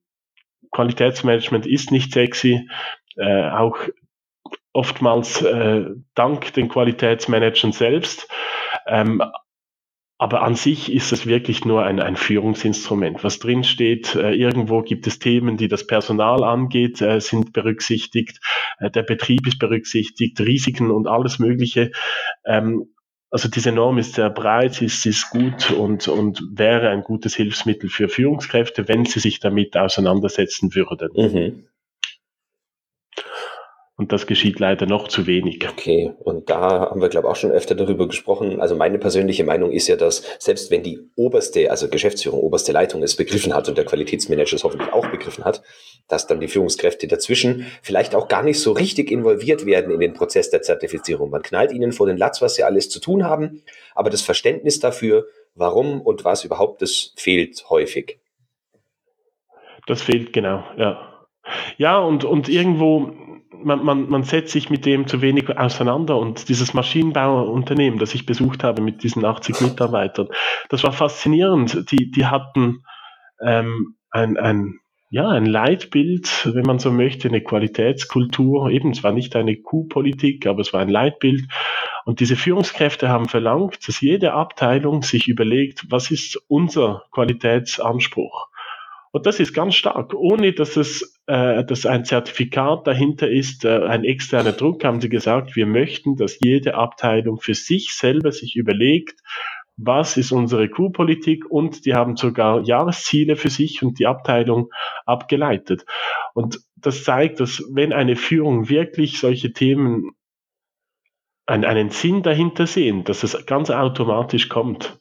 Qualitätsmanagement 0.71 1.65
ist 1.65 1.91
nicht 1.91 2.13
sexy, 2.13 2.67
äh, 3.17 3.49
auch 3.49 3.77
oftmals 4.73 5.41
äh, 5.41 5.85
dank 6.15 6.53
den 6.53 6.69
Qualitätsmanagern 6.69 7.71
selbst. 7.71 8.27
Ähm, 8.87 9.21
aber 10.21 10.43
an 10.43 10.55
sich 10.55 10.91
ist 10.91 11.13
es 11.13 11.25
wirklich 11.27 11.63
nur 11.63 11.85
ein, 11.85 12.01
ein 12.01 12.17
Führungsinstrument. 12.17 13.23
Was 13.23 13.39
drin 13.39 13.63
steht, 13.63 14.15
äh, 14.15 14.33
irgendwo 14.33 14.81
gibt 14.81 15.07
es 15.07 15.17
Themen, 15.17 15.55
die 15.55 15.69
das 15.69 15.87
Personal 15.87 16.43
angeht, 16.43 17.01
äh, 17.01 17.21
sind 17.21 17.53
berücksichtigt, 17.53 18.41
äh, 18.79 18.91
der 18.91 19.03
Betrieb 19.03 19.47
ist 19.47 19.59
berücksichtigt, 19.59 20.37
Risiken 20.41 20.91
und 20.91 21.07
alles 21.07 21.39
Mögliche. 21.39 21.91
Ähm, 22.45 22.93
also 23.31 23.47
diese 23.47 23.71
Norm 23.71 23.97
ist 23.97 24.15
sehr 24.15 24.29
breit, 24.29 24.81
ist, 24.81 25.05
ist 25.05 25.29
gut 25.29 25.71
und, 25.71 26.09
und 26.09 26.43
wäre 26.51 26.89
ein 26.89 27.03
gutes 27.03 27.35
Hilfsmittel 27.35 27.89
für 27.89 28.09
Führungskräfte, 28.09 28.89
wenn 28.89 29.05
sie 29.05 29.21
sich 29.21 29.39
damit 29.39 29.77
auseinandersetzen 29.77 30.75
würden. 30.75 31.11
Mhm. 31.15 31.63
Und 33.99 34.13
das 34.13 34.27
geschieht 34.27 34.61
leider 34.61 34.85
noch 34.85 35.09
zu 35.09 35.27
wenig. 35.27 35.59
Okay, 35.69 36.13
und 36.19 36.49
da 36.49 36.89
haben 36.89 37.01
wir, 37.01 37.09
glaube 37.09 37.27
ich, 37.27 37.31
auch 37.31 37.35
schon 37.35 37.51
öfter 37.51 37.75
darüber 37.75 38.07
gesprochen. 38.07 38.61
Also 38.61 38.77
meine 38.77 38.97
persönliche 38.97 39.43
Meinung 39.43 39.73
ist 39.73 39.89
ja, 39.89 39.97
dass 39.97 40.23
selbst 40.39 40.71
wenn 40.71 40.83
die 40.83 41.01
oberste, 41.17 41.69
also 41.69 41.89
Geschäftsführung, 41.89 42.39
oberste 42.39 42.71
Leitung 42.71 43.03
es 43.03 43.17
begriffen 43.17 43.53
hat 43.53 43.67
und 43.67 43.77
der 43.77 43.83
Qualitätsmanager 43.83 44.55
es 44.55 44.63
hoffentlich 44.63 44.93
auch 44.93 45.05
begriffen 45.07 45.43
hat, 45.43 45.63
dass 46.07 46.27
dann 46.27 46.39
die 46.39 46.47
Führungskräfte 46.47 47.07
dazwischen 47.07 47.65
vielleicht 47.81 48.15
auch 48.15 48.29
gar 48.29 48.41
nicht 48.41 48.61
so 48.61 48.71
richtig 48.71 49.11
involviert 49.11 49.65
werden 49.65 49.93
in 49.93 49.99
den 49.99 50.13
Prozess 50.13 50.49
der 50.49 50.61
Zertifizierung. 50.61 51.29
Man 51.29 51.41
knallt 51.41 51.73
ihnen 51.73 51.91
vor 51.91 52.07
den 52.07 52.15
Latz, 52.15 52.41
was 52.41 52.55
sie 52.55 52.63
alles 52.63 52.89
zu 52.89 53.01
tun 53.01 53.25
haben, 53.25 53.63
aber 53.95 54.09
das 54.09 54.21
Verständnis 54.21 54.79
dafür, 54.79 55.27
warum 55.55 55.99
und 55.99 56.23
was 56.23 56.45
überhaupt, 56.45 56.81
das 56.81 57.11
fehlt 57.17 57.69
häufig. 57.69 58.21
Das 59.87 60.01
fehlt 60.01 60.31
genau, 60.31 60.63
ja. 60.77 61.27
Ja, 61.77 61.97
und, 61.99 62.23
und 62.23 62.47
irgendwo 62.47 63.11
man, 63.63 63.83
man, 63.83 64.09
man 64.09 64.23
setzt 64.23 64.51
sich 64.51 64.69
mit 64.69 64.85
dem 64.85 65.07
zu 65.07 65.21
wenig 65.21 65.57
auseinander 65.57 66.17
und 66.17 66.49
dieses 66.49 66.73
Maschinenbauunternehmen, 66.73 67.99
das 67.99 68.15
ich 68.15 68.25
besucht 68.25 68.63
habe 68.63 68.81
mit 68.81 69.03
diesen 69.03 69.25
80 69.25 69.61
Mitarbeitern, 69.61 70.29
das 70.69 70.83
war 70.83 70.91
faszinierend. 70.91 71.91
Die, 71.91 72.11
die 72.11 72.25
hatten 72.25 72.83
ähm, 73.41 73.95
ein, 74.11 74.37
ein, 74.37 74.79
ja, 75.09 75.27
ein 75.27 75.45
Leitbild, 75.45 76.49
wenn 76.53 76.65
man 76.65 76.79
so 76.79 76.91
möchte, 76.91 77.27
eine 77.27 77.41
Qualitätskultur. 77.41 78.69
Eben, 78.69 78.91
es 78.91 79.03
war 79.03 79.11
nicht 79.11 79.35
eine 79.35 79.57
Q-Politik, 79.57 80.45
aber 80.45 80.61
es 80.61 80.73
war 80.73 80.81
ein 80.81 80.89
Leitbild. 80.89 81.43
Und 82.05 82.19
diese 82.19 82.35
Führungskräfte 82.35 83.09
haben 83.09 83.27
verlangt, 83.27 83.87
dass 83.87 84.01
jede 84.01 84.33
Abteilung 84.33 85.01
sich 85.01 85.27
überlegt, 85.27 85.85
was 85.89 86.11
ist 86.11 86.39
unser 86.47 87.03
Qualitätsanspruch? 87.11 88.48
Und 89.11 89.25
das 89.25 89.39
ist 89.39 89.53
ganz 89.53 89.75
stark, 89.75 90.13
ohne 90.13 90.53
dass 90.53 90.77
es 90.77 91.19
äh, 91.25 91.63
dass 91.63 91.85
ein 91.85 92.05
Zertifikat 92.05 92.87
dahinter 92.87 93.29
ist, 93.29 93.65
äh, 93.65 93.85
ein 93.85 94.03
externer 94.03 94.51
Druck, 94.51 94.83
haben 94.83 95.01
sie 95.01 95.09
gesagt, 95.09 95.55
wir 95.55 95.65
möchten, 95.65 96.15
dass 96.15 96.39
jede 96.39 96.75
Abteilung 96.75 97.39
für 97.39 97.53
sich 97.53 97.93
selber 97.93 98.31
sich 98.31 98.55
überlegt, 98.55 99.19
was 99.77 100.17
ist 100.17 100.31
unsere 100.31 100.67
Q-Politik 100.69 101.49
und 101.49 101.85
die 101.85 101.93
haben 101.93 102.17
sogar 102.17 102.61
Jahresziele 102.61 103.35
für 103.35 103.49
sich 103.49 103.81
und 103.81 103.97
die 103.99 104.07
Abteilung 104.07 104.69
abgeleitet. 105.05 105.85
Und 106.33 106.59
das 106.75 107.03
zeigt, 107.03 107.39
dass 107.39 107.63
wenn 107.71 107.93
eine 107.93 108.15
Führung 108.15 108.69
wirklich 108.69 109.19
solche 109.19 109.53
Themen 109.53 110.11
einen, 111.45 111.65
einen 111.65 111.89
Sinn 111.91 112.23
dahinter 112.23 112.67
sehen, 112.67 113.03
dass 113.05 113.23
es 113.23 113.45
ganz 113.45 113.69
automatisch 113.69 114.49
kommt. 114.49 114.99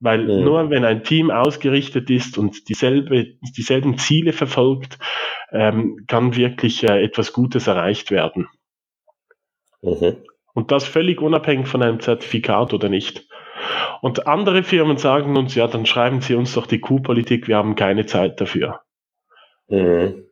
Weil 0.00 0.24
mhm. 0.24 0.44
nur 0.44 0.70
wenn 0.70 0.84
ein 0.84 1.04
Team 1.04 1.30
ausgerichtet 1.30 2.10
ist 2.10 2.36
und 2.36 2.68
dieselbe, 2.68 3.36
dieselben 3.56 3.96
Ziele 3.98 4.32
verfolgt, 4.32 4.98
ähm, 5.52 6.04
kann 6.08 6.36
wirklich 6.36 6.82
äh, 6.84 7.02
etwas 7.02 7.32
Gutes 7.32 7.66
erreicht 7.66 8.10
werden. 8.10 8.48
Mhm. 9.82 10.16
Und 10.52 10.70
das 10.70 10.84
völlig 10.84 11.20
unabhängig 11.20 11.66
von 11.66 11.82
einem 11.82 12.00
Zertifikat 12.00 12.74
oder 12.74 12.88
nicht. 12.88 13.26
Und 14.02 14.26
andere 14.26 14.62
Firmen 14.62 14.98
sagen 14.98 15.36
uns, 15.36 15.54
ja, 15.54 15.66
dann 15.66 15.86
schreiben 15.86 16.20
Sie 16.20 16.34
uns 16.34 16.54
doch 16.54 16.66
die 16.66 16.80
Q-Politik, 16.80 17.48
wir 17.48 17.56
haben 17.56 17.74
keine 17.74 18.06
Zeit 18.06 18.40
dafür. 18.40 18.80
Mhm. 19.68 20.26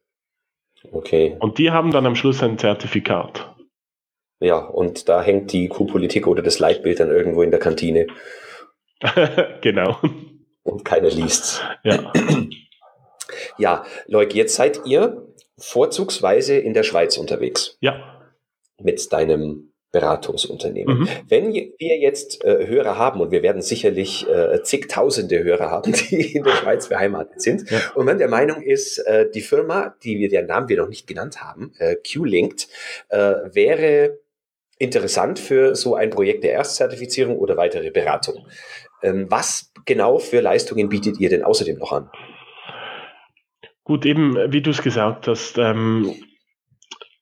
Okay. 0.90 1.36
Und 1.38 1.58
die 1.58 1.70
haben 1.70 1.90
dann 1.90 2.06
am 2.06 2.16
Schluss 2.16 2.42
ein 2.42 2.58
Zertifikat. 2.58 3.54
Ja, 4.40 4.58
und 4.58 5.08
da 5.08 5.22
hängt 5.22 5.52
die 5.52 5.68
Q-Politik 5.68 6.26
oder 6.26 6.42
das 6.42 6.58
Leitbild 6.58 6.98
dann 6.98 7.10
irgendwo 7.10 7.42
in 7.42 7.50
der 7.50 7.60
Kantine. 7.60 8.08
genau. 9.60 9.98
Und 10.62 10.84
keiner 10.84 11.10
liest. 11.10 11.64
Ja. 11.84 12.12
ja, 13.58 13.84
Leuk, 14.06 14.34
jetzt 14.34 14.54
seid 14.54 14.86
ihr 14.86 15.26
vorzugsweise 15.58 16.56
in 16.56 16.74
der 16.74 16.82
Schweiz 16.82 17.16
unterwegs. 17.16 17.76
Ja. 17.80 18.22
Mit 18.80 19.12
deinem 19.12 19.72
Beratungsunternehmen. 19.92 21.00
Mhm. 21.00 21.08
Wenn 21.28 21.52
wir 21.52 21.98
jetzt 21.98 22.42
äh, 22.44 22.66
Hörer 22.66 22.96
haben, 22.96 23.20
und 23.20 23.30
wir 23.30 23.42
werden 23.42 23.60
sicherlich 23.60 24.26
äh, 24.26 24.62
zigtausende 24.62 25.44
Hörer 25.44 25.70
haben, 25.70 25.92
die 26.10 26.34
in 26.34 26.44
der 26.44 26.52
Schweiz 26.52 26.88
beheimatet 26.88 27.42
sind, 27.42 27.70
ja. 27.70 27.78
und 27.94 28.06
man 28.06 28.18
der 28.18 28.28
Meinung 28.28 28.62
ist, 28.62 28.98
äh, 28.98 29.30
die 29.30 29.42
Firma, 29.42 29.94
die 30.02 30.18
wir, 30.18 30.30
deren 30.30 30.46
Namen 30.46 30.68
wir 30.70 30.78
noch 30.78 30.88
nicht 30.88 31.06
genannt 31.06 31.42
haben, 31.42 31.74
äh, 31.78 31.96
Q-Linked, 31.96 32.68
äh, 33.10 33.34
wäre 33.52 34.18
interessant 34.78 35.38
für 35.38 35.76
so 35.76 35.94
ein 35.94 36.10
Projekt 36.10 36.42
der 36.42 36.52
Erstzertifizierung 36.52 37.38
oder 37.38 37.56
weitere 37.56 37.90
Beratung. 37.90 38.46
Ähm, 39.02 39.26
was 39.28 39.72
genau 39.84 40.18
für 40.18 40.40
Leistungen 40.40 40.88
bietet 40.88 41.18
ihr 41.18 41.28
denn 41.28 41.44
außerdem 41.44 41.78
noch 41.78 41.92
an? 41.92 42.10
Gut, 43.84 44.06
eben, 44.06 44.36
wie 44.52 44.62
du 44.62 44.70
es 44.70 44.82
gesagt 44.82 45.26
hast, 45.26 45.58
ähm, 45.58 46.14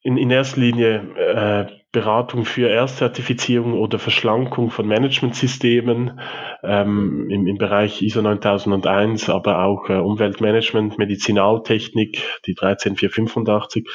in, 0.02 0.16
in 0.16 0.30
erster 0.30 0.60
Linie 0.60 1.16
äh, 1.16 1.80
Beratung 1.92 2.44
für 2.44 2.68
Erstzertifizierung 2.68 3.74
oder 3.74 3.98
Verschlankung 3.98 4.70
von 4.70 4.86
Managementsystemen 4.86 6.20
ähm, 6.62 7.28
im, 7.28 7.46
im 7.48 7.58
Bereich 7.58 8.00
ISO 8.00 8.22
9001, 8.22 9.28
aber 9.28 9.64
auch 9.64 9.88
äh, 9.88 9.94
Umweltmanagement, 9.94 10.98
Medizinaltechnik, 10.98 12.22
die 12.46 12.54
13485, 12.54 13.86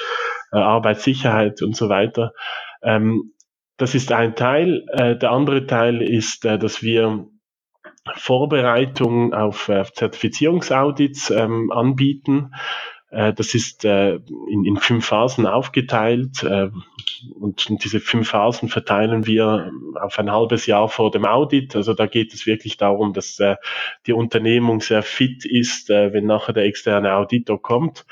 äh, 0.51 0.57
Arbeitssicherheit 0.57 1.61
und 1.61 1.75
so 1.75 1.87
weiter. 1.87 2.33
Ähm, 2.83 3.31
das 3.77 3.95
ist 3.95 4.11
ein 4.11 4.35
Teil. 4.35 4.85
Äh, 4.91 5.17
der 5.17 5.31
andere 5.31 5.65
Teil 5.65 6.01
ist, 6.01 6.43
äh, 6.43 6.59
dass 6.59 6.83
wir 6.83 7.27
Vorbereitung 8.13 9.33
auf 9.33 9.69
äh, 9.69 9.83
Zertifizierungsaudits 9.91 11.31
ähm, 11.31 11.71
anbieten. 11.71 12.53
Äh, 13.09 13.33
das 13.33 13.55
ist 13.55 13.85
äh, 13.85 14.15
in, 14.49 14.65
in 14.65 14.77
fünf 14.77 15.05
Phasen 15.05 15.47
aufgeteilt 15.47 16.43
äh, 16.43 16.69
und, 17.39 17.83
diese 17.83 17.99
fünf 17.99 18.29
Phasen 18.29 18.69
verteilen 18.69 19.25
wir 19.25 19.71
auf 19.99 20.19
ein 20.19 20.31
halbes 20.31 20.65
Jahr 20.65 20.89
vor 20.89 21.11
dem 21.11 21.25
Audit. 21.25 21.75
Also 21.75 21.93
da 21.93 22.05
geht 22.05 22.33
es 22.33 22.45
wirklich 22.45 22.77
darum, 22.77 23.13
dass 23.13 23.39
äh, 23.39 23.55
die 24.05 24.13
Unternehmung 24.13 24.81
sehr 24.81 25.01
fit 25.01 25.45
ist, 25.45 25.89
äh, 25.89 26.13
wenn 26.13 26.25
nachher 26.25 26.53
der 26.53 26.65
externe 26.65 27.13
Auditor 27.13 27.61
kommt. 27.61 28.05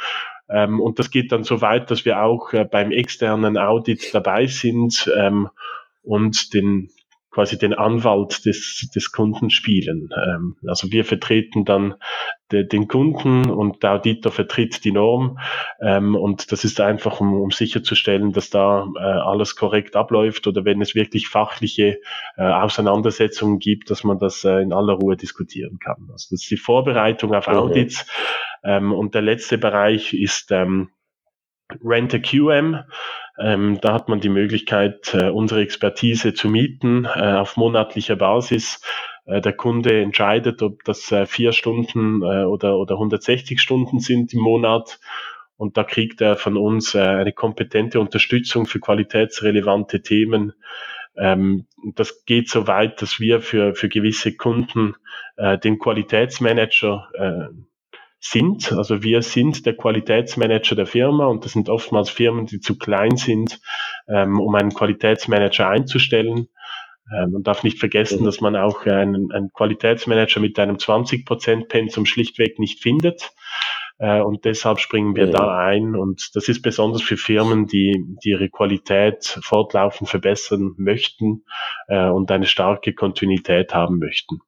Ähm, 0.49 0.79
und 0.79 0.99
das 0.99 1.11
geht 1.11 1.31
dann 1.31 1.43
so 1.43 1.61
weit, 1.61 1.91
dass 1.91 2.05
wir 2.05 2.21
auch 2.21 2.53
äh, 2.53 2.65
beim 2.65 2.91
externen 2.91 3.57
Audit 3.57 4.13
dabei 4.13 4.47
sind 4.47 5.11
ähm, 5.15 5.49
und 6.01 6.53
den 6.53 6.89
quasi 7.33 7.57
den 7.57 7.73
Anwalt 7.73 8.45
des, 8.45 8.89
des 8.95 9.11
Kunden 9.11 9.49
spielen. 9.49 10.09
Ähm, 10.15 10.55
also 10.67 10.91
wir 10.91 11.03
vertreten 11.03 11.65
dann 11.65 11.95
de, 12.51 12.63
den 12.65 12.87
Kunden 12.87 13.49
und 13.49 13.81
der 13.81 13.93
Auditor 13.93 14.31
vertritt 14.31 14.85
die 14.85 14.91
Norm 14.91 15.39
ähm, 15.81 16.15
und 16.15 16.51
das 16.51 16.63
ist 16.63 16.79
einfach, 16.79 17.19
um, 17.19 17.33
um 17.33 17.51
sicherzustellen, 17.51 18.31
dass 18.31 18.49
da 18.49 18.87
äh, 18.95 18.99
alles 18.99 19.55
korrekt 19.55 19.95
abläuft 19.95 20.45
oder 20.47 20.63
wenn 20.63 20.81
es 20.81 20.93
wirklich 20.95 21.27
fachliche 21.27 21.99
äh, 22.37 22.43
Auseinandersetzungen 22.43 23.57
gibt, 23.59 23.89
dass 23.89 24.03
man 24.03 24.19
das 24.19 24.43
äh, 24.43 24.61
in 24.61 24.71
aller 24.71 24.93
Ruhe 24.93 25.17
diskutieren 25.17 25.79
kann. 25.79 26.07
Also 26.11 26.27
das 26.31 26.43
ist 26.43 26.51
die 26.51 26.57
Vorbereitung 26.57 27.33
auf 27.33 27.47
Audits 27.47 28.05
okay. 28.61 28.77
ähm, 28.77 28.93
und 28.93 29.15
der 29.15 29.23
letzte 29.23 29.57
Bereich 29.57 30.13
ist 30.13 30.51
ähm, 30.51 30.89
Rent-a-QM. 31.83 32.83
Ähm, 33.39 33.79
da 33.81 33.93
hat 33.93 34.09
man 34.09 34.19
die 34.19 34.29
Möglichkeit, 34.29 35.13
äh, 35.13 35.29
unsere 35.29 35.61
Expertise 35.61 36.33
zu 36.33 36.49
mieten 36.49 37.05
äh, 37.05 37.33
auf 37.33 37.57
monatlicher 37.57 38.15
Basis. 38.15 38.81
Äh, 39.25 39.41
der 39.41 39.53
Kunde 39.53 40.01
entscheidet, 40.01 40.61
ob 40.61 40.83
das 40.83 41.11
äh, 41.11 41.25
vier 41.25 41.51
Stunden 41.51 42.21
äh, 42.21 42.43
oder, 42.43 42.77
oder 42.77 42.95
160 42.95 43.59
Stunden 43.61 43.99
sind 43.99 44.33
im 44.33 44.39
Monat. 44.39 44.99
Und 45.55 45.77
da 45.77 45.83
kriegt 45.83 46.19
er 46.19 46.35
von 46.35 46.57
uns 46.57 46.95
eine 46.95 47.31
kompetente 47.31 47.99
Unterstützung 47.99 48.65
für 48.65 48.79
qualitätsrelevante 48.79 50.01
Themen. 50.01 50.53
Ähm, 51.15 51.67
das 51.95 52.25
geht 52.25 52.49
so 52.49 52.67
weit, 52.67 53.01
dass 53.01 53.19
wir 53.19 53.39
für, 53.39 53.75
für 53.75 53.87
gewisse 53.87 54.35
Kunden 54.35 54.95
den 55.63 55.79
Qualitätsmanager 55.79 57.07
sind. 58.23 58.71
Also 58.71 59.03
wir 59.03 59.21
sind 59.21 59.65
der 59.65 59.75
Qualitätsmanager 59.75 60.75
der 60.75 60.85
Firma 60.85 61.27
und 61.27 61.43
das 61.43 61.51
sind 61.51 61.69
oftmals 61.69 62.09
Firmen, 62.09 62.45
die 62.45 62.59
zu 62.59 62.77
klein 62.77 63.17
sind, 63.17 63.59
ähm, 64.07 64.39
um 64.39 64.55
einen 64.55 64.73
Qualitätsmanager 64.73 65.67
einzustellen. 65.67 66.47
Ähm, 67.13 67.31
man 67.33 67.43
darf 67.43 67.63
nicht 67.63 67.79
vergessen, 67.79 68.21
mhm. 68.21 68.25
dass 68.25 68.39
man 68.39 68.55
auch 68.55 68.85
einen, 68.85 69.31
einen 69.33 69.49
Qualitätsmanager 69.53 70.39
mit 70.39 70.57
einem 70.57 70.77
20% 70.77 71.67
Pensum 71.67 72.05
schlichtweg 72.05 72.59
nicht 72.59 72.81
findet. 72.81 73.31
Äh, 73.97 74.21
und 74.21 74.45
deshalb 74.45 74.79
springen 74.79 75.17
wir 75.17 75.27
mhm. 75.27 75.31
da 75.31 75.57
ein. 75.57 75.95
Und 75.95 76.29
das 76.33 76.47
ist 76.47 76.61
besonders 76.61 77.01
für 77.01 77.17
Firmen, 77.17 77.67
die, 77.67 78.05
die 78.23 78.29
ihre 78.29 78.49
Qualität 78.49 79.37
fortlaufend 79.43 80.09
verbessern 80.09 80.75
möchten 80.77 81.43
äh, 81.87 82.07
und 82.07 82.31
eine 82.31 82.45
starke 82.45 82.93
Kontinuität 82.93 83.73
haben 83.73 83.99
möchten. 83.99 84.39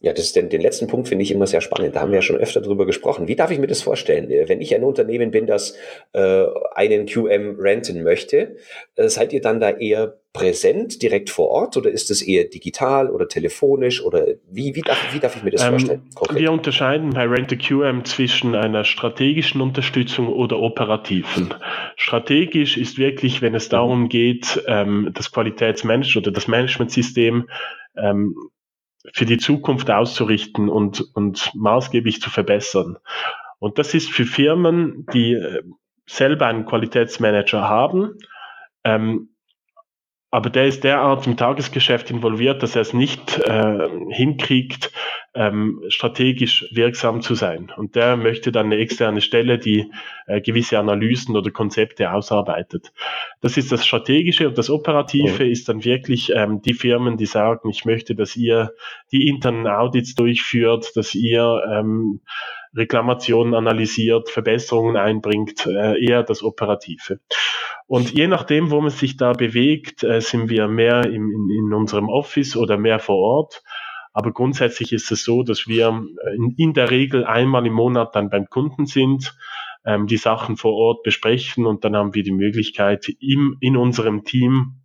Ja, 0.00 0.12
das 0.12 0.34
den, 0.34 0.50
den 0.50 0.60
letzten 0.60 0.88
Punkt 0.88 1.08
finde 1.08 1.22
ich 1.22 1.30
immer 1.30 1.46
sehr 1.46 1.62
spannend. 1.62 1.96
Da 1.96 2.00
haben 2.00 2.10
wir 2.10 2.16
ja 2.16 2.22
schon 2.22 2.36
öfter 2.36 2.60
drüber 2.60 2.84
gesprochen. 2.84 3.28
Wie 3.28 3.36
darf 3.36 3.50
ich 3.50 3.58
mir 3.58 3.66
das 3.66 3.80
vorstellen? 3.80 4.30
Äh, 4.30 4.46
wenn 4.46 4.60
ich 4.60 4.74
ein 4.74 4.84
Unternehmen 4.84 5.30
bin, 5.30 5.46
das 5.46 5.74
äh, 6.12 6.44
einen 6.74 7.06
QM 7.06 7.56
renten 7.58 8.02
möchte, 8.02 8.56
äh, 8.96 9.08
seid 9.08 9.32
ihr 9.32 9.40
dann 9.40 9.58
da 9.58 9.70
eher 9.70 10.18
präsent, 10.34 11.00
direkt 11.00 11.30
vor 11.30 11.48
Ort 11.48 11.78
oder 11.78 11.90
ist 11.90 12.10
es 12.10 12.20
eher 12.20 12.44
digital 12.44 13.08
oder 13.08 13.26
telefonisch 13.26 14.04
oder 14.04 14.26
wie, 14.50 14.74
wie, 14.74 14.82
darf, 14.82 15.14
wie 15.14 15.18
darf 15.18 15.34
ich 15.34 15.42
mir 15.42 15.50
das 15.50 15.64
ähm, 15.64 15.70
vorstellen? 15.70 16.02
Konkret? 16.14 16.42
Wir 16.42 16.52
unterscheiden 16.52 17.10
bei 17.14 17.24
Rent-a-QM 17.24 18.04
zwischen 18.04 18.54
einer 18.54 18.84
strategischen 18.84 19.62
Unterstützung 19.62 20.28
oder 20.28 20.58
operativen. 20.58 21.54
Strategisch 21.96 22.76
ist 22.76 22.98
wirklich, 22.98 23.40
wenn 23.40 23.54
es 23.54 23.70
darum 23.70 24.10
geht, 24.10 24.62
ähm, 24.66 25.10
das 25.14 25.32
Qualitätsmanagement 25.32 26.16
oder 26.18 26.32
das 26.32 26.48
Managementsystem 26.48 27.48
ähm, 27.96 28.36
für 29.12 29.26
die 29.26 29.38
Zukunft 29.38 29.90
auszurichten 29.90 30.68
und, 30.68 31.04
und 31.14 31.52
maßgeblich 31.54 32.20
zu 32.20 32.30
verbessern. 32.30 32.98
Und 33.58 33.78
das 33.78 33.94
ist 33.94 34.10
für 34.10 34.24
Firmen, 34.24 35.06
die 35.12 35.34
äh, 35.34 35.62
selber 36.06 36.46
einen 36.46 36.66
Qualitätsmanager 36.66 37.68
haben, 37.68 38.18
ähm, 38.84 39.35
aber 40.30 40.50
der 40.50 40.66
ist 40.66 40.82
derart 40.82 41.26
im 41.26 41.36
Tagesgeschäft 41.36 42.10
involviert, 42.10 42.62
dass 42.62 42.74
er 42.74 42.82
es 42.82 42.92
nicht 42.92 43.38
äh, 43.38 43.88
hinkriegt, 44.10 44.90
ähm, 45.34 45.82
strategisch 45.88 46.66
wirksam 46.72 47.20
zu 47.20 47.34
sein. 47.34 47.72
Und 47.76 47.94
der 47.94 48.16
möchte 48.16 48.50
dann 48.50 48.66
eine 48.66 48.78
externe 48.78 49.20
Stelle, 49.20 49.58
die 49.58 49.90
äh, 50.26 50.40
gewisse 50.40 50.78
Analysen 50.78 51.36
oder 51.36 51.50
Konzepte 51.50 52.10
ausarbeitet. 52.10 52.92
Das 53.40 53.56
ist 53.56 53.70
das 53.70 53.86
Strategische 53.86 54.48
und 54.48 54.58
das 54.58 54.70
Operative 54.70 55.44
mhm. 55.44 55.50
ist 55.50 55.68
dann 55.68 55.84
wirklich 55.84 56.32
ähm, 56.34 56.60
die 56.60 56.74
Firmen, 56.74 57.16
die 57.16 57.26
sagen, 57.26 57.68
ich 57.68 57.84
möchte, 57.84 58.14
dass 58.14 58.34
ihr 58.34 58.72
die 59.12 59.28
internen 59.28 59.66
Audits 59.68 60.14
durchführt, 60.14 60.96
dass 60.96 61.14
ihr 61.14 61.62
ähm, 61.70 62.20
Reklamationen 62.76 63.54
analysiert, 63.54 64.28
Verbesserungen 64.28 64.96
einbringt, 64.96 65.66
äh, 65.66 65.98
eher 66.04 66.22
das 66.22 66.42
Operative. 66.42 67.20
Und 67.86 68.12
je 68.12 68.26
nachdem, 68.26 68.70
wo 68.70 68.80
man 68.80 68.90
sich 68.90 69.16
da 69.16 69.32
bewegt, 69.32 70.02
äh, 70.02 70.20
sind 70.20 70.50
wir 70.50 70.68
mehr 70.68 71.04
in, 71.04 71.30
in 71.50 71.72
unserem 71.72 72.08
Office 72.08 72.56
oder 72.56 72.76
mehr 72.76 72.98
vor 72.98 73.16
Ort. 73.16 73.62
Aber 74.12 74.32
grundsätzlich 74.32 74.92
ist 74.92 75.10
es 75.12 75.24
so, 75.24 75.42
dass 75.42 75.68
wir 75.68 75.88
in, 76.34 76.54
in 76.56 76.72
der 76.72 76.90
Regel 76.90 77.24
einmal 77.24 77.66
im 77.66 77.74
Monat 77.74 78.14
dann 78.14 78.30
beim 78.30 78.46
Kunden 78.46 78.86
sind, 78.86 79.36
ähm, 79.84 80.06
die 80.06 80.16
Sachen 80.16 80.56
vor 80.56 80.72
Ort 80.72 81.02
besprechen 81.02 81.66
und 81.66 81.84
dann 81.84 81.94
haben 81.96 82.14
wir 82.14 82.22
die 82.22 82.32
Möglichkeit, 82.32 83.08
im, 83.20 83.56
in 83.60 83.76
unserem 83.76 84.24
Team 84.24 84.82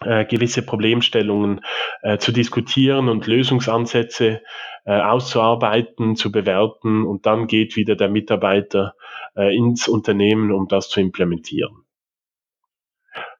äh, 0.00 0.24
gewisse 0.24 0.62
Problemstellungen 0.62 1.60
äh, 2.02 2.18
zu 2.18 2.32
diskutieren 2.32 3.08
und 3.08 3.26
Lösungsansätze 3.26 4.42
äh, 4.84 5.00
auszuarbeiten, 5.00 6.16
zu 6.16 6.30
bewerten 6.30 7.04
und 7.06 7.26
dann 7.26 7.46
geht 7.46 7.76
wieder 7.76 7.96
der 7.96 8.08
Mitarbeiter 8.08 8.94
äh, 9.36 9.54
ins 9.54 9.88
Unternehmen, 9.88 10.52
um 10.52 10.68
das 10.68 10.88
zu 10.88 11.00
implementieren. 11.00 11.84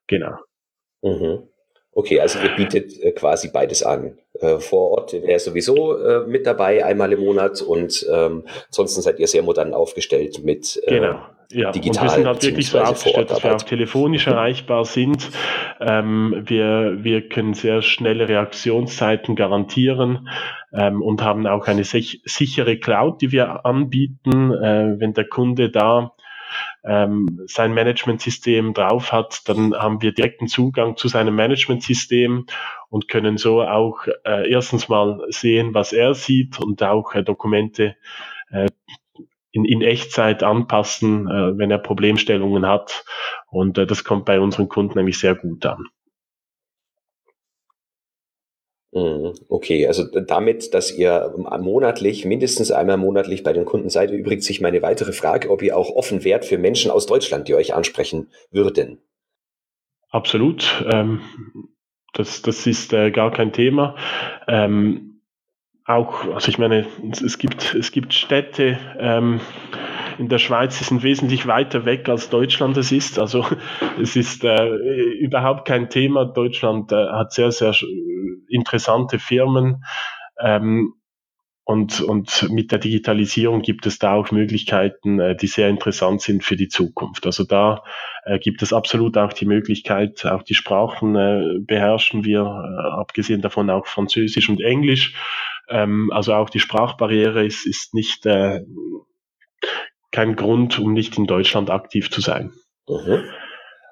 Genau. 0.07 0.37
Mhm. 1.03 1.49
Okay, 1.93 2.21
also 2.21 2.41
ihr 2.41 2.51
bietet 2.57 3.01
äh, 3.01 3.13
quasi 3.13 3.51
beides 3.53 3.83
an. 3.83 4.19
Äh, 4.41 4.59
vor 4.59 4.91
Ort 4.91 5.13
wäre 5.13 5.39
sowieso 5.39 5.97
äh, 5.97 6.27
mit 6.27 6.45
dabei, 6.47 6.85
einmal 6.85 7.13
im 7.13 7.21
Monat 7.21 7.63
und 7.63 8.05
ähm, 8.13 8.45
ansonsten 8.67 9.01
seid 9.01 9.21
ihr 9.21 9.29
sehr 9.29 9.43
modern 9.43 9.75
aufgestellt 9.75 10.43
mit 10.43 10.81
äh, 10.87 10.91
genau. 10.91 11.21
Ja, 11.51 11.73
digital. 11.73 12.03
Und 12.03 12.11
wir 12.11 12.17
sind 12.17 12.27
halt 12.27 12.43
wirklich 12.43 12.69
so 12.69 12.81
aufgestellt, 12.81 13.31
dass 13.31 13.43
wir 13.43 13.55
auch 13.55 13.63
telefonisch 13.63 14.27
erreichbar 14.27 14.85
sind. 14.85 15.31
Ähm, 15.81 16.43
wir, 16.47 17.05
wir 17.05 17.29
können 17.29 17.55
sehr 17.55 17.83
schnelle 17.83 18.29
Reaktionszeiten 18.29 19.37
garantieren 19.37 20.29
ähm, 20.73 21.03
und 21.03 21.23
haben 21.23 21.47
auch 21.47 21.67
eine 21.67 21.85
sich, 21.85 22.23
sichere 22.25 22.77
Cloud, 22.77 23.21
die 23.21 23.33
wir 23.33 23.65
anbieten. 23.65 24.53
Äh, 24.53 24.99
wenn 24.99 25.13
der 25.13 25.27
Kunde 25.27 25.71
da 25.71 26.13
ähm, 26.85 27.41
sein 27.47 27.73
Management-System 27.73 28.75
drauf 28.75 29.13
hat, 29.13 29.49
dann 29.49 29.75
haben 29.75 30.03
wir 30.03 30.13
direkten 30.13 30.49
Zugang 30.49 30.97
zu 30.97 31.09
seinem 31.09 31.35
Management-System 31.35 32.47
und 32.91 33.09
können 33.09 33.39
so 33.39 33.63
auch 33.63 34.07
äh, 34.25 34.51
erstens 34.51 34.89
mal 34.89 35.25
sehen, 35.29 35.75
was 35.75 35.93
er 35.93 36.15
sieht 36.15 36.61
und 36.61 36.83
auch 36.83 37.15
äh, 37.15 37.23
Dokumente 37.23 37.97
in, 39.55 39.65
in 39.65 39.83
Echtzeit 39.83 40.43
anpassen, 40.43 41.29
äh, 41.29 41.57
wenn 41.57 41.71
er 41.71 41.79
Problemstellungen 41.79 42.67
hat. 42.67 43.05
Und 43.51 43.79
äh, 43.79 43.87
das 43.87 44.03
kommt 44.03 44.25
bei 44.25 44.41
unseren 44.41 44.69
Kunden 44.69 44.99
nämlich 44.99 45.19
sehr 45.19 45.37
gut 45.37 45.65
an. 45.65 45.87
Mhm. 48.93 49.33
Okay, 49.49 49.87
also 49.87 50.05
damit, 50.05 50.75
dass 50.75 50.93
ihr 50.93 51.33
monatlich, 51.61 52.25
mindestens 52.25 52.73
einmal 52.73 52.97
monatlich 52.97 53.45
bei 53.45 53.53
den 53.53 53.65
Kunden 53.65 53.91
seid, 53.91 54.11
übrigens 54.11 54.45
sich 54.45 54.61
meine 54.61 54.83
weitere 54.83 55.13
Frage, 55.13 55.51
ob 55.51 55.63
ihr 55.63 55.77
auch 55.77 55.91
offen 55.91 56.25
wärt 56.25 56.45
für 56.45 56.59
Menschen 56.59 56.91
aus 56.91 57.07
Deutschland, 57.07 57.47
die 57.47 57.55
euch 57.55 57.75
ansprechen 57.75 58.31
würden. 58.51 58.99
Absolut. 60.11 60.85
Ähm, 60.93 61.21
das, 62.13 62.43
das 62.43 62.67
ist 62.67 62.93
äh, 62.93 63.13
gar 63.13 63.31
kein 63.31 63.53
Thema. 63.53 63.97
Ähm, 64.49 65.14
auch, 65.87 66.25
also 66.35 66.49
ich 66.49 66.59
meine, 66.59 66.87
es 67.11 67.39
gibt, 67.39 67.75
es 67.75 67.93
gibt 67.93 68.15
Städte, 68.15 68.79
ähm, 68.99 69.41
in 70.19 70.29
der 70.29 70.39
Schweiz 70.39 70.79
die 70.79 70.85
sind 70.85 71.03
wesentlich 71.03 71.47
weiter 71.47 71.85
weg 71.85 72.09
als 72.09 72.31
Deutschland 72.31 72.77
es 72.77 72.93
ist. 72.93 73.19
Also 73.19 73.45
es 74.01 74.17
ist 74.17 74.45
äh, 74.45 74.69
überhaupt 75.19 75.67
kein 75.67 75.91
Thema. 75.91 76.25
Deutschland 76.25 76.93
äh, 76.93 77.09
hat 77.09 77.33
sehr, 77.33 77.53
sehr 77.53 77.75
interessante 78.49 79.19
Firmen. 79.19 79.85
Ähm, 80.41 80.95
und, 81.67 82.03
und 82.03 82.51
mit 82.51 82.73
der 82.73 82.79
Digitalisierung 82.79 83.63
gibt 83.63 83.87
es 83.87 83.99
da 83.99 84.13
auch 84.13 84.31
Möglichkeiten, 84.31 85.19
äh, 85.19 85.35
die 85.35 85.47
sehr 85.47 85.71
interessant 85.71 86.21
sind 86.21 86.45
für 86.45 86.57
die 86.57 86.69
Zukunft. 86.69 87.25
Also 87.25 87.45
da 87.45 87.83
äh, 88.25 88.39
gibt 88.39 88.63
es 88.63 88.75
absolut 88.75 89.17
auch 89.17 89.33
die 89.33 89.47
Möglichkeit, 89.47 90.27
auch 90.27 90.43
die 90.43 90.55
Sprachen 90.55 91.17
äh, 91.17 91.59
beherrschen 91.61 92.25
wir, 92.25 92.41
äh, 92.41 93.01
abgesehen 93.01 93.41
davon 93.41 93.71
auch 93.71 93.87
Französisch 93.87 94.51
und 94.51 94.61
Englisch. 94.61 95.15
Ähm, 95.69 96.11
also 96.13 96.35
auch 96.35 96.51
die 96.51 96.61
Sprachbarriere 96.61 97.45
ist, 97.45 97.67
ist 97.67 97.95
nicht 97.95 98.27
äh, 98.27 98.61
kein 100.11 100.37
Grund, 100.37 100.79
um 100.79 100.93
nicht 100.93 101.19
in 101.19 101.27
Deutschland 101.27 101.71
aktiv 101.71 102.11
zu 102.11 102.21
sein. 102.21 102.53
Mhm. 102.89 103.25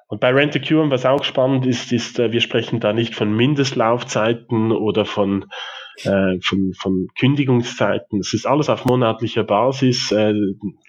Und 0.07 0.19
bei 0.19 0.29
Rent 0.31 0.55
a 0.55 0.59
Cure, 0.59 0.91
was 0.91 1.05
auch 1.05 1.23
spannend 1.23 1.65
ist, 1.65 1.91
ist, 1.91 2.19
äh, 2.19 2.31
wir 2.31 2.41
sprechen 2.41 2.79
da 2.79 2.93
nicht 2.93 3.15
von 3.15 3.35
Mindestlaufzeiten 3.35 4.71
oder 4.71 5.05
von, 5.05 5.45
äh, 6.03 6.39
von, 6.39 6.73
von 6.79 7.07
Kündigungszeiten. 7.17 8.19
Es 8.19 8.33
ist 8.33 8.45
alles 8.45 8.69
auf 8.69 8.85
monatlicher 8.85 9.43
Basis. 9.43 10.11
Äh, 10.11 10.33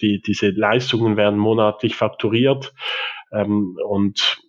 die, 0.02 0.20
diese 0.20 0.50
Leistungen 0.50 1.16
werden 1.16 1.38
monatlich 1.38 1.96
fakturiert. 1.96 2.74
Ähm, 3.32 3.78
und 3.86 4.42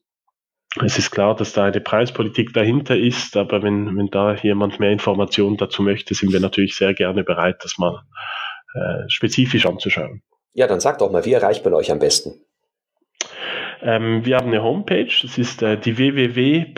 es 0.84 0.98
ist 0.98 1.12
klar, 1.12 1.36
dass 1.36 1.54
da 1.54 1.66
eine 1.66 1.80
Preispolitik 1.80 2.54
dahinter 2.54 2.98
ist, 2.98 3.38
aber 3.38 3.64
wenn, 3.64 3.96
wenn 3.96 4.08
da 4.08 4.36
jemand 4.36 4.80
mehr 4.80 4.92
Informationen 4.92 5.58
dazu 5.58 5.84
möchte, 5.84 6.14
sind 6.16 6.34
wir 6.34 6.40
natürlich 6.40 6.76
sehr 6.76 6.94
gerne 6.94 7.24
bereit, 7.24 7.58
das 7.64 7.78
mal 7.78 8.04
äh, 8.74 9.08
spezifisch 9.08 9.66
anzuschauen. 9.66 10.22
Ja, 10.54 10.68
dann 10.68 10.80
sagt 10.80 11.02
doch 11.02 11.12
mal, 11.12 11.26
wie 11.26 11.34
erreicht 11.34 11.64
man 11.64 11.74
euch 11.74 11.92
am 11.92 12.00
besten? 12.00 12.46
Ähm, 13.82 14.26
wir 14.26 14.38
haben 14.38 14.48
eine 14.48 14.64
Homepage, 14.64 15.12
das 15.22 15.38
ist 15.38 15.62
äh, 15.62 15.78
die 15.78 15.98
www.qlinked.ch, 15.98 16.76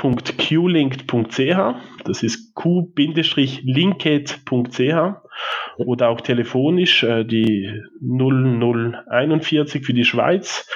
das 2.04 2.24
ist 2.24 2.54
q-linked.ch 2.54 3.56
oder 5.78 6.10
auch 6.10 6.22
telefonisch 6.22 7.04
äh, 7.04 7.24
die 7.24 7.82
0041 8.02 9.86
für 9.86 9.94
die 9.94 10.06
Schweiz, 10.06 10.68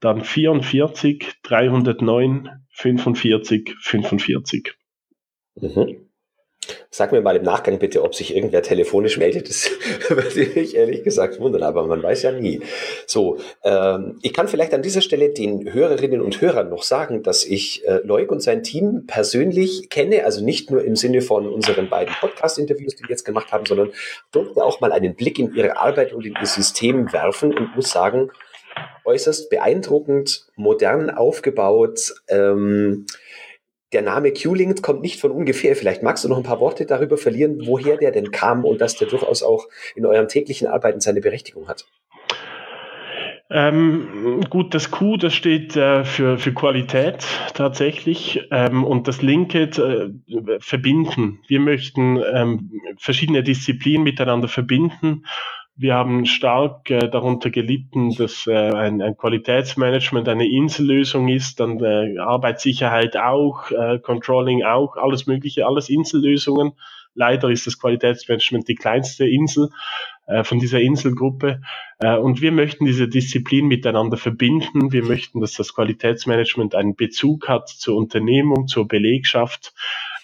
dann 0.00 0.22
44 0.22 1.40
309 1.42 2.50
45 2.78 3.74
45. 3.80 4.74
Mhm. 5.56 6.08
Sag 6.90 7.12
mir 7.12 7.20
mal 7.22 7.36
im 7.36 7.44
Nachgang 7.44 7.78
bitte, 7.78 8.02
ob 8.02 8.14
sich 8.14 8.34
irgendwer 8.34 8.62
telefonisch 8.62 9.16
meldet. 9.16 9.48
Das 9.48 9.70
würde 10.08 10.60
mich 10.60 10.76
ehrlich 10.76 11.02
gesagt 11.02 11.40
wundern, 11.40 11.62
aber 11.62 11.86
man 11.86 12.02
weiß 12.02 12.22
ja 12.22 12.32
nie. 12.32 12.60
So, 13.06 13.38
ähm, 13.64 14.18
ich 14.22 14.34
kann 14.34 14.48
vielleicht 14.48 14.74
an 14.74 14.82
dieser 14.82 15.00
Stelle 15.00 15.30
den 15.30 15.72
Hörerinnen 15.72 16.20
und 16.20 16.40
Hörern 16.40 16.68
noch 16.68 16.82
sagen, 16.82 17.22
dass 17.22 17.44
ich 17.44 17.86
äh, 17.86 18.00
Leuk 18.04 18.30
und 18.30 18.42
sein 18.42 18.62
Team 18.62 19.06
persönlich 19.06 19.88
kenne, 19.88 20.24
also 20.24 20.44
nicht 20.44 20.70
nur 20.70 20.84
im 20.84 20.96
Sinne 20.96 21.22
von 21.22 21.46
unseren 21.48 21.88
beiden 21.88 22.14
Podcast-Interviews, 22.20 22.96
die 22.96 23.04
wir 23.04 23.10
jetzt 23.10 23.24
gemacht 23.24 23.50
haben, 23.52 23.64
sondern 23.64 23.92
durfte 24.32 24.62
auch 24.62 24.80
mal 24.80 24.92
einen 24.92 25.14
Blick 25.14 25.38
in 25.38 25.54
ihre 25.54 25.78
Arbeit 25.78 26.12
und 26.12 26.26
in 26.26 26.34
ihr 26.38 26.46
System 26.46 27.12
werfen 27.12 27.56
und 27.56 27.76
muss 27.76 27.90
sagen, 27.90 28.30
äußerst 29.04 29.50
beeindruckend, 29.50 30.46
modern 30.56 31.10
aufgebaut. 31.10 32.14
Ähm, 32.28 33.06
der 33.92 34.02
Name 34.02 34.32
Q-Linked 34.32 34.82
kommt 34.82 35.00
nicht 35.00 35.20
von 35.20 35.30
ungefähr. 35.30 35.74
Vielleicht 35.74 36.02
magst 36.02 36.24
du 36.24 36.28
noch 36.28 36.36
ein 36.36 36.42
paar 36.42 36.60
Worte 36.60 36.84
darüber 36.84 37.16
verlieren, 37.16 37.62
woher 37.66 37.96
der 37.96 38.10
denn 38.10 38.30
kam 38.30 38.64
und 38.64 38.80
dass 38.80 38.96
der 38.96 39.08
durchaus 39.08 39.42
auch 39.42 39.66
in 39.94 40.04
eurem 40.04 40.28
täglichen 40.28 40.68
Arbeiten 40.68 41.00
seine 41.00 41.20
Berechtigung 41.20 41.68
hat. 41.68 41.86
Ähm, 43.50 44.42
gut, 44.50 44.74
das 44.74 44.90
Q, 44.90 45.16
das 45.16 45.32
steht 45.32 45.74
äh, 45.74 46.04
für, 46.04 46.36
für 46.36 46.52
Qualität 46.52 47.24
tatsächlich 47.54 48.46
ähm, 48.50 48.84
und 48.84 49.08
das 49.08 49.22
Linked 49.22 49.78
äh, 49.78 50.10
verbinden. 50.60 51.40
Wir 51.48 51.60
möchten 51.60 52.22
ähm, 52.30 52.70
verschiedene 52.98 53.42
Disziplinen 53.42 54.02
miteinander 54.02 54.48
verbinden 54.48 55.24
wir 55.78 55.94
haben 55.94 56.26
stark 56.26 56.90
äh, 56.90 57.08
darunter 57.08 57.50
gelitten, 57.50 58.10
dass 58.16 58.48
äh, 58.48 58.52
ein, 58.52 59.00
ein 59.00 59.16
Qualitätsmanagement 59.16 60.28
eine 60.28 60.48
Insellösung 60.48 61.28
ist, 61.28 61.60
dann 61.60 61.78
äh, 61.78 62.18
Arbeitssicherheit 62.18 63.16
auch, 63.16 63.70
äh, 63.70 64.00
Controlling 64.00 64.64
auch, 64.64 64.96
alles 64.96 65.28
Mögliche, 65.28 65.66
alles 65.66 65.88
Insellösungen. 65.88 66.72
Leider 67.14 67.48
ist 67.48 67.68
das 67.68 67.78
Qualitätsmanagement 67.78 68.66
die 68.66 68.74
kleinste 68.74 69.28
Insel 69.28 69.70
äh, 70.26 70.42
von 70.42 70.58
dieser 70.58 70.80
Inselgruppe. 70.80 71.60
Äh, 72.00 72.16
und 72.16 72.40
wir 72.40 72.50
möchten 72.50 72.84
diese 72.84 73.06
Disziplin 73.06 73.68
miteinander 73.68 74.16
verbinden. 74.16 74.90
Wir 74.92 75.04
möchten, 75.04 75.40
dass 75.40 75.52
das 75.52 75.74
Qualitätsmanagement 75.74 76.74
einen 76.74 76.96
Bezug 76.96 77.48
hat 77.48 77.68
zur 77.68 77.96
Unternehmung, 77.96 78.66
zur 78.66 78.88
Belegschaft. 78.88 79.74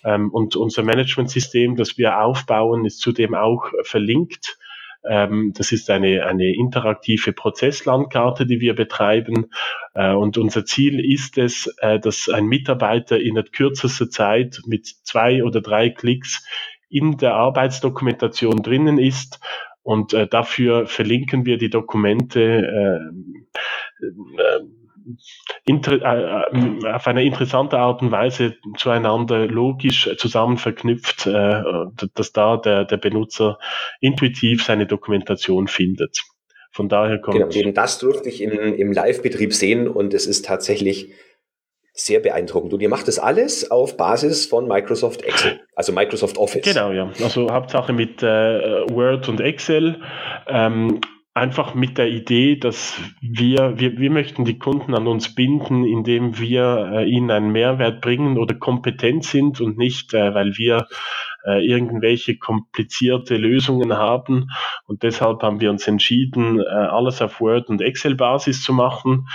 Ähm, 0.05 0.33
und 0.33 0.57
unser 0.57 0.83
Managementsystem, 0.83 1.77
das 1.77 1.97
wir 1.97 2.21
aufbauen, 2.21 2.85
ist 2.85 2.99
zudem 2.99 3.37
auch 3.37 3.71
verlinkt 3.85 4.59
das 5.05 5.73
ist 5.73 5.91
eine, 5.91 6.25
eine 6.25 6.55
interaktive 6.55 7.33
Prozesslandkarte, 7.33 8.47
die 8.47 8.61
wir 8.61 8.75
betreiben. 8.75 9.51
Äh, 9.95 10.13
und 10.13 10.39
unser 10.39 10.65
Ziel 10.65 10.99
ist 11.05 11.37
es, 11.37 11.67
äh, 11.79 12.01
dass 12.01 12.29
ein 12.29 12.47
Mitarbeiter 12.47 13.21
in 13.21 13.35
der 13.35 13.45
kürzester 13.45 14.09
Zeit 14.09 14.63
mit 14.67 14.87
zwei 14.87 15.45
oder 15.45 15.61
drei 15.61 15.91
Klicks 15.91 16.47
in 16.89 17.19
der 17.19 17.35
Arbeitsdokumentation 17.35 18.63
drinnen 18.63 18.99
ist. 18.99 19.41
Und 19.83 20.15
äh, 20.15 20.27
dafür 20.27 20.87
verlinken 20.87 21.45
wir 21.45 21.59
die 21.59 21.71
Dokumente 21.71 23.13
inter, 25.65 26.01
äh, 26.03 26.93
auf 26.93 27.07
eine 27.07 27.25
interessante 27.25 27.79
Art 27.79 28.03
und 28.03 28.11
Weise 28.11 28.57
zueinander 28.77 29.47
logisch 29.47 30.11
zusammen 30.19 30.57
verknüpft, 30.59 31.27
äh, 31.27 31.63
dass 32.15 32.33
da 32.33 32.57
der, 32.57 32.85
der 32.85 32.97
Benutzer 32.97 33.59
intuitiv 34.01 34.65
seine 34.65 34.87
Dokumentation 34.87 35.67
findet. 35.69 36.23
Von 36.73 36.89
daher 36.89 37.21
kommt. 37.21 37.37
Genau, 37.37 37.51
eben 37.51 37.73
das 37.73 37.99
durfte 37.99 38.29
ich 38.29 38.41
im, 38.41 38.53
im 38.53 38.93
Live-Betrieb 38.93 39.55
sehen 39.55 39.87
und 39.87 40.13
es 40.13 40.27
ist 40.27 40.45
tatsächlich 40.45 41.13
sehr 41.93 42.19
beeindruckend. 42.19 42.75
Und 42.75 42.83
ihr 42.83 42.89
macht 42.89 43.07
das 43.07 43.21
alles 43.21 43.71
auf 43.71 43.97
Basis 43.97 44.47
von 44.47 44.67
Microsoft 44.67 45.23
Excel, 45.23 45.61
also 45.77 45.93
Microsoft 45.93 46.37
Office. 46.37 46.65
Genau, 46.65 46.91
ja. 46.91 47.13
Also 47.23 47.49
Hauptsache 47.49 47.93
mit 47.93 48.21
äh, 48.25 48.27
Word 48.91 49.29
und 49.29 49.41
Excel. 49.41 50.01
Ähm, 50.49 51.01
einfach 51.35 51.75
mit 51.75 51.99
der 51.99 52.09
Idee, 52.09 52.57
dass 52.57 53.01
wir, 53.21 53.75
wir, 53.77 53.99
wir 53.99 54.11
möchten 54.11 54.45
die 54.45 54.59
Kunden 54.59 54.95
an 54.95 55.09
uns 55.09 55.35
binden, 55.35 55.85
indem 55.85 56.39
wir 56.39 56.93
äh, 56.93 57.11
ihnen 57.11 57.31
einen 57.33 57.51
Mehrwert 57.51 58.01
bringen 58.01 58.39
oder 58.39 58.55
kompetent 58.55 59.25
sind 59.25 59.61
und 59.61 59.77
nicht, 59.77 60.15
äh, 60.15 60.33
weil 60.33 60.57
wir 60.57 60.87
äh, 61.45 61.67
irgendwelche 61.67 62.39
komplizierte 62.39 63.37
Lösungen 63.37 63.95
haben. 63.95 64.47
Und 64.87 65.03
deshalb 65.03 65.43
haben 65.43 65.61
wir 65.61 65.71
uns 65.71 65.89
entschieden, 65.89 66.61
äh, 66.61 66.65
alles 66.65 67.21
auf 67.21 67.41
Word 67.41 67.69
und 67.69 67.83
Excel-Basis 67.83 68.63
zu 68.63 68.73
machen. 68.73 69.27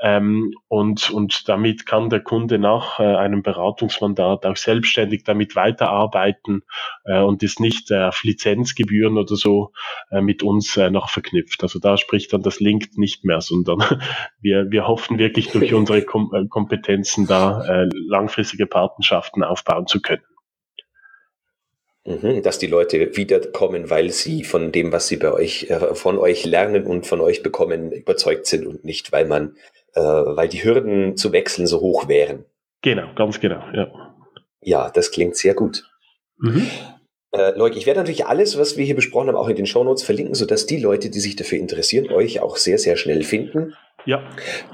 Ähm, 0.00 0.54
und, 0.68 1.10
und 1.10 1.48
damit 1.48 1.84
kann 1.84 2.08
der 2.08 2.20
Kunde 2.20 2.58
nach 2.58 3.00
äh, 3.00 3.02
einem 3.02 3.42
Beratungsmandat 3.42 4.46
auch 4.46 4.56
selbstständig 4.56 5.24
damit 5.24 5.56
weiterarbeiten 5.56 6.62
äh, 7.04 7.20
und 7.20 7.42
ist 7.42 7.58
nicht 7.58 7.90
äh, 7.90 8.04
auf 8.04 8.22
Lizenzgebühren 8.22 9.18
oder 9.18 9.34
so 9.34 9.72
äh, 10.10 10.20
mit 10.20 10.44
uns 10.44 10.76
äh, 10.76 10.90
noch 10.90 11.08
verknüpft. 11.08 11.64
Also 11.64 11.80
da 11.80 11.96
spricht 11.96 12.32
dann 12.32 12.42
das 12.42 12.60
Link 12.60 12.96
nicht 12.96 13.24
mehr, 13.24 13.40
sondern 13.40 13.78
wir, 14.40 14.70
wir 14.70 14.86
hoffen 14.86 15.18
wirklich 15.18 15.50
durch 15.50 15.74
unsere 15.74 16.02
Kom 16.02 16.30
äh, 16.32 16.46
Kompetenzen 16.46 17.26
da 17.26 17.86
langfristige 17.92 18.66
Partnerschaften 18.66 19.42
aufbauen 19.42 19.86
zu 19.86 20.00
können. 20.00 20.22
Mhm, 22.04 22.42
dass 22.42 22.58
die 22.58 22.66
Leute 22.66 23.16
wiederkommen, 23.16 23.90
weil 23.90 24.10
sie 24.10 24.44
von 24.44 24.72
dem, 24.72 24.92
was 24.92 25.08
sie 25.08 25.16
bei 25.16 25.32
euch, 25.32 25.68
von 25.92 26.18
euch 26.18 26.44
lernen 26.44 26.86
und 26.86 27.06
von 27.06 27.20
euch 27.20 27.42
bekommen, 27.42 27.92
überzeugt 27.92 28.46
sind 28.46 28.66
und 28.66 28.84
nicht, 28.84 29.12
weil 29.12 29.26
man 29.26 29.56
äh, 29.94 30.00
weil 30.00 30.48
die 30.48 30.62
Hürden 30.62 31.16
zu 31.16 31.32
wechseln 31.32 31.66
so 31.66 31.80
hoch 31.80 32.08
wären. 32.08 32.44
Genau, 32.82 33.12
ganz 33.14 33.40
genau, 33.40 33.62
ja. 33.72 33.90
Ja, 34.60 34.90
das 34.90 35.10
klingt 35.10 35.36
sehr 35.36 35.54
gut. 35.54 35.84
Mhm. 36.38 36.68
Äh, 37.32 37.56
Leuk, 37.56 37.76
ich 37.76 37.86
werde 37.86 38.00
natürlich 38.00 38.26
alles, 38.26 38.58
was 38.58 38.76
wir 38.76 38.84
hier 38.84 38.94
besprochen 38.94 39.28
haben, 39.28 39.36
auch 39.36 39.48
in 39.48 39.56
den 39.56 39.66
Shownotes 39.66 40.02
verlinken, 40.02 40.34
sodass 40.34 40.66
die 40.66 40.78
Leute, 40.78 41.10
die 41.10 41.20
sich 41.20 41.36
dafür 41.36 41.58
interessieren, 41.58 42.10
euch 42.10 42.40
auch 42.40 42.56
sehr, 42.56 42.78
sehr 42.78 42.96
schnell 42.96 43.22
finden. 43.22 43.74
Ja. 44.06 44.22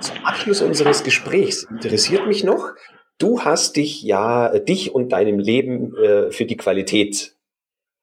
Zum 0.00 0.16
Abschluss 0.24 0.62
unseres 0.62 1.02
Gesprächs 1.02 1.64
interessiert 1.64 2.26
mich 2.26 2.44
noch, 2.44 2.70
du 3.18 3.40
hast 3.40 3.76
dich 3.76 4.02
ja, 4.02 4.52
äh, 4.52 4.64
dich 4.64 4.94
und 4.94 5.10
deinem 5.10 5.38
Leben 5.38 5.96
äh, 5.96 6.30
für 6.30 6.44
die 6.44 6.56
Qualität, 6.56 7.34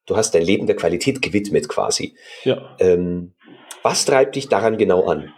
du 0.06 0.18
hast 0.18 0.36
dein 0.36 0.44
Leben 0.44 0.68
der 0.68 0.76
Qualität 0.76 1.22
gewidmet 1.22 1.70
quasi. 1.70 2.16
Ja. 2.44 2.76
Ähm, 2.80 3.34
was 3.84 4.06
treibt 4.06 4.36
dich 4.36 4.50
daran 4.50 4.78
genau 4.78 5.06
an? 5.08 5.34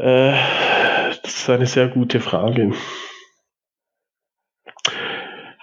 Äh, 0.00 0.32
das 1.22 1.34
ist 1.34 1.50
eine 1.50 1.66
sehr 1.66 1.88
gute 1.88 2.20
Frage. 2.20 2.72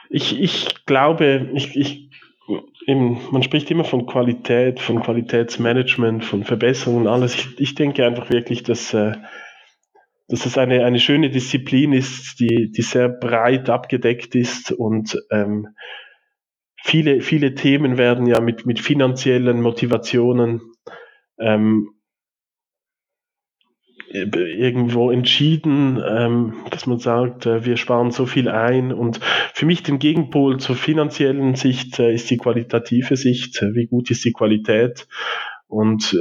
Ich, 0.10 0.40
ich 0.40 0.86
glaube, 0.86 1.50
ich, 1.56 1.76
ich, 1.76 2.12
eben, 2.86 3.20
man 3.32 3.42
spricht 3.42 3.72
immer 3.72 3.84
von 3.84 4.06
Qualität, 4.06 4.80
von 4.80 5.02
Qualitätsmanagement, 5.02 6.24
von 6.24 6.44
Verbesserungen 6.44 7.08
und 7.08 7.14
alles. 7.14 7.34
Ich, 7.34 7.60
ich 7.60 7.76
denke 7.76 8.06
einfach 8.06 8.30
wirklich, 8.30 8.62
dass, 8.62 8.94
äh, 8.94 9.14
dass 10.28 10.46
es 10.46 10.58
eine, 10.58 10.86
eine 10.86 11.00
schöne 11.00 11.32
Disziplin 11.32 11.94
ist, 11.94 12.40
die, 12.40 12.72
die 12.72 12.84
sehr 12.84 13.10
breit 13.10 13.72
abgedeckt 13.72 14.36
ist 14.36 14.72
und 14.72 15.18
ähm, 15.32 15.70
viele, 16.84 17.22
viele 17.22 17.56
Themen 17.56 17.98
werden 17.98 18.28
ja 18.28 18.40
mit, 18.40 18.68
mit 18.68 18.80
finanziellen 18.80 19.62
Motivationen 19.62 20.62
ähm, 21.40 21.97
irgendwo 24.10 25.12
entschieden, 25.12 26.01
ähm, 26.08 26.53
dass 26.72 26.86
man 26.86 26.99
sagt, 26.99 27.45
äh, 27.45 27.66
wir 27.66 27.78
sparen 27.78 28.12
so 28.12 28.26
viel 28.26 28.49
ein. 28.49 28.93
Und 28.93 29.20
für 29.53 29.66
mich 29.66 29.84
den 29.84 29.99
Gegenpol 29.99 30.60
zur 30.60 30.76
finanziellen 30.76 31.55
Sicht 31.55 31.99
äh, 31.99 32.14
ist 32.14 32.30
die 32.30 32.38
qualitative 32.38 33.18
Sicht. 33.18 33.62
Wie 33.74 33.88
gut 33.88 34.10
ist 34.10 34.24
die 34.24 34.34
Qualität? 34.34 35.08
Und 35.68 36.14
äh, 36.14 36.18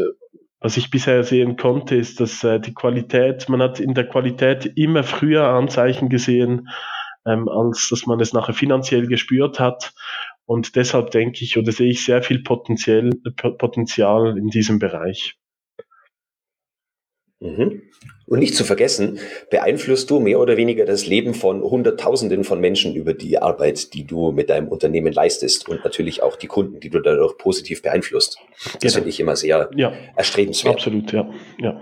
was 0.61 0.76
ich 0.76 0.91
bisher 0.91 1.22
sehen 1.22 1.57
konnte, 1.57 1.95
ist, 1.95 2.20
dass 2.20 2.43
äh, 2.43 2.59
die 2.59 2.74
Qualität, 2.74 3.49
man 3.49 3.62
hat 3.62 3.78
in 3.78 3.95
der 3.95 4.09
Qualität 4.09 4.72
immer 4.74 5.05
früher 5.05 5.45
Anzeichen 5.45 6.09
gesehen, 6.09 6.68
ähm, 7.24 7.49
als 7.49 7.89
dass 7.91 8.07
man 8.07 8.18
es 8.20 8.32
nachher 8.32 8.55
finanziell 8.55 9.07
gespürt 9.07 9.61
hat. 9.61 9.93
Und 10.45 10.76
deshalb 10.76 11.11
denke 11.11 11.45
ich 11.45 11.59
oder 11.59 11.72
sehe 11.72 11.91
ich 11.91 12.05
sehr 12.05 12.22
viel 12.22 12.43
Potenzial 12.43 14.39
in 14.39 14.49
diesem 14.49 14.78
Bereich. 14.78 15.37
Mhm. 17.41 17.82
Und 18.26 18.41
nicht 18.41 18.55
zu 18.55 18.64
vergessen, 18.64 19.18
beeinflusst 19.51 20.11
du 20.11 20.18
mehr 20.18 20.41
oder 20.41 20.57
weniger 20.57 20.84
das 20.84 21.07
Leben 21.07 21.34
von 21.34 21.62
Hunderttausenden 21.62 22.45
von 22.45 22.61
Menschen 22.61 22.95
über 22.95 23.14
die 23.14 23.39
Arbeit, 23.39 23.95
die 23.95 24.05
du 24.05 24.32
mit 24.32 24.51
deinem 24.51 24.68
Unternehmen 24.68 25.12
leistest 25.12 25.68
und 25.68 25.84
natürlich 25.84 26.22
auch 26.22 26.37
die 26.37 26.49
Kunden, 26.49 26.80
die 26.80 26.91
du 26.91 27.01
dadurch 27.01 27.37
positiv 27.39 27.82
beeinflusst. 27.82 28.39
Das 28.64 28.80
genau. 28.80 28.95
finde 28.95 29.09
ich 29.11 29.20
immer 29.20 29.37
sehr 29.37 29.70
ja. 29.76 29.93
erstrebenswert. 30.16 30.76
Absolut, 30.76 31.12
ja. 31.12 31.30
ja. 31.59 31.80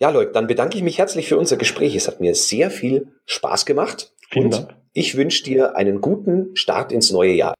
Ja, 0.00 0.10
Leute, 0.10 0.32
dann 0.32 0.46
bedanke 0.46 0.76
ich 0.76 0.82
mich 0.82 0.98
herzlich 0.98 1.28
für 1.28 1.38
unser 1.38 1.56
Gespräch. 1.56 1.94
Es 1.94 2.06
hat 2.06 2.20
mir 2.20 2.34
sehr 2.34 2.70
viel 2.70 3.12
Spaß 3.26 3.66
gemacht. 3.66 4.12
Vielen 4.30 4.46
und 4.46 4.54
Dank. 4.54 4.76
Ich 4.92 5.16
wünsche 5.16 5.44
dir 5.44 5.76
einen 5.76 6.00
guten 6.00 6.56
Start 6.56 6.92
ins 6.92 7.10
neue 7.10 7.32
Jahr. 7.32 7.54